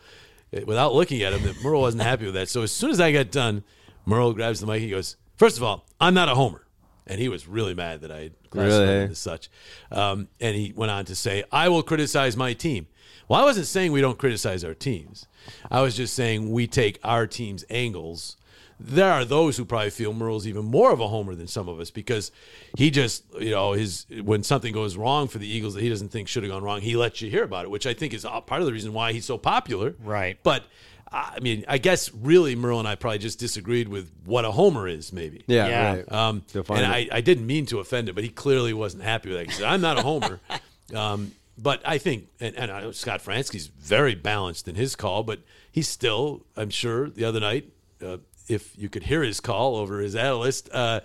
[0.54, 2.50] eh, without looking at him that Merle wasn't happy with that.
[2.50, 3.64] So as soon as I got done,
[4.06, 4.82] Merle grabs the mic.
[4.82, 6.64] He goes, First of all, I'm not a homer.
[7.06, 8.94] and he was really mad that I had classified Really?
[9.06, 9.50] it as such.
[9.92, 12.88] Um, and he went on to say, "I will criticize my team."
[13.28, 15.28] Well, I wasn't saying we don't criticize our teams.
[15.70, 18.37] I was just saying we take our team's angles.
[18.80, 21.80] There are those who probably feel Merle's even more of a homer than some of
[21.80, 22.32] us because
[22.78, 26.10] he just, you know, his when something goes wrong for the Eagles that he doesn't
[26.10, 28.24] think should have gone wrong, he lets you hear about it, which I think is
[28.24, 29.96] part of the reason why he's so popular.
[30.04, 30.38] Right.
[30.44, 30.64] But
[31.12, 34.88] I mean, I guess really Merle and I probably just disagreed with what a homer
[34.88, 35.44] is, maybe.
[35.48, 35.94] Yeah, Yeah.
[35.96, 36.12] right.
[36.12, 36.86] Um, and.
[36.86, 39.46] I, I didn't mean to offend him, but he clearly wasn't happy with that.
[39.48, 40.40] He said, I'm not a homer.
[40.96, 45.24] um, but I think, and, and I know Scott Franzke's very balanced in his call,
[45.24, 45.40] but
[45.72, 47.70] he's still, I'm sure, the other night,
[48.06, 48.18] uh,
[48.48, 51.02] if you could hear his call over his analyst, uh,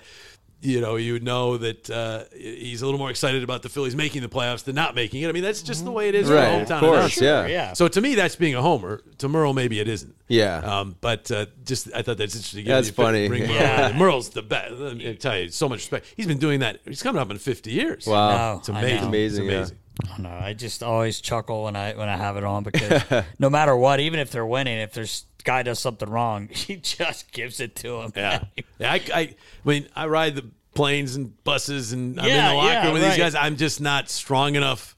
[0.64, 3.96] you know, you would know that uh, he's a little more excited about the Phillies
[3.96, 5.28] making the playoffs than not making it.
[5.28, 6.28] I mean, that's just the way it is.
[6.28, 7.24] for a Right, of course, announcer.
[7.24, 7.46] yeah.
[7.46, 7.72] yeah.
[7.72, 9.02] So to me, that's being a homer.
[9.18, 10.14] To Merle, maybe it isn't.
[10.28, 10.58] Yeah.
[10.58, 12.64] Um, but uh, just I thought that's interesting.
[12.64, 13.28] That's You bring funny.
[13.28, 13.88] Merle Yeah.
[13.88, 13.96] in.
[13.98, 14.74] Merle's the best.
[14.74, 16.06] Let me tell you, so much respect.
[16.16, 16.78] He's been doing that.
[16.84, 18.06] He's coming up in 50 years.
[18.06, 18.52] Wow.
[18.52, 19.00] No, It's I amazing.
[19.02, 19.08] know.
[19.08, 19.76] Amazing, It's yeah.
[20.00, 20.26] Amazing.
[20.26, 20.44] I know.
[20.46, 23.02] I just always chuckle when I when I have it on because
[23.38, 27.32] no matter what, even if they're winning, if there's guy does something wrong, he just
[27.32, 28.12] gives it to him.
[28.16, 28.44] Yeah.
[28.78, 32.50] yeah I, I, I mean, I ride the planes and buses, and I'm Yeah, in
[32.50, 33.08] the locker yeah, room with right.
[33.10, 33.34] these guys.
[33.34, 34.96] I'm just not strong enough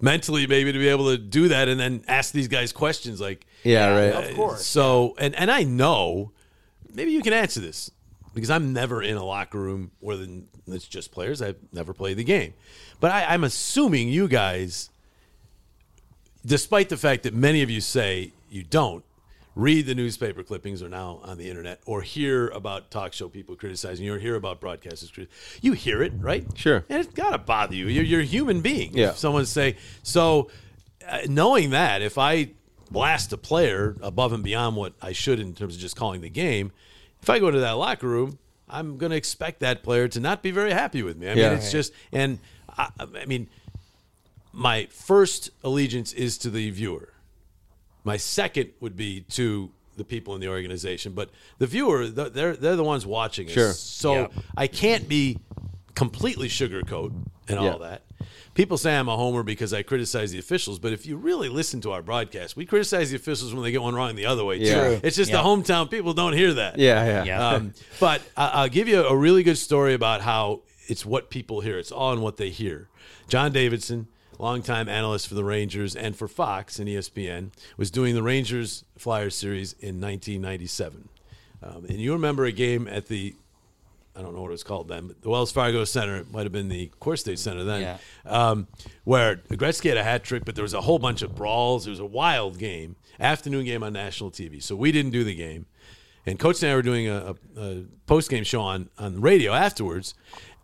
[0.00, 3.46] mentally, maybe, to be able to do that and then ask these guys questions like,
[3.64, 4.14] Yeah, right.
[4.14, 4.66] Uh, of course.
[4.66, 6.32] So, and and I know,
[6.92, 7.90] maybe you can answer this
[8.36, 10.16] because I'm never in a locker room where
[10.68, 11.42] it's just players.
[11.42, 12.54] I've never played the game,
[13.00, 14.90] but I, I'm assuming you guys,
[16.44, 19.02] despite the fact that many of you say you don't.
[19.54, 23.56] Read the newspaper clippings are now on the internet, or hear about talk show people
[23.56, 25.10] criticizing you, or hear about broadcasters.
[25.10, 25.28] criti-
[25.62, 26.44] You hear it, right?
[26.54, 26.84] Sure.
[26.90, 27.86] And it's gotta bother you.
[27.88, 28.94] You're, you're a human being.
[28.94, 29.12] Yeah.
[29.12, 30.50] If someone say so,
[31.08, 32.50] uh, knowing that if I
[32.90, 36.28] blast a player above and beyond what I should in terms of just calling the
[36.28, 36.70] game,
[37.26, 38.38] if I go to that locker room,
[38.68, 41.26] I'm going to expect that player to not be very happy with me.
[41.26, 41.54] I mean, Yeah.
[41.54, 42.38] it's just, and
[42.78, 43.48] I, I mean,
[44.52, 47.12] my first allegiance is to the viewer.
[48.04, 52.54] My second would be to the people in the organization, but the viewer, th- they're
[52.54, 53.52] they're the ones watching us.
[53.54, 53.72] Sure.
[53.72, 54.32] So Yep.
[54.56, 55.38] I can't be
[55.96, 57.12] completely sugarcoat
[57.48, 58.02] and all that.
[58.54, 61.80] People say I'm a homer because I criticize the officials, but if you really listen
[61.82, 64.58] to our broadcast, we criticize the officials when they get one wrong the other way
[64.58, 64.64] too.
[64.64, 64.98] Yeah.
[65.02, 65.38] It's just Yeah.
[65.38, 66.78] the hometown people don't hear that.
[66.78, 67.24] Yeah, yeah.
[67.24, 67.48] Yeah.
[67.48, 71.60] Um, but I- I'll give you a really good story about how it's what people
[71.60, 71.78] hear.
[71.78, 72.88] It's all in what they hear.
[73.28, 74.06] John Davidson,
[74.38, 79.34] longtime analyst for the Rangers and for Fox and ESPN, was doing the Rangers Flyers
[79.34, 81.08] series in 1997.
[81.62, 83.34] Um, and you remember a game at the,
[84.16, 86.16] I don't know what it was called then, but the Wells Fargo Center.
[86.16, 87.98] It might have been the Core State Center then, Yeah.
[88.24, 88.66] um,
[89.04, 91.86] where Gretzky had a hat trick, but there was a whole bunch of brawls.
[91.86, 94.62] It was a wild game, afternoon game on national TV.
[94.62, 95.66] So we didn't do the game.
[96.24, 99.20] And Coach and I were doing a, a, a post game show on, on the
[99.20, 100.14] radio afterwards,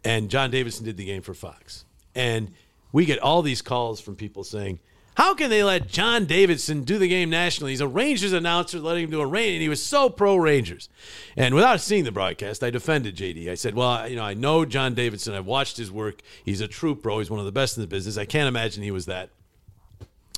[0.03, 1.85] and John Davidson did the game for Fox.
[2.15, 2.53] And
[2.91, 4.81] we get all these calls from people saying,
[5.15, 7.73] How can they let John Davidson do the game nationally?
[7.73, 10.89] He's a Rangers announcer, letting him do a Rain, and he was so pro Rangers.
[11.37, 13.49] And without seeing the broadcast, I defended JD.
[13.49, 15.35] I said, Well, you know, I know John Davidson.
[15.35, 16.23] I've watched his work.
[16.45, 17.19] He's a true pro.
[17.19, 18.17] He's one of the best in the business.
[18.17, 19.31] I can't imagine he was that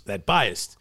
[0.06, 0.76] that biased.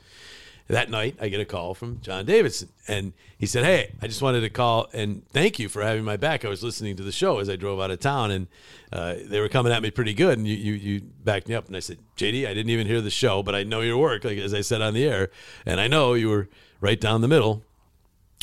[0.67, 4.21] That night, I get a call from John Davidson, and he said, "Hey, I just
[4.21, 6.45] wanted to call and thank you for having my back.
[6.45, 8.47] I was listening to the show as I drove out of town, and
[8.91, 11.67] uh, they were coming at me pretty good, and you, you you backed me up."
[11.67, 14.23] And I said, "JD, I didn't even hear the show, but I know your work,
[14.23, 15.29] like as I said on the air,
[15.65, 16.47] and I know you were
[16.79, 17.63] right down the middle."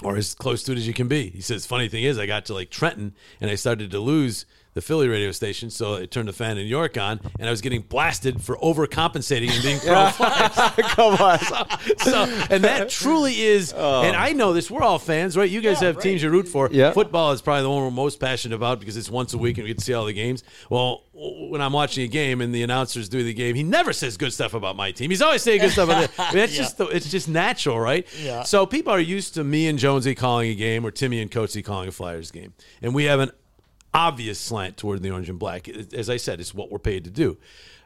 [0.02, 1.28] or as close to it as you can be.
[1.28, 4.47] He says, funny thing is, I got to like Trenton and I started to lose
[4.74, 7.51] the Philly radio station, so I turned the fan in New York on, and I
[7.51, 10.55] was getting blasted for overcompensating and being pro Flyers.
[10.94, 11.38] Come on.
[11.98, 14.02] so, and that truly is, oh.
[14.02, 14.70] and I know this.
[14.70, 15.51] We're all fans, right?
[15.51, 16.68] You guys have teams you root for.
[16.70, 16.92] Yeah.
[16.92, 19.64] Football is probably the one we're most passionate about because it's once a week and
[19.64, 20.44] we get to see all the games.
[20.68, 24.16] Well, when I'm watching a game and the announcers do the game, he never says
[24.16, 25.10] good stuff about my team.
[25.10, 26.10] He's always saying good stuff about it.
[26.18, 28.06] I mean, that's just the, it's just natural, right?
[28.22, 28.44] Yeah.
[28.44, 31.62] So people are used to me and Jonesy calling a game or Timmy and Coatsy
[31.62, 33.32] calling a Flyers game, and we have an
[33.92, 35.68] obvious slant toward the orange and black.
[35.68, 37.36] As I said, it's what we're paid to do.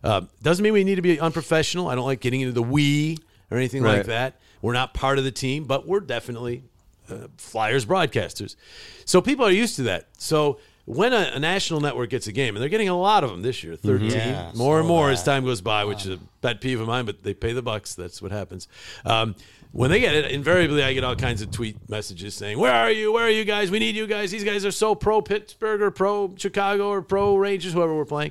[0.02, 1.88] Um, doesn't mean we need to be unprofessional.
[1.88, 3.18] I don't like getting into the we
[3.50, 4.38] or anything like that.
[4.60, 6.62] We're not part of the team, but we're definitely
[7.10, 8.56] uh, Flyers broadcasters.
[9.04, 10.08] So people are used to that.
[10.18, 13.30] So when a, a national network gets a game, and they're getting a lot of
[13.30, 15.14] them this year, 13, Yeah, more and more that.
[15.14, 17.62] as time goes by, which is a pet peeve of mine, but they pay the
[17.62, 17.94] bucks.
[17.94, 18.68] That's what happens.
[19.06, 19.34] Um,
[19.74, 22.92] when they get it, invariably I get all kinds of tweet messages saying, "Where are
[22.92, 23.12] you?
[23.12, 23.72] Where are you guys?
[23.72, 24.30] We need you guys.
[24.30, 28.30] These guys are so pro Pittsburgh or pro Chicago or pro Rangers, whoever we're playing."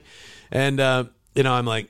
[0.51, 1.03] And uh,
[1.35, 1.89] you know, I'm like,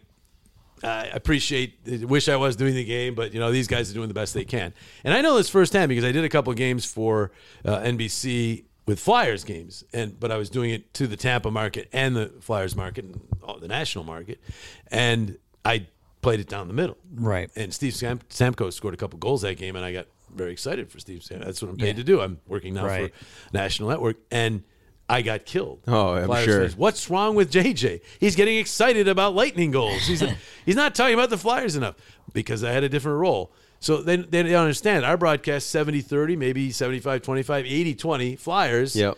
[0.84, 4.08] I appreciate, wish I was doing the game, but you know these guys are doing
[4.08, 4.74] the best they can.
[5.04, 7.32] And I know this firsthand because I did a couple games for
[7.64, 11.90] uh, NBC with Flyers games, and but I was doing it to the Tampa market
[11.94, 13.22] and the Flyers market and
[13.62, 14.42] the national market,
[14.90, 15.86] and I
[16.24, 16.98] played it down the middle.
[17.14, 17.50] Right.
[17.56, 20.90] And Steve Sam- Stamkos scored a couple goals that game, and I got very excited
[20.92, 21.42] for Steve Sam.
[21.42, 21.94] That's what I'm paid Yeah.
[21.94, 22.22] to do.
[22.22, 23.14] I'm working now Right.
[23.14, 24.64] for National Network, and
[25.08, 25.82] I got killed.
[25.88, 26.62] Oh, I'm Flyers sure.
[26.62, 28.02] fans, What's wrong with JJ?
[28.20, 30.08] He's getting excited about lightning goals.
[30.08, 30.24] He's
[30.66, 31.96] he's not talking about the Flyers enough
[32.34, 33.52] because I had a different role.
[33.80, 35.04] So they, they don't understand.
[35.04, 38.96] Our broadcast 70 30, maybe 75 25, 80 20 Flyers.
[38.96, 39.18] Yep.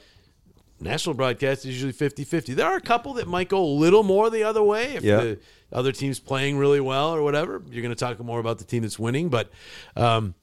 [0.79, 2.53] National broadcast is usually 50 50.
[2.53, 5.17] There are a couple that might go a little more the other way if Yeah.
[5.21, 5.39] the
[5.71, 7.61] other team's playing really well or whatever.
[7.69, 9.49] You're going to talk more about the team that's winning, but
[9.95, 10.33] um,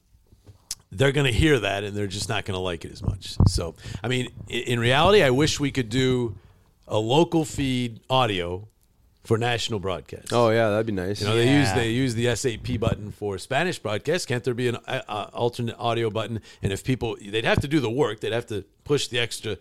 [0.91, 3.35] they're going to hear that and they're just not going to like it as much.
[3.47, 6.35] So, I mean, in reality, I wish we could do
[6.87, 8.67] a local feed audio
[9.23, 10.33] for national broadcast.
[10.33, 11.21] Oh yeah, that'd be nice.
[11.21, 14.27] You know, they use they use the SAP button for Spanish broadcast.
[14.27, 16.41] Can't there be an uh, uh, alternate audio button?
[16.61, 18.19] And if people, they'd have to do the work.
[18.19, 19.55] They'd have to push the extra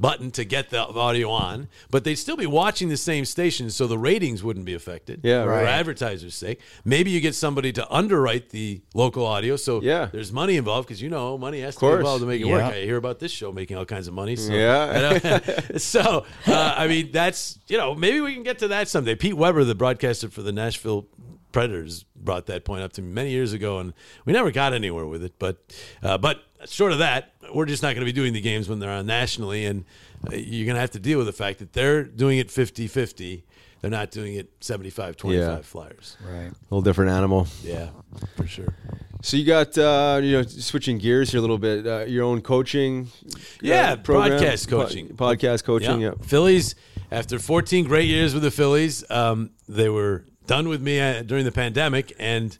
[0.00, 3.86] button to get the audio on, but they'd still be watching the same station, so
[3.86, 5.20] the ratings wouldn't be affected.
[5.22, 5.66] Yeah, for right.
[5.66, 6.60] advertisers' sake.
[6.84, 10.08] Maybe you get somebody to underwrite the local audio, so Yeah.
[10.10, 12.52] there's money involved because you know money has to be involved to make it Yeah.
[12.52, 12.62] work.
[12.74, 14.36] I hear about this show making all kinds of money.
[14.36, 15.12] So, Yeah.
[15.22, 15.52] you know?
[15.78, 19.14] so uh, I mean, that's you know maybe we can get to that someday.
[19.14, 21.06] Pete Weber, the broadcaster for the Nashville
[21.52, 23.92] Predators, brought that point up to me many years ago, and
[24.24, 25.34] we never got anywhere with it.
[25.38, 25.58] But
[26.02, 28.78] uh, but short of that, we're just not going to be doing the games when
[28.78, 29.84] they're on nationally, and
[30.30, 33.42] uh, you're going to have to deal with the fact that they're doing it 50-50.
[33.80, 35.56] They're not doing it 75-25 Yeah.
[35.62, 36.16] Flyers.
[36.24, 36.46] Right.
[36.46, 37.48] a little different animal.
[37.64, 37.88] Yeah,
[38.36, 38.74] for sure.
[39.22, 41.86] So you got uh, you know switching gears here a little bit.
[41.86, 43.08] Uh, your own coaching.
[43.26, 44.30] uh, Yeah, program?
[44.38, 45.08] broadcast Po- coaching.
[45.08, 46.00] podcast coaching.
[46.00, 46.10] Yeah.
[46.18, 46.24] Yeah.
[46.26, 46.74] Phillies,
[47.10, 51.44] after 14 great years with the Phillies, um, they were done with me uh, during
[51.44, 52.56] the pandemic, and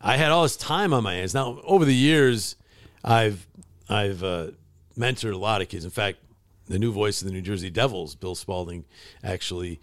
[0.00, 1.32] I had all this time on my hands.
[1.34, 2.56] Now, over the years,
[3.04, 3.46] I've
[3.88, 4.48] I've uh,
[4.98, 5.84] mentored a lot of kids.
[5.84, 6.18] In fact,
[6.66, 8.84] the new voice of the New Jersey Devils, Bill Spaulding,
[9.22, 9.80] actually,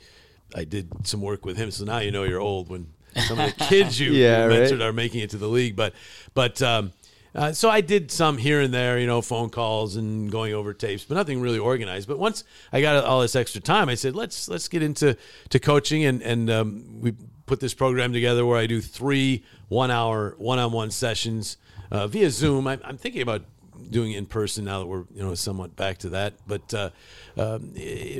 [0.56, 1.72] I did some work with him.
[1.72, 2.88] So now you know you're old when
[3.28, 4.62] some of the kids you Yeah, right.
[4.62, 5.76] mentored are making it to the league.
[5.76, 5.94] But
[6.34, 6.92] but um,
[7.34, 10.74] uh, so I did some here and there, you know, phone calls and going over
[10.74, 12.08] tapes, but nothing really organized.
[12.08, 12.44] But once
[12.74, 15.16] I got all this extra time, I said let's let's get into
[15.50, 17.14] to coaching, and and um, we
[17.46, 21.58] put this program together where I do three one hour one on one sessions
[21.92, 22.68] uh, via Zoom.
[22.68, 23.44] I, I'm thinking about
[23.90, 26.90] doing it in person now that we're you know somewhat back to that but uh,
[27.38, 27.74] um,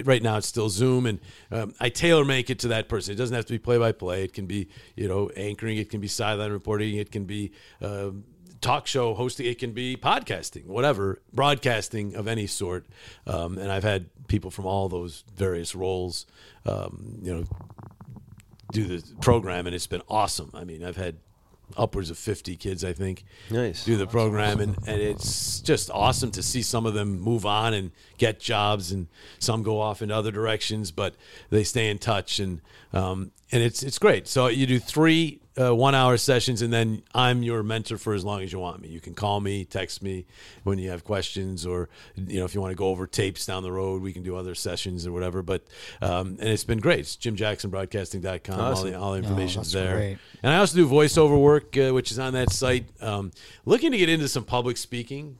[0.04, 1.20] right now it's still zoom and
[1.52, 3.14] um, i tailor make it to that person.
[3.14, 5.78] It doesn't have to be play by play it can be you know anchoring.
[5.78, 6.96] It can be sideline reporting.
[6.96, 8.24] It can be um
[8.60, 9.48] talk show hosting.
[9.48, 12.86] It can be podcasting whatever broadcasting of any sort.
[13.26, 16.26] Um, and i've had people from all those various roles
[16.66, 17.44] um, you know
[18.72, 20.52] do the program and it's been awesome.
[20.54, 21.18] I mean i've had
[21.78, 23.84] upwards of 50 kids i think Nice.
[23.84, 27.74] do the program and, and it's just awesome to see some of them move on
[27.74, 29.08] and get jobs and
[29.40, 31.16] some go off in other directions but
[31.50, 32.62] they stay in touch and
[32.94, 37.02] um, and it's it's great so you do three uh, one hour sessions and then
[37.14, 40.02] i'm your mentor for as long as you want me you can call me text
[40.02, 40.26] me
[40.64, 43.62] when you have questions or you know if you want to go over tapes down
[43.64, 45.64] the road we can do other sessions or whatever but
[46.02, 50.18] um, and it's been great it's jimjacksonbroadcasting.com all the, all the information's that's there great.
[50.44, 52.86] and I also do voiceover work, uh, which is on that site.
[53.02, 53.32] Um,
[53.66, 55.38] looking to get into some public speaking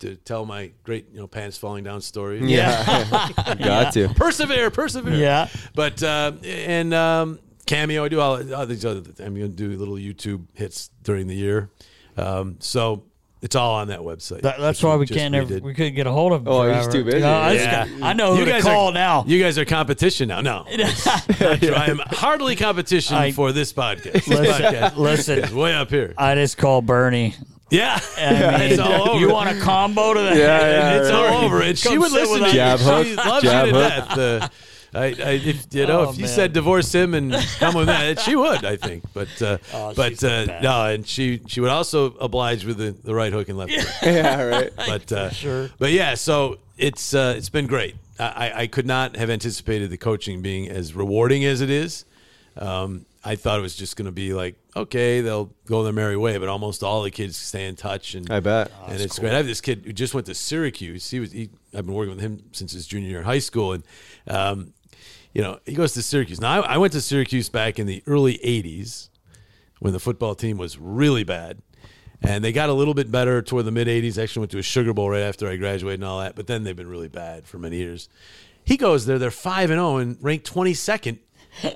[0.00, 2.40] to tell my great, you know, pants falling down story.
[2.44, 3.34] Yeah.
[3.58, 4.08] got to.
[4.14, 5.14] persevere, persevere.
[5.14, 5.48] Yeah.
[5.74, 7.38] But uh, and um,
[7.70, 9.00] cameo, I do all, all these other.
[9.20, 11.70] I'm going to do little YouTube hits during the year.
[12.16, 13.04] Um, so
[13.42, 14.42] it's all on that website.
[14.42, 16.48] That, that's why we can't ever, we couldn't get a hold of him.
[16.48, 17.18] Oh, he's too busy.
[17.18, 17.86] You know, I, just Yeah.
[17.88, 19.24] got- I know who You to call are, now.
[19.26, 20.40] You guys are competition now.
[20.42, 24.12] No, I am hardly competition I- for this podcast.
[24.12, 25.38] This Listen, podcast listen.
[25.38, 26.12] is way up here.
[26.18, 27.34] I just call Bernie.
[27.70, 29.20] Yeah, I mean, it's all over.
[29.20, 30.72] You want a combo to the Yeah, head?
[30.72, 31.32] yeah, it's right.
[31.32, 31.62] all over.
[31.62, 32.52] And she would listen to you.
[32.52, 33.06] Jab hook.
[33.06, 34.08] She loves Jab you to hook.
[34.08, 34.18] death.
[34.18, 34.48] Uh,
[34.92, 35.10] I, I,
[35.44, 36.34] if, you know, Oh, if you man.
[36.34, 39.04] said divorce him and come with that, she would, I think.
[39.14, 43.14] But, uh, Oh, but uh, no, and she she would also oblige with the, the
[43.14, 43.88] right hook and left hook.
[44.02, 44.42] yeah.
[44.42, 44.72] Right.
[44.76, 45.70] But uh, Sure.
[45.78, 47.94] But yeah, so it's uh, it's been great.
[48.18, 52.04] I, I- I could not have anticipated the coaching being as rewarding as it is.
[52.56, 56.16] Um, I thought it was just going to be like, okay, they'll go their merry
[56.16, 58.72] way, but almost all the kids stay in touch, and I bet.
[58.88, 59.32] and it's great.
[59.32, 61.10] I have this kid who just went to Syracuse.
[61.10, 63.72] He was he, I've been working with him since his junior year in high school,
[63.74, 63.84] and
[64.26, 64.72] um,
[65.34, 66.40] you know he goes to Syracuse.
[66.40, 69.08] Now I, I went to Syracuse back in the early '80s
[69.78, 71.62] when the football team was really bad.
[72.22, 74.22] And they got a little bit better toward the mid 80s.
[74.22, 76.36] Actually, went to a Sugar Bowl right after I graduated and all that.
[76.36, 78.10] But then they've been really bad for many years.
[78.62, 79.18] He goes there.
[79.18, 81.18] They're 5 and 0 and ranked 22nd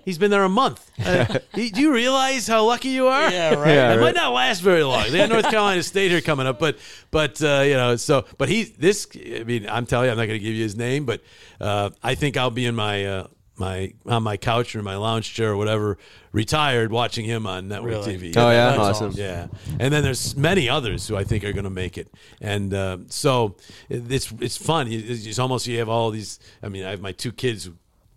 [0.04, 0.90] He's been there a month.
[1.04, 3.30] Uh, do you realize how lucky you are?
[3.30, 3.68] Yeah, right.
[3.68, 4.00] Yeah, it right.
[4.00, 5.10] might not last very long.
[5.10, 6.78] They have North Carolina State here coming up, but
[7.10, 9.06] but uh, you know, so but he this.
[9.14, 11.22] I mean, I'm telling you, I'm not going to give you his name, but
[11.60, 13.26] uh, I think I'll be in my uh,
[13.56, 15.96] my on my couch or my lounge chair or whatever,
[16.32, 18.18] retired, watching him on network Really?
[18.18, 18.36] TV.
[18.36, 18.70] Oh, yeah?
[18.70, 19.12] That's Awesome.
[19.14, 19.46] Yeah,
[19.78, 22.98] and then there's many others who I think are going to make it, and uh,
[23.08, 23.56] so
[23.88, 24.88] it's it's fun.
[24.90, 26.40] It's it's almost you have all these.
[26.62, 27.70] I mean, I have my two kids.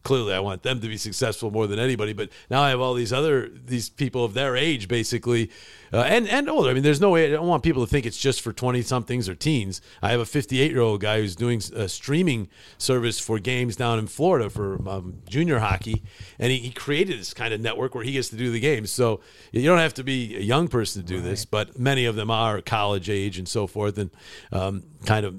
[0.04, 2.14] Clearly, I want them to be successful more than anybody.
[2.14, 5.52] But now I have all these other these people of their age, basically,
[5.94, 6.70] uh, and and older.
[6.70, 7.28] I mean, there's no way.
[7.28, 9.82] I don't want people to think it's just for twenty somethings or teens.
[10.02, 14.00] I have a 58 year old guy who's doing a streaming service for games down
[14.00, 16.04] in Florida for um, junior hockey,
[16.40, 18.92] and he, he created this kind of network where he gets to do the games.
[18.92, 22.16] So you don't have to be a young person to do this, but many of
[22.16, 24.12] them are college age and so forth, and
[24.52, 25.36] um, kind of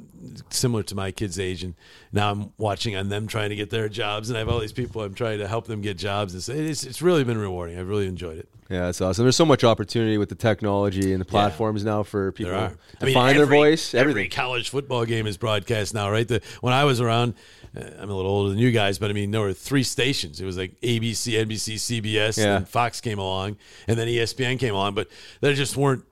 [0.50, 1.62] similar to my kids' age.
[1.62, 1.74] And
[2.12, 4.72] now I'm watching on them trying to get their jobs, and I have all these
[4.72, 6.34] people I'm trying to help them get jobs.
[6.34, 7.78] And so it's it's really been rewarding.
[7.78, 8.48] I've really enjoyed it.
[8.70, 9.24] Yeah, that's awesome.
[9.24, 13.04] There's so much opportunity with the technology and the platforms now for people to I
[13.06, 13.94] mean, find every, their voice.
[13.94, 14.30] Every Everything.
[14.30, 16.28] college football game is broadcast now, right?
[16.28, 17.32] The, when I was around,
[17.74, 20.38] uh, I'm a little older than you guys, but I mean, there were three stations.
[20.38, 22.56] It was like ABC, NBC, CBS, Yeah.
[22.58, 25.08] and Fox came along, and then ESPN came along, but
[25.40, 26.04] there just weren't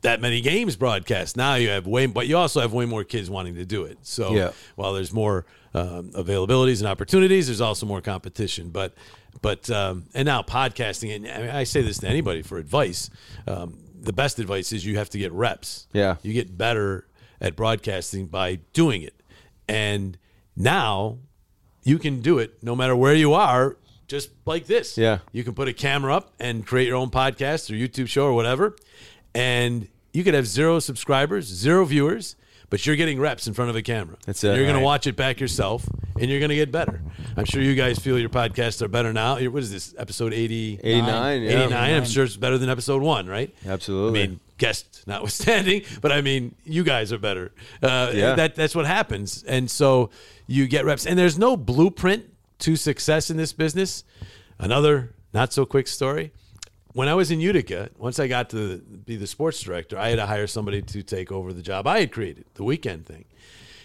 [0.00, 1.36] that many games broadcast.
[1.36, 3.98] Now you have way, but you also have way more kids wanting to do it.
[4.02, 4.52] So Yeah.
[4.76, 5.44] while there's more
[5.74, 8.70] um, availabilities and opportunities, there's also more competition.
[8.70, 8.94] But
[9.40, 13.10] but um, and now podcasting, and I, mean, I say this to anybody for advice.
[13.46, 15.86] Um, the best advice is you have to get reps.
[15.92, 16.16] Yeah.
[16.22, 17.06] you get better
[17.40, 19.20] at broadcasting by doing it,
[19.68, 20.18] and
[20.56, 21.18] now
[21.84, 23.76] you can do it no matter where you are.
[24.06, 25.18] Just like this, Yeah.
[25.32, 28.32] You can put a camera up and create your own podcast or YouTube show or
[28.32, 28.74] whatever,
[29.34, 32.34] and you could have zero subscribers, zero viewers,
[32.70, 34.16] but you're getting reps in front of a camera.
[34.26, 34.48] That's it.
[34.48, 34.80] You're going Right.
[34.80, 35.86] to watch it back yourself,
[36.20, 37.00] and you're going to get better.
[37.36, 39.38] I'm sure you guys feel your podcasts are better now.
[39.48, 40.80] What is this episode 80?
[40.82, 41.50] 89, yeah.
[41.64, 41.94] 89.
[41.94, 43.54] I'm sure it's better than episode one, right?
[43.66, 44.22] Absolutely.
[44.22, 47.52] I mean, guest notwithstanding, but I mean, you guys are better.
[47.82, 48.34] Uh, Yeah.
[48.34, 50.10] That that's what happens, and so
[50.46, 51.06] you get reps.
[51.06, 52.24] And there's no blueprint
[52.60, 54.02] to success in this business.
[54.58, 56.32] Another not so quick story.
[56.94, 60.16] When I was in Utica, once I got to be the sports director, I had
[60.16, 63.24] to hire somebody to take over the job I had created, the weekend thing.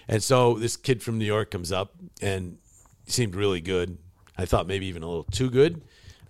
[0.08, 2.58] And so this kid from New York comes up and
[3.06, 3.98] seemed really good.
[4.38, 5.82] I thought maybe even a little too good,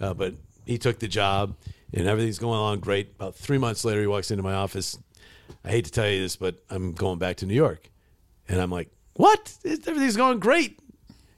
[0.02, 0.36] uh, but
[0.66, 1.56] he took the job
[1.94, 3.12] and everything's going along great.
[3.16, 4.98] About three months later, he walks into my office.
[5.64, 7.90] I hate to tell you this, but I'm going back to New York.
[8.50, 9.54] And I'm like, what?
[9.64, 10.80] Everything's going great.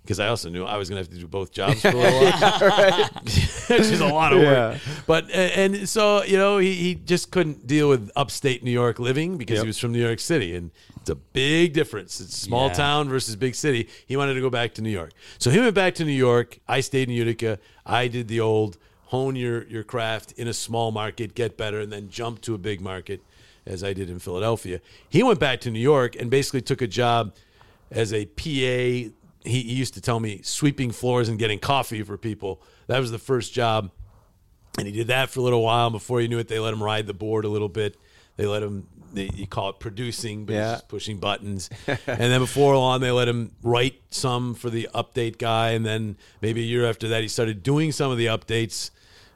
[0.06, 1.94] Because I also knew I was going to have to do both jobs for a
[1.96, 3.10] little while.
[3.24, 4.76] Which is a lot of work.
[4.76, 4.78] Yeah.
[5.08, 9.38] But, and so, you know, he, he just couldn't deal with upstate New York living
[9.38, 10.56] because he was from New York City.
[10.56, 12.22] And it's a big difference.
[12.22, 12.74] It's small Yeah.
[12.74, 13.90] town versus big city.
[14.06, 15.12] He wanted to go back to New York.
[15.40, 16.60] So he went back to New York.
[16.68, 17.58] I stayed in Utica.
[17.86, 21.92] I did the old hone your, your craft in a small market, get better, and
[21.92, 23.22] then jump to a big market
[23.66, 24.82] as I did in Philadelphia.
[25.10, 27.34] He went back to New York and basically took a job
[27.92, 29.12] as a PA.
[29.46, 32.62] He, he used to tell me sweeping floors and getting coffee for people.
[32.88, 33.92] That was the first job.
[34.78, 35.90] And he did that for a little while.
[35.90, 37.96] Before you knew it, they let him ride the board a little bit.
[38.36, 40.72] They let him, they, you call it producing, but he's Yeah.
[40.74, 41.70] just pushing buttons.
[41.88, 45.70] and then before long, they let him write some for the update guy.
[45.72, 48.92] And then maybe a year after that, he started doing some of the updates.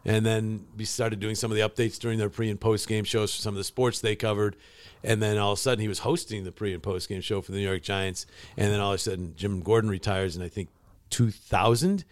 [0.05, 3.03] And then we started doing some of the updates during their pre and post game
[3.05, 4.55] shows for some of the sports they covered.
[5.03, 7.41] And then all of a sudden, he was hosting the pre and post game show
[7.41, 8.25] for the New York Giants.
[8.57, 10.69] And then all of a sudden, Jim Gordon retires in, I think,
[11.09, 12.03] 2000.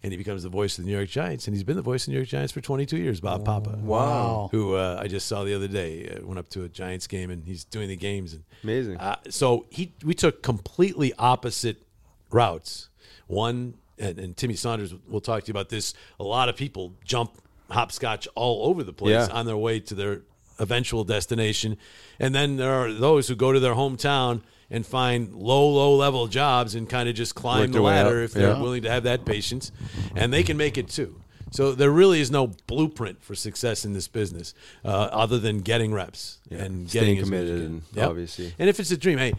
[0.00, 1.48] And he becomes the voice of the New York Giants.
[1.48, 3.76] And he's been the voice of the New York Giants for 22 years, Bob Papa.
[3.82, 4.48] Wow.
[4.52, 6.08] Who uh, I just saw the other day.
[6.08, 8.32] Uh, went up to a Giants game and he's doing the games.
[8.32, 8.98] And Amazing.
[8.98, 11.82] uh, so he, we took completely opposite
[12.30, 12.90] routes.
[13.26, 15.94] One, and, and Timmy Saunders will talk to you about this.
[16.20, 17.32] A lot of people jump
[17.68, 19.34] hopscotch all over the place Yeah.
[19.36, 20.22] on their way to their
[20.58, 21.76] eventual destination,
[22.18, 26.26] and then there are those who go to their hometown and find low, low level
[26.26, 28.60] jobs and kind of just climb Work the ladder if they're Yeah.
[28.60, 29.72] willing to have that patience,
[30.14, 31.20] and they can make it too.
[31.50, 34.52] So there really is no blueprint for success in this business,
[34.84, 37.82] uh, other than getting reps and Staying getting as much as committed and.
[37.94, 38.08] Yep.
[38.10, 39.32] obviously- And if it's a dream, hey,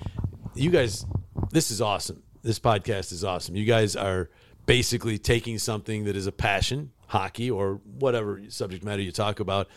[0.55, 1.05] you guys,
[1.51, 2.23] this is awesome.
[2.41, 3.55] This podcast is awesome.
[3.55, 4.29] You guys are
[4.65, 9.67] basically taking something that is a passion, hockey or whatever subject matter you talk about,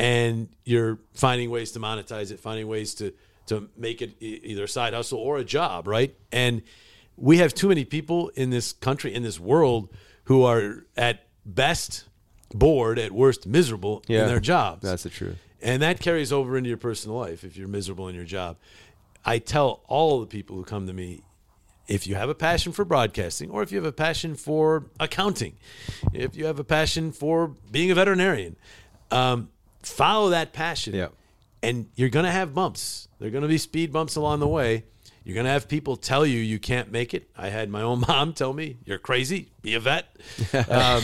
[0.00, 3.12] and you're finding ways to monetize it, finding ways to
[3.46, 6.14] to make it either a side hustle or a job, right?
[6.30, 6.62] And
[7.16, 9.88] we have too many people in this country, in this world,
[10.24, 12.04] who are at best
[12.54, 14.22] bored, at worst miserable Yeah.
[14.22, 14.82] in their jobs.
[14.82, 15.36] That's the truth.
[15.60, 18.56] And that carries over into your personal life if you're miserable in your job.
[19.24, 21.22] I tell all the people who come to me,
[21.88, 25.56] if you have a passion for broadcasting, or if you have a passion for accounting,
[26.12, 28.54] if you have a passion for being a veterinarian,
[29.10, 29.48] um,
[29.82, 30.94] follow that passion.
[30.94, 31.08] Yeah.
[31.62, 33.08] And you're going to have bumps.
[33.18, 34.84] There are going to be speed bumps along the way.
[35.24, 37.30] You're going to have people tell you you can't make it.
[37.36, 40.06] I had my own mom tell me, you're crazy, be a vet.
[40.54, 41.02] um,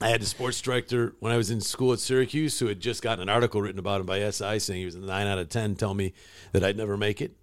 [0.00, 3.02] I had a sports director when I was in school at Syracuse who had just
[3.02, 5.48] gotten an article written about him by SI saying he was a 9 out of
[5.50, 6.14] 10, tell me
[6.52, 7.36] that I'd never make it.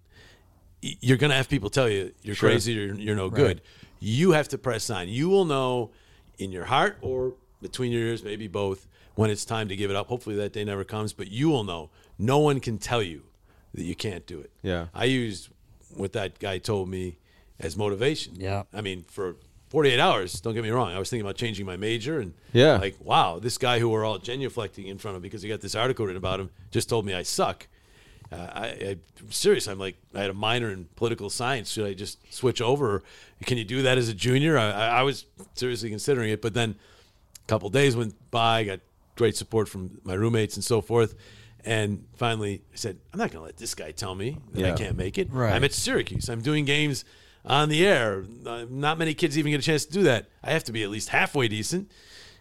[0.82, 2.50] You're going to have people tell you you're Sure.
[2.50, 3.62] crazy, you're, you're no good.
[4.00, 5.08] You have to press on.
[5.08, 5.90] You will know
[6.38, 8.86] in your heart or between your ears, maybe both,
[9.16, 10.06] when it's time to give it up.
[10.06, 11.90] Hopefully that day never comes, but you will know.
[12.18, 13.22] No one can tell you
[13.74, 14.50] that you can't do it.
[14.62, 14.86] Yeah.
[14.94, 15.48] I used
[15.94, 17.18] what that guy told me
[17.58, 18.34] as motivation.
[18.36, 18.62] Yeah.
[18.72, 19.36] I mean, for
[19.70, 22.76] 48 hours, don't get me wrong, I was thinking about changing my major and Yeah.
[22.76, 25.74] like, wow, this guy who we're all genuflecting in front of because he got this
[25.74, 27.66] article written about him just told me I suck.
[28.32, 28.96] Uh, I, I
[29.30, 29.66] serious.
[29.68, 31.70] I'm like, I had a minor in political science.
[31.70, 33.02] Should I just switch over?
[33.44, 34.58] Can you do that as a junior?
[34.58, 36.74] I, I I was seriously considering it, but then
[37.44, 38.58] a couple days went by.
[38.58, 38.80] I Got
[39.16, 41.14] great support from my roommates and so forth,
[41.64, 44.76] and finally I said, I'm not going to let this guy tell me that I
[44.76, 45.28] can't make it.
[45.32, 45.52] Right.
[45.52, 46.28] I'm at Syracuse.
[46.28, 47.04] I'm doing games
[47.44, 48.24] on the air.
[48.44, 50.26] Uh, not many kids even get a chance to do that.
[50.44, 51.90] I have to be at least halfway decent.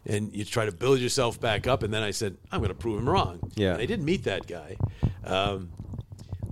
[0.08, 1.82] And you try to build yourself back up.
[1.82, 3.52] And then I said, I'm going to prove him wrong.
[3.56, 3.74] Yeah.
[3.74, 4.78] And I did meet that guy.
[5.24, 5.72] Um,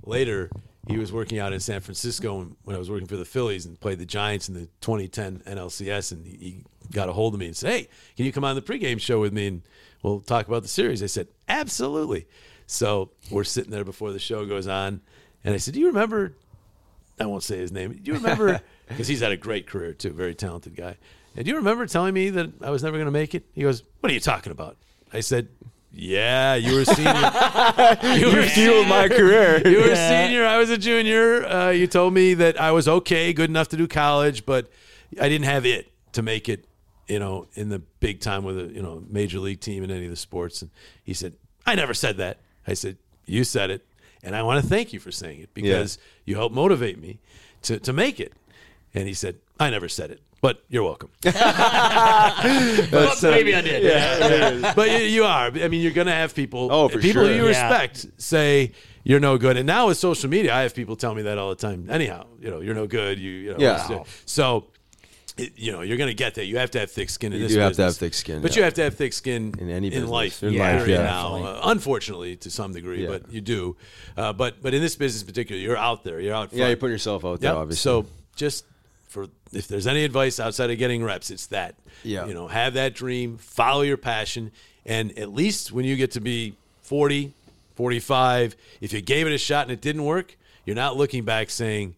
[0.04, 0.50] later,
[0.88, 3.64] he was working out in San Francisco when- when I was working for the Phillies
[3.66, 6.10] and played the Giants in the 2010 NLCS.
[6.12, 8.54] And he, he got a hold of me and said, Hey, can you come on
[8.56, 9.62] the pregame show with me and
[10.04, 11.02] we'll talk about the series?
[11.02, 12.26] I said, Absolutely.
[12.66, 15.00] So we're sitting there before the show goes on.
[15.42, 16.34] And I said, Do you remember?
[17.18, 17.92] I won't say his name.
[17.92, 18.60] Do you remember?
[18.86, 20.98] Because he's had a great career too, very talented guy.
[21.34, 23.44] And do you remember telling me that I was never going to make it?
[23.54, 24.76] He goes, "What are you talking about?"
[25.10, 25.48] I said,
[25.90, 27.12] "Yeah, you were senior.
[28.18, 29.66] you were fueled my career.
[29.66, 30.44] you were a senior.
[30.44, 31.46] I was a junior.
[31.46, 34.70] Uh, you told me that I was okay, good enough to do college, but
[35.18, 36.66] I didn't have it to make it.
[37.08, 40.04] You know, in the big time with a you know major league team in any
[40.04, 40.70] of the sports." And
[41.02, 41.34] he said,
[41.66, 43.84] "I never said that." I said, "You said it."
[44.22, 47.18] And I want to thank you for saying it because you helped motivate me
[47.62, 48.32] to, to make it.
[48.94, 51.10] And he said, I never said it, but you're welcome.
[51.24, 54.62] Well, uh, maybe I did.
[54.74, 55.46] but you, you are.
[55.48, 57.34] I mean, you're going to have people, Oh, for people sure.
[57.34, 57.48] you Yeah.
[57.48, 58.72] respect say
[59.02, 59.56] you're no good.
[59.56, 61.88] And now with social media, I have people tell me that all the time.
[61.90, 63.18] Anyhow, you know, you're no good.
[63.18, 63.74] You, you know, Yeah.
[63.84, 64.66] it's- uh, So,
[65.36, 66.44] it, you know, you're going to get that.
[66.46, 68.40] You have to have thick skin in You this do have to have thick skin,
[68.40, 68.58] But yeah.
[68.58, 70.04] you have to have thick skin In any business.
[70.06, 70.42] in life.
[70.44, 71.06] In life, period yeah.
[71.06, 73.08] now, uh, unfortunately, to some degree, Yeah.
[73.08, 73.76] but you do.
[74.16, 76.20] Uh, but but in this business in particular, you're out there.
[76.20, 76.50] You're out.
[76.50, 76.60] Front.
[76.60, 77.58] Yeah, you're putting yourself out there, Yep.
[77.58, 77.80] obviously.
[77.82, 78.06] So
[78.36, 78.64] just
[79.08, 81.74] for if there's any advice outside of getting reps, it's that.
[82.04, 82.26] Yeah.
[82.26, 84.52] You know, have that dream, follow your passion,
[84.86, 87.32] and at least when you get to be 40,
[87.74, 91.50] 45, if you gave it a shot and it didn't work, you're not looking back
[91.50, 91.96] saying,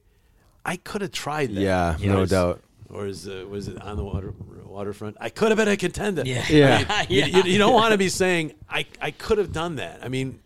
[0.65, 2.61] "I could have tried that." Yeah, You no know, doubt.
[2.91, 4.33] Or is uh, was it on the water
[4.65, 5.17] waterfront?
[5.21, 6.23] I could have been a contender.
[6.25, 6.45] Yeah.
[6.49, 7.05] Yeah.
[7.09, 10.09] You, you, you don't want to be saying, "I I could have done that." I
[10.09, 10.41] mean,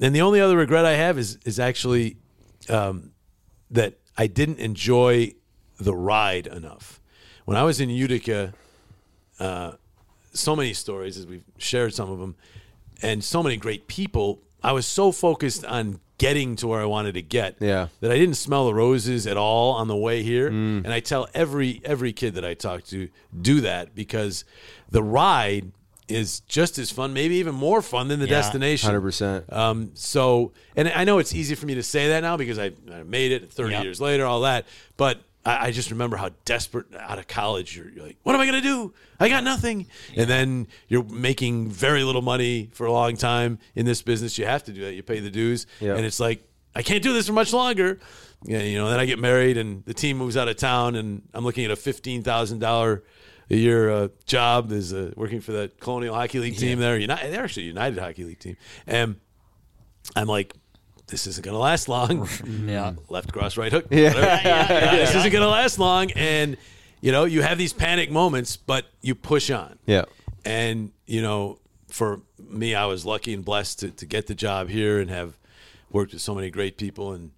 [0.00, 2.16] and the only other regret I have is is actually
[2.68, 3.12] um,
[3.70, 5.32] that I didn't enjoy
[5.78, 7.00] the ride enough.
[7.44, 8.52] When I was in Utica,
[9.38, 9.72] uh,
[10.32, 12.36] so many stories as we've shared some of them,
[13.02, 14.42] and so many great people.
[14.62, 17.88] I was so focused on getting to where I wanted to get Yeah.
[18.00, 20.48] that I didn't smell the roses at all on the way here.
[20.48, 24.44] And I tell every every kid that I talk to do that because
[24.90, 25.72] the ride
[26.08, 28.36] is just as fun, maybe even more fun than the Yeah.
[28.36, 28.88] destination.
[28.88, 29.52] 100%.
[29.52, 32.70] Um, so, and I know it's easy for me to say that now because I,
[32.92, 33.82] I made it 30 Yep.
[33.84, 34.66] years later, all that.
[34.96, 38.40] But I, I just remember how desperate out of college you're, you're like, what am
[38.40, 38.92] I going to do?
[39.20, 39.86] I got nothing.
[40.16, 44.36] And then you're making very little money for a long time in this business.
[44.38, 44.94] You have to do that.
[44.94, 45.66] You pay the dues.
[45.80, 45.94] Yeah.
[45.94, 47.98] And it's like, I can't do this for much longer.
[48.44, 51.22] Yeah, you know, then I get married and the team moves out of town and
[51.32, 53.02] I'm looking at a $15,000
[53.48, 56.98] a year uh, job as uh, working for the Colonial Hockey League team there.
[56.98, 58.56] United, they're actually United Hockey League team.
[58.86, 59.16] And
[60.14, 60.52] I'm like,
[61.08, 62.28] this isn't going to last long.
[62.66, 62.94] Yeah.
[63.08, 63.86] Left cross, right hook.
[63.90, 64.08] Yeah.
[64.14, 64.26] whatever.
[64.48, 66.10] Yeah, This isn't going to last long.
[66.12, 66.56] And,
[67.00, 69.78] you know, you have these panic moments, but you push on.
[69.86, 70.04] Yeah.
[70.44, 71.58] And, you know,
[71.88, 75.36] for me, I was lucky and blessed to, to get the job here and have
[75.90, 77.12] worked with so many great people.
[77.12, 77.30] And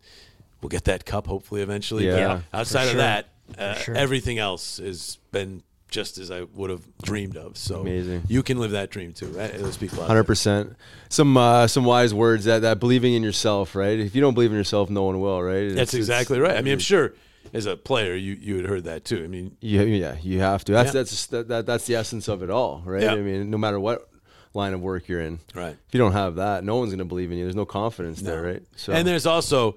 [0.62, 2.06] we'll get that cup hopefully eventually.
[2.08, 3.28] But Yeah, outside of that,
[3.58, 3.94] uh, sure.
[3.94, 7.56] everything else has been just as I would have dreamed of.
[7.56, 8.22] So Amazing.
[8.28, 9.26] you can live that dream too.
[9.28, 9.52] Right?
[9.58, 10.04] Those people.
[10.04, 10.76] hundred percent.
[11.08, 13.98] Some uh, some wise words that that believing in yourself, right?
[13.98, 15.56] If you don't believe in yourself, no one will, right?
[15.62, 16.56] It's- That's exactly right.
[16.56, 17.14] I mean, I'm sure
[17.54, 19.24] as a player, you you had heard that too.
[19.24, 20.72] I mean, You, yeah, you have to.
[20.72, 20.92] That's Yeah.
[20.92, 23.02] that's that, that that's the essence of it all, right?
[23.02, 23.12] Yeah.
[23.12, 24.08] I mean, no matter what
[24.54, 25.76] line of work you're in, Right.
[25.88, 27.44] If you don't have that, no one's going to believe in you.
[27.44, 28.62] There's no confidence there, right?
[28.76, 29.76] So And there's also,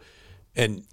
[0.56, 0.84] and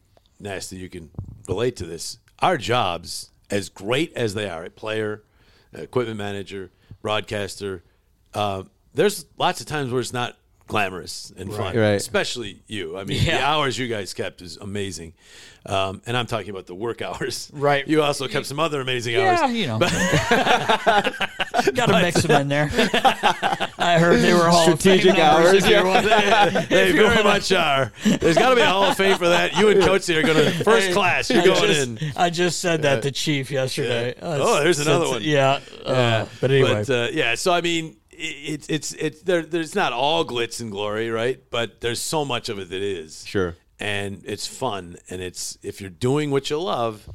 [0.40, 1.10] nasty, you can
[1.48, 2.18] relate to this.
[2.40, 5.22] Our jobs, as great as they are, a player,
[5.72, 6.70] equipment manager,
[7.02, 7.82] broadcaster,
[8.34, 8.62] uh,
[8.94, 10.36] there's lots of times where it's not
[10.68, 11.92] glamorous and fun, Right.
[11.94, 12.96] especially you.
[12.96, 15.14] I mean, the hours you guys kept is amazing.
[15.66, 17.50] Um, and I'm talking about the work hours.
[17.58, 17.86] Right.
[17.88, 19.52] You also kept some other amazing Yeah, hours.
[19.52, 19.78] you know.
[21.74, 22.70] Got to mix them in there.
[23.78, 25.82] I heard they were Hall of Fame Strategic numbers hours, if yeah.
[25.82, 26.68] want.
[26.68, 27.92] They very much are.
[28.04, 29.56] There's got to be a Hall of Fame for that.
[29.56, 31.30] You and Coach are going to first class.
[31.30, 32.12] You're I going just, in.
[32.16, 34.14] I just said that to Chief yesterday.
[34.14, 35.22] Uh, Oh, there's another one.
[35.22, 35.60] Yeah.
[35.84, 36.84] Uh, but anyway.
[36.86, 39.42] But, uh, yeah, so I mean, it- it's it's it's there.
[39.42, 41.40] There's not all glitz and glory, right?
[41.50, 43.54] But there's so much of it that is Sure.
[43.78, 44.96] and it's fun.
[45.08, 47.08] And it's if you're doing what you love,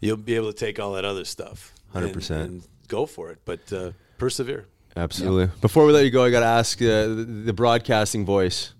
[0.00, 2.30] you'll be able to take all that other stuff, 100%.
[2.44, 3.38] and go for it.
[3.44, 4.66] But uh, persevere.
[4.96, 5.48] Absolutely.
[5.60, 8.74] Before we let you go, I got to ask uh, the, the broadcasting voice.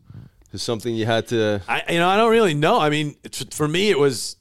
[0.53, 1.61] Is something you had to?
[1.69, 2.81] I you know I don't really know.
[2.81, 3.17] I mean,
[3.53, 4.37] for me, it was.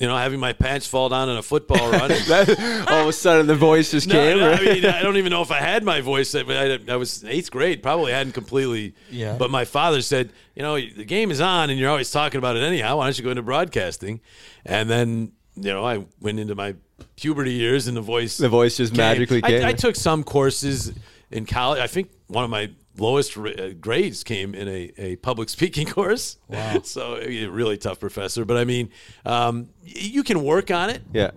[0.00, 2.10] You know, having my pants fall down in a football run.
[2.88, 4.38] All of a sudden, the voice just No, came.
[4.38, 4.60] no, right?
[4.60, 6.34] I mean, I don't even know if I had my voice.
[6.34, 8.94] I, I, I was in eighth grade, probably hadn't completely.
[9.08, 9.36] Yeah.
[9.38, 12.56] But my father said, you know, the game is on, and you're always talking about
[12.56, 12.96] it anyhow.
[12.96, 14.20] Why don't you go into broadcasting?
[14.66, 16.74] And then, you know, I went into my
[17.14, 18.36] puberty years, and the voice.
[18.36, 18.98] The voice just came.
[18.98, 19.64] magically I, came.
[19.64, 20.92] I took some courses
[21.30, 21.80] in college.
[21.80, 25.86] I think one of my lowest ra- uh, grades came in a, a public speaking
[25.86, 26.38] course.
[26.48, 26.80] Wow.
[26.84, 28.44] so a really tough professor.
[28.44, 28.90] But I mean,
[29.24, 31.30] um, you can work on it yeah.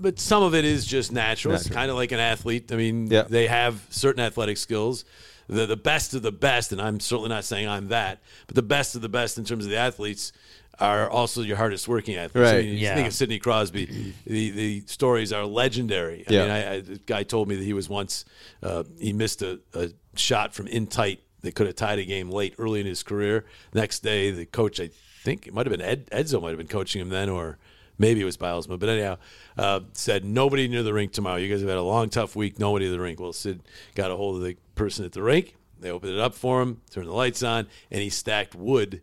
[0.00, 1.54] but some of it is just natural.
[1.54, 2.70] It's kind of like an athlete.
[2.72, 3.22] I mean, Yeah.
[3.22, 5.04] they have certain athletic skills.
[5.48, 8.62] The the best of the best, and I'm certainly not saying I'm that, but the
[8.62, 10.32] best of the best in terms of the athletes
[10.78, 12.48] are also your hardest working athletes.
[12.48, 12.64] I Right.
[12.64, 12.94] mean, you Yeah.
[12.94, 14.14] Think of Sidney Crosby.
[14.24, 16.24] The the stories are legendary.
[16.28, 16.40] I Yeah.
[16.42, 18.24] mean, I, I, the guy told me that he was once
[18.62, 22.30] uh, he missed a, a shot from in tight that could have tied a game
[22.30, 23.44] late early in his career.
[23.74, 24.90] Next day, the coach, I
[25.24, 27.58] think it might have been Ed, Edzo, might have been coaching him then, or
[27.98, 29.18] maybe it was Bylsma, but anyhow,
[29.58, 31.36] uh, said nobody near the rink tomorrow.
[31.36, 32.58] You guys have had a long, tough week.
[32.58, 33.18] Nobody at the rink.
[33.20, 33.60] Well, Sid
[33.94, 35.56] got a hold of the person at the rink.
[35.80, 39.02] They opened it up for him, turned the lights on, and he stacked wood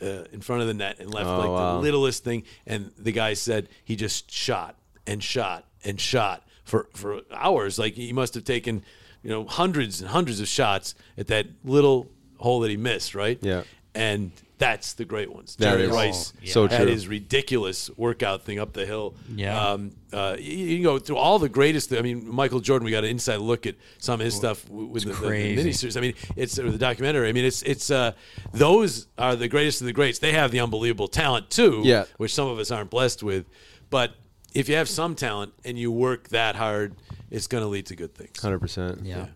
[0.00, 1.74] uh, in front of the net and left Oh, like wow.
[1.74, 2.44] the littlest thing.
[2.66, 4.76] And the guy said he just shot
[5.08, 7.80] and shot and shot for for hours.
[7.80, 8.84] Like he must have taken,
[9.22, 13.14] you know, hundreds and hundreds of shots at that little hole that he missed.
[13.14, 13.38] Right.
[13.42, 13.62] Yeah.
[13.94, 15.56] And that's the great ones.
[15.56, 16.86] That Jerry is Rice so had true.
[16.86, 19.14] his ridiculous workout thing up the hill.
[19.34, 19.58] Yeah.
[19.72, 21.92] Um, uh, you, you can go through all the greatest.
[21.92, 22.84] I mean, Michael Jordan.
[22.84, 25.96] We got an inside look at some of his stuff with the, the, the miniseries.
[25.96, 27.28] I mean, it's or the documentary.
[27.28, 28.12] I mean, it's it's uh,
[28.52, 30.18] those are the greatest of the greats.
[30.18, 32.04] They have the unbelievable talent too, Yeah.
[32.18, 33.46] which some of us aren't blessed with.
[33.88, 34.12] But
[34.54, 36.96] if you have some talent and you work that hard,
[37.30, 38.40] it's going to lead to good things.
[38.40, 39.00] Hundred percent.
[39.04, 39.26] yeah.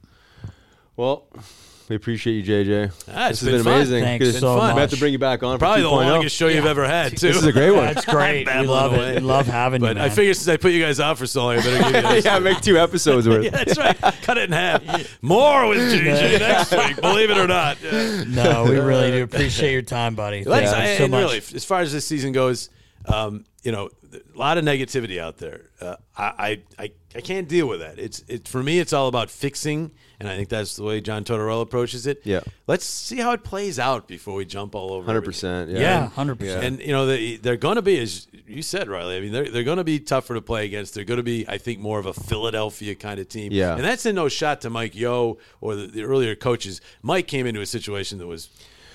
[0.97, 1.27] Well,
[1.89, 2.93] we appreciate you, JJ.
[3.13, 4.05] Ah, it's this has been been, amazing.
[4.05, 5.59] Thanks Good- so We have to bring you back on.
[5.59, 6.11] Probably for the 2.0.
[6.13, 7.27] longest show you've ever had too.
[7.29, 7.87] This is a great one.
[7.93, 8.39] That's great.
[8.39, 9.11] we Babbling love away.
[9.11, 9.15] it.
[9.17, 9.89] We love having you.
[9.89, 10.11] But I man.
[10.17, 12.25] figure since I put you guys out for so long, I better give you this.
[12.25, 13.45] yeah, make two episodes worth.
[13.45, 13.99] Yeah, that's right.
[14.23, 14.83] Cut it in half.
[15.23, 17.01] More with JJ next week.
[17.03, 17.77] Believe it or not.
[17.83, 18.23] Yeah.
[18.29, 20.45] No, we really do appreciate your time, buddy.
[20.45, 21.21] Let's- Thank you and so much.
[21.25, 22.71] really, as far as this season goes,
[23.07, 25.71] um, you know, a lot of negativity out there.
[25.81, 27.99] Uh, I, I, I, I can't deal with that.
[27.99, 28.79] It's, it for me.
[28.79, 32.21] It's all about fixing, and I think that's the way John Tortorella approaches it.
[32.25, 32.41] Yeah.
[32.67, 35.05] Let's see how it plays out before we jump all over.
[35.07, 35.33] Hundred everything.
[35.33, 35.71] percent.
[35.71, 36.09] yeah, Yeah.
[36.09, 36.65] hundred percent.
[36.65, 39.17] And you know they, they're going to be, as you said, Riley.
[39.17, 40.95] I mean, they're they're going to be tougher to play against.
[40.95, 43.53] They're going to be, I think, more of a Philadelphia kind of team.
[43.53, 43.75] Yeah.
[43.75, 46.81] and that's in no shot to Mike Yeo or the, the earlier coaches.
[47.03, 48.49] Mike came into a situation that was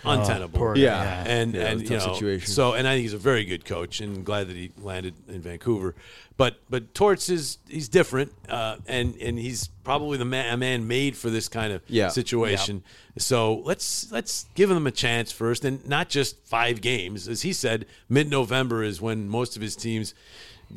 [0.04, 0.58] untenable.
[0.60, 0.82] poor guy.
[0.82, 1.04] Yeah.
[1.04, 1.32] Yeah.
[1.32, 2.48] and Yeah, and you know, situation.
[2.54, 5.42] so and I think he's a very good coach, and glad that he landed in
[5.42, 5.96] Vancouver.
[6.38, 10.88] But but Torts is he's different, uh, and and he's probably the man, a man
[10.88, 12.08] made for this kind of Yeah.
[12.10, 12.84] situation.
[13.18, 17.52] So let's let's give him a chance first, and not just five games, as he
[17.52, 17.86] said.
[18.08, 20.14] Mid November is when most of his teams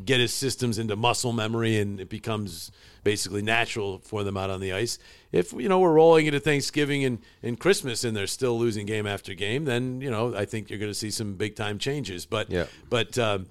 [0.05, 2.73] get his systems into muscle memory, and it becomes
[3.05, 4.99] basically natural for them out on the ice.
[5.33, 9.07] If you know we're rolling into Thanksgiving and, and Christmas, and they're still losing game
[9.07, 12.27] after game, then you know I think you're going to see some big time changes.
[12.27, 12.67] But Yeah.
[12.91, 13.47] but um,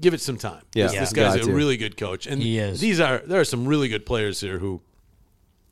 [0.00, 0.62] give it some time.
[0.74, 0.86] Yeah.
[0.88, 1.22] this, this Yeah.
[1.24, 1.54] guy's Got a to.
[1.54, 2.80] really good coach, and He is.
[2.80, 4.80] these are there are some really good players here who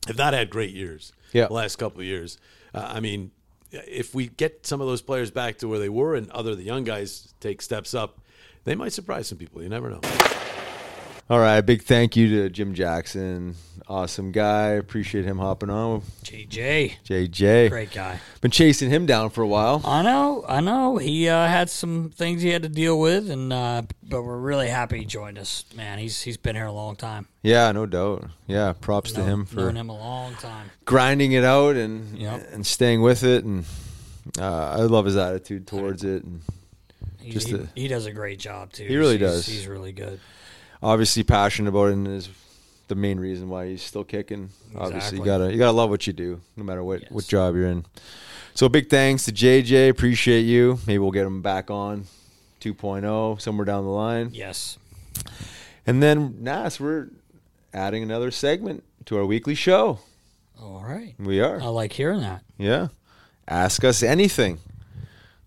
[0.07, 1.11] have not had great years.
[1.33, 1.47] Yeah.
[1.47, 2.37] the last couple of years.
[2.73, 3.31] Uh, I mean,
[3.71, 6.63] if we get some of those players back to where they were, and other the
[6.63, 8.19] young guys take steps up,
[8.65, 9.63] they might surprise some people.
[9.63, 10.01] You never know.
[11.31, 11.61] All right.
[11.61, 13.55] Big thank you to Jim Jackson.
[13.87, 14.71] Awesome guy.
[14.71, 16.01] Appreciate him hopping on.
[16.25, 17.69] JJ, JJ.
[17.69, 18.19] great guy.
[18.41, 19.81] Been chasing him down for a while.
[19.85, 20.97] I know, I know.
[20.97, 24.67] He uh, had some things he had to deal with, and uh, but we're really
[24.67, 25.63] happy he joined us.
[25.73, 27.27] Man, he's he's been here a long time.
[27.43, 28.25] Yeah, no doubt.
[28.47, 30.69] Yeah, props to him for him a long time.
[30.83, 32.49] grinding it out and Yep.
[32.51, 33.45] and staying with it.
[33.45, 33.63] And
[34.37, 36.23] uh, I love his attitude towards it.
[36.25, 36.41] And
[37.21, 38.83] He, Just he, the- he does a great job too.
[38.85, 39.45] He really He's- does.
[39.47, 40.19] He's really good.
[40.81, 42.29] Obviously passionate about it and is
[42.87, 44.49] the main reason why he's still kicking.
[44.75, 47.67] Obviously, you gotta you gotta love what you do, no matter what what job you're
[47.67, 47.85] in.
[48.53, 49.89] So big thanks to JJ.
[49.89, 50.79] Appreciate you.
[50.85, 52.05] Maybe we'll get him back on
[52.59, 54.31] 2.0 somewhere down the line.
[54.33, 54.77] Yes.
[55.87, 57.07] And then Nas, we're
[57.73, 59.99] adding another segment to our weekly show.
[60.61, 61.15] All right.
[61.17, 61.61] We are.
[61.61, 62.43] I like hearing that.
[62.57, 62.89] Yeah.
[63.47, 64.59] Ask us anything.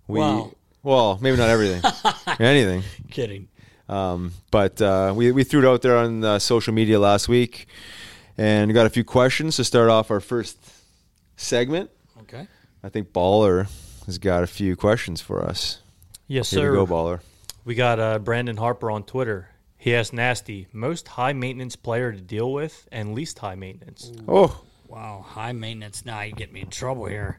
[0.09, 0.53] We Wow.
[0.83, 1.83] well, maybe not everything.
[2.41, 2.83] anything.
[3.11, 3.49] Kidding.
[3.89, 7.67] Um, but uh, we, we threw it out there on uh, social media last week
[8.39, 10.59] and got a few questions to start off our first
[11.37, 11.91] segment.
[12.23, 12.47] Okay.
[12.83, 13.69] I think Baller
[14.07, 15.81] has got a few questions for us.
[16.27, 16.71] Yes, Here sir.
[16.71, 17.21] we go, Baller.
[17.65, 19.49] We got uh, Brandon Harper on Twitter.
[19.77, 24.11] He asked Nasty, most high maintenance player to deal with and least high maintenance.
[24.27, 26.05] Oh, Wow, high maintenance.
[26.07, 27.39] Now you get me in trouble here.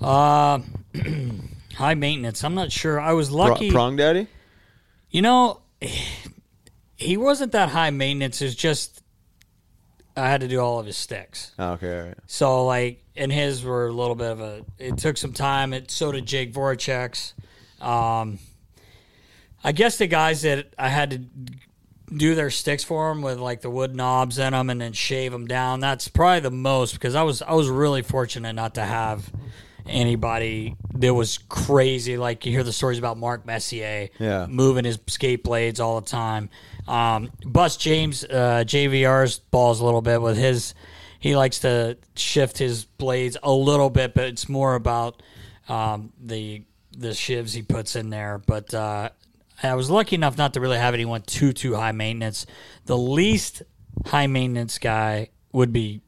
[0.00, 0.60] Uh,
[1.74, 2.44] high maintenance.
[2.44, 3.00] I'm not sure.
[3.00, 3.70] I was Pro- lucky.
[3.70, 4.28] Prong Daddy?
[5.10, 5.60] You know,
[6.96, 8.40] he wasn't that high maintenance.
[8.42, 9.02] It's just
[10.16, 11.52] I had to do all of his sticks.
[11.58, 12.18] Oh, okay, all right.
[12.26, 14.64] So like, and his were a little bit of a.
[14.78, 15.72] It took some time.
[15.72, 17.34] It so did Jake Voracek's.
[17.80, 18.38] Um,
[19.62, 21.18] I guess the guys that I had to
[22.14, 25.32] do their sticks for them with like the wood knobs in them and then shave
[25.32, 25.80] them down.
[25.80, 29.30] That's probably the most because I was I was really fortunate not to have
[29.86, 32.16] anybody that was crazy.
[32.16, 34.46] Like you hear the stories about Mark Messier, Yeah.
[34.48, 36.50] moving his skate blades all the time.
[36.88, 40.74] Um, Bus James uh, JVR's balls a little bit with his.
[41.18, 45.22] He likes to shift his blades a little bit, but it's more about
[45.68, 46.62] um, the
[46.96, 48.38] the shivs he puts in there.
[48.46, 49.08] But uh,
[49.62, 52.44] I was lucky enough not to really have anyone too too high maintenance.
[52.84, 53.62] The least
[54.06, 56.02] high maintenance guy would be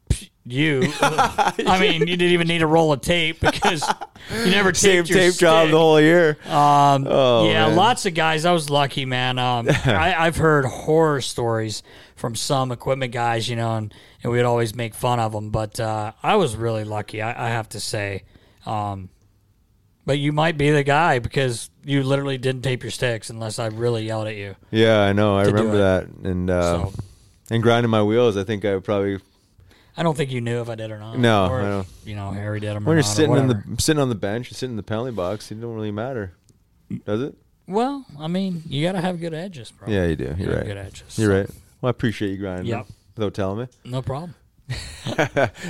[0.51, 0.83] you.
[1.01, 3.87] I mean, you didn't even need a roll of tape because
[4.31, 6.37] you never Same taped your tape job the whole year.
[6.45, 7.75] Um, Oh, yeah, man.
[7.75, 8.45] lots of guys.
[8.45, 9.39] I was lucky, man.
[9.39, 11.83] Um, I, I've heard horror stories
[12.15, 13.93] from some equipment guys, you know, and,
[14.23, 15.49] and we'd always make fun of them.
[15.51, 18.23] But uh, I was really lucky, I, I have to say.
[18.65, 19.09] Um,
[20.05, 23.67] but you might be the guy because you literally didn't tape your sticks unless I
[23.67, 24.55] really yelled at you.
[24.71, 25.37] Yeah, I know.
[25.37, 26.07] I remember that.
[26.23, 26.93] And uh, So-
[27.49, 29.19] and grinding my wheels, I think I probably
[29.97, 31.17] I don't think you knew if I did or not.
[31.17, 31.87] No, or I don't.
[32.05, 32.85] You know, Harry did them.
[32.85, 34.83] when or you're not, or sitting in the sitting on the bench, sitting in the
[34.83, 36.33] penalty box, it don't really matter,
[37.05, 37.35] does it?
[37.67, 39.89] Well, I mean, you got to have good edges, bro.
[39.89, 40.23] Yeah, you do.
[40.37, 40.65] You You're have right.
[40.67, 41.17] Good edges.
[41.17, 41.49] You're so right.
[41.81, 42.87] Well, I appreciate you grinding Yep.
[43.17, 43.67] without telling me.
[43.91, 44.35] No problem.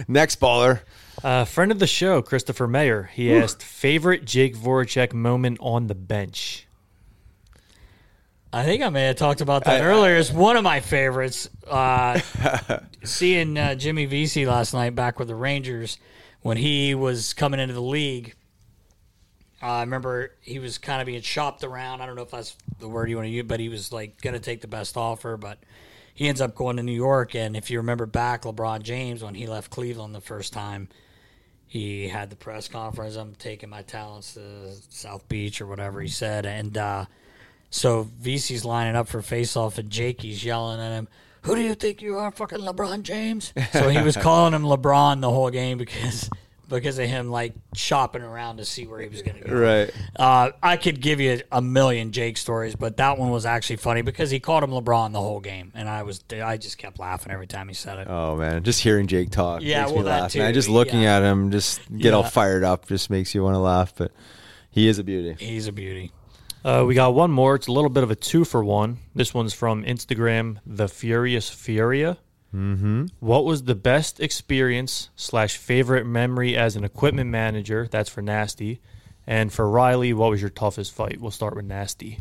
[0.08, 0.82] Next baller.
[1.24, 5.96] Uh, friend of the show, Christopher Mayer, he asked, favorite Jake Voracek moment on the
[5.96, 6.67] bench?
[8.58, 10.16] I think I may have talked about that earlier.
[10.16, 11.50] It's one of my favorites.
[11.68, 12.18] Uh,
[13.04, 15.98] seeing uh, Jimmy Vesey last night back with the Rangers
[16.42, 18.36] when he was coming into the league.
[19.62, 22.00] Uh, I remember he was kind of being shopped around.
[22.00, 24.22] I don't know if that's the word you want to use, but he was like
[24.22, 25.36] going to take the best offer.
[25.36, 25.60] But
[26.14, 27.36] he ends up going to New York.
[27.36, 30.88] And if you remember back, LeBron James when he left Cleveland the first time,
[31.66, 33.18] he had the press conference.
[33.18, 37.06] I'm taking my talents to South Beach or whatever he said, and uh,
[37.70, 41.08] so Vesey's lining up for faceoff, and Jakey's yelling at him,
[41.44, 45.22] "Who do you think you are, fucking LeBron James?" So he was calling him LeBron
[45.22, 46.30] the whole game because
[46.70, 49.56] because of him like shopping around to see where he was going to go.
[49.56, 49.90] Right.
[50.18, 54.02] Uh, I could give you a million Jake stories, but that one was actually funny
[54.02, 57.32] because he called him LeBron the whole game, and I was I just kept laughing
[57.32, 58.08] every time he said it.
[58.10, 60.32] Oh man, just hearing Jake talk Yeah, makes well, me that laugh.
[60.34, 61.18] too, Man, just looking yeah.
[61.18, 63.94] at him, just get all fired up, just makes you want to laugh.
[63.96, 64.12] But
[64.70, 65.36] he is a beauty.
[65.40, 66.12] He's a beauty.
[66.68, 67.56] Uh, we got one more.
[67.56, 68.98] It's a little bit of a two for one.
[69.16, 72.18] This one's from Instagram, The Furious Furia.
[72.54, 73.06] Mm-hmm.
[73.22, 77.88] What was the best experience slash favorite memory as an equipment manager?
[77.90, 78.82] That's for Nasty.
[79.26, 81.22] And for Riley, what was your toughest fight?
[81.22, 82.20] We'll start with Nasty.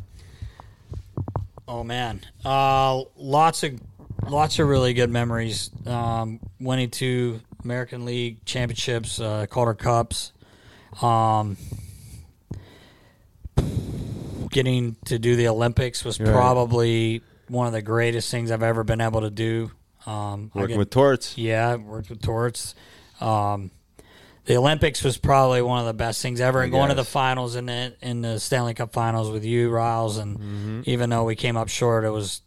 [1.66, 3.80] Oh man, uh, lots of
[4.28, 5.72] lots of really good memories.
[5.84, 10.30] Um, winning two American League championships, uh, Calder Cups,
[11.02, 11.56] um,
[14.50, 19.00] getting to do the Olympics was probably one of the greatest things I've ever been
[19.00, 19.70] able to do.
[20.06, 21.36] Um, Working get- with Torts.
[21.36, 22.74] yeah, I worked with Torts.
[23.20, 23.70] Um,
[24.44, 26.62] the Olympics was probably one of the best things ever.
[26.62, 30.18] And going to the finals in the in the Stanley Cup Finals with you, Riles,
[30.18, 30.80] and Mm-hmm.
[30.84, 32.42] even though we came up short, it was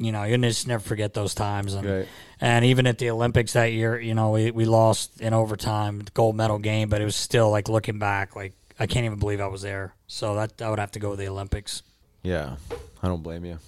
[0.00, 1.74] you know you just never forget those times.
[1.74, 2.08] And Right.
[2.40, 6.34] and even at the Olympics that year, you know we we lost in overtime, gold
[6.34, 9.46] medal game, but it was still like looking back, like I can't even believe I
[9.46, 9.94] was there.
[10.06, 11.82] So that I would have to go with the Olympics.
[12.22, 12.56] Yeah,
[13.02, 13.58] I don't blame you.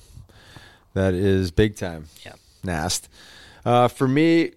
[0.95, 2.07] That is big time.
[2.25, 2.33] Yeah.
[2.65, 3.09] Nast.
[3.65, 4.53] Uh, for me,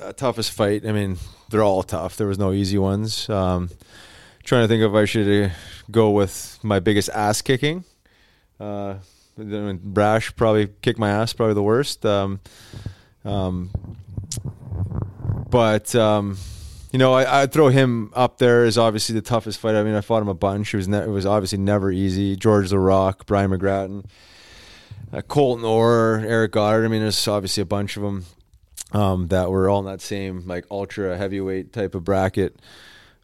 [0.00, 0.86] uh, toughest fight.
[0.86, 1.18] I mean,
[1.50, 2.16] they're all tough.
[2.16, 3.28] There was no easy ones.
[3.28, 3.70] Um,
[4.42, 5.54] trying to think if I should uh,
[5.90, 7.84] go with my biggest ass kicking.
[8.58, 8.96] Uh,
[9.36, 12.04] Brash probably kicked my ass, probably the worst.
[12.06, 12.40] Um,
[13.24, 13.70] um,
[15.50, 16.36] but um,
[16.94, 19.74] you know, I, I'd throw him up there as obviously the toughest fight.
[19.74, 20.72] I mean, I fought him a bunch.
[20.72, 22.36] It was ne- it was obviously never easy.
[22.36, 24.04] Georges Laraque, Brian McGrattan,
[25.12, 26.84] uh, Colton Orr, Eric Godard.
[26.84, 28.26] I mean, there's obviously a bunch of them
[28.92, 32.60] um, that were all in that same like ultra heavyweight type of bracket.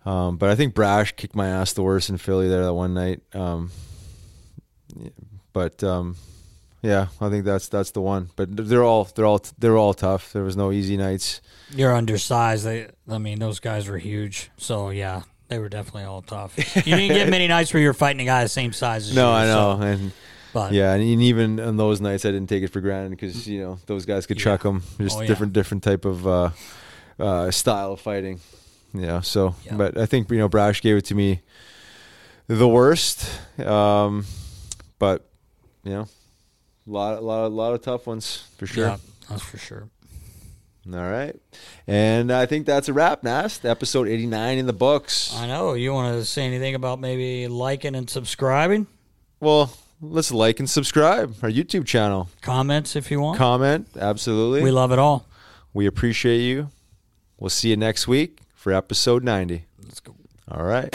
[0.05, 2.92] Um, but I think Brash kicked my ass the worst in Philly there that one
[2.92, 3.20] night.
[3.34, 3.70] Um,
[4.97, 5.10] yeah,
[5.52, 6.16] but um,
[6.82, 8.31] yeah, I think that's that's the one.
[8.36, 10.32] But they're all they're all they're all tough.
[10.32, 11.40] There was no easy nights.
[11.73, 12.65] You're undersized.
[12.65, 14.51] They, I mean, those guys were huge.
[14.57, 16.57] So yeah, they were definitely all tough.
[16.77, 19.16] You didn't get many nights where you're fighting a guy the same size as you.
[19.16, 20.12] No, I know, so- and
[20.52, 23.61] but yeah, and even on those nights, I didn't take it for granted because you
[23.61, 24.82] know those guys could chuck 'em.
[24.98, 25.28] Just Oh, yeah.
[25.28, 26.51] different different type of uh,
[27.20, 28.40] uh, style of fighting.
[28.93, 29.77] Yeah, so Yeah.
[29.77, 31.43] but I think you know Brash gave it to me
[32.48, 33.31] the worst.
[33.65, 34.24] Um,
[34.98, 35.24] but
[35.85, 36.09] you know,
[36.86, 38.86] a lot, a lot, a lot of tough ones for sure.
[38.86, 38.97] yeah,
[39.28, 39.89] that's for sure.
[40.93, 41.36] All right,
[41.86, 43.23] and I think that's a wrap.
[43.23, 45.35] Nast episode eighty nine in the books.
[45.36, 45.74] I know.
[45.74, 48.86] You want to say anything about maybe liking and subscribing?
[49.40, 52.28] Well, let's like and subscribe our YouTube channel.
[52.40, 53.39] Comments if you want.
[53.39, 54.62] Comment, absolutely.
[54.62, 55.27] we love it all.
[55.74, 56.70] We appreciate you.
[57.39, 59.65] We'll see you next week for episode 90.
[59.85, 60.15] Let's go.
[60.51, 60.94] All right.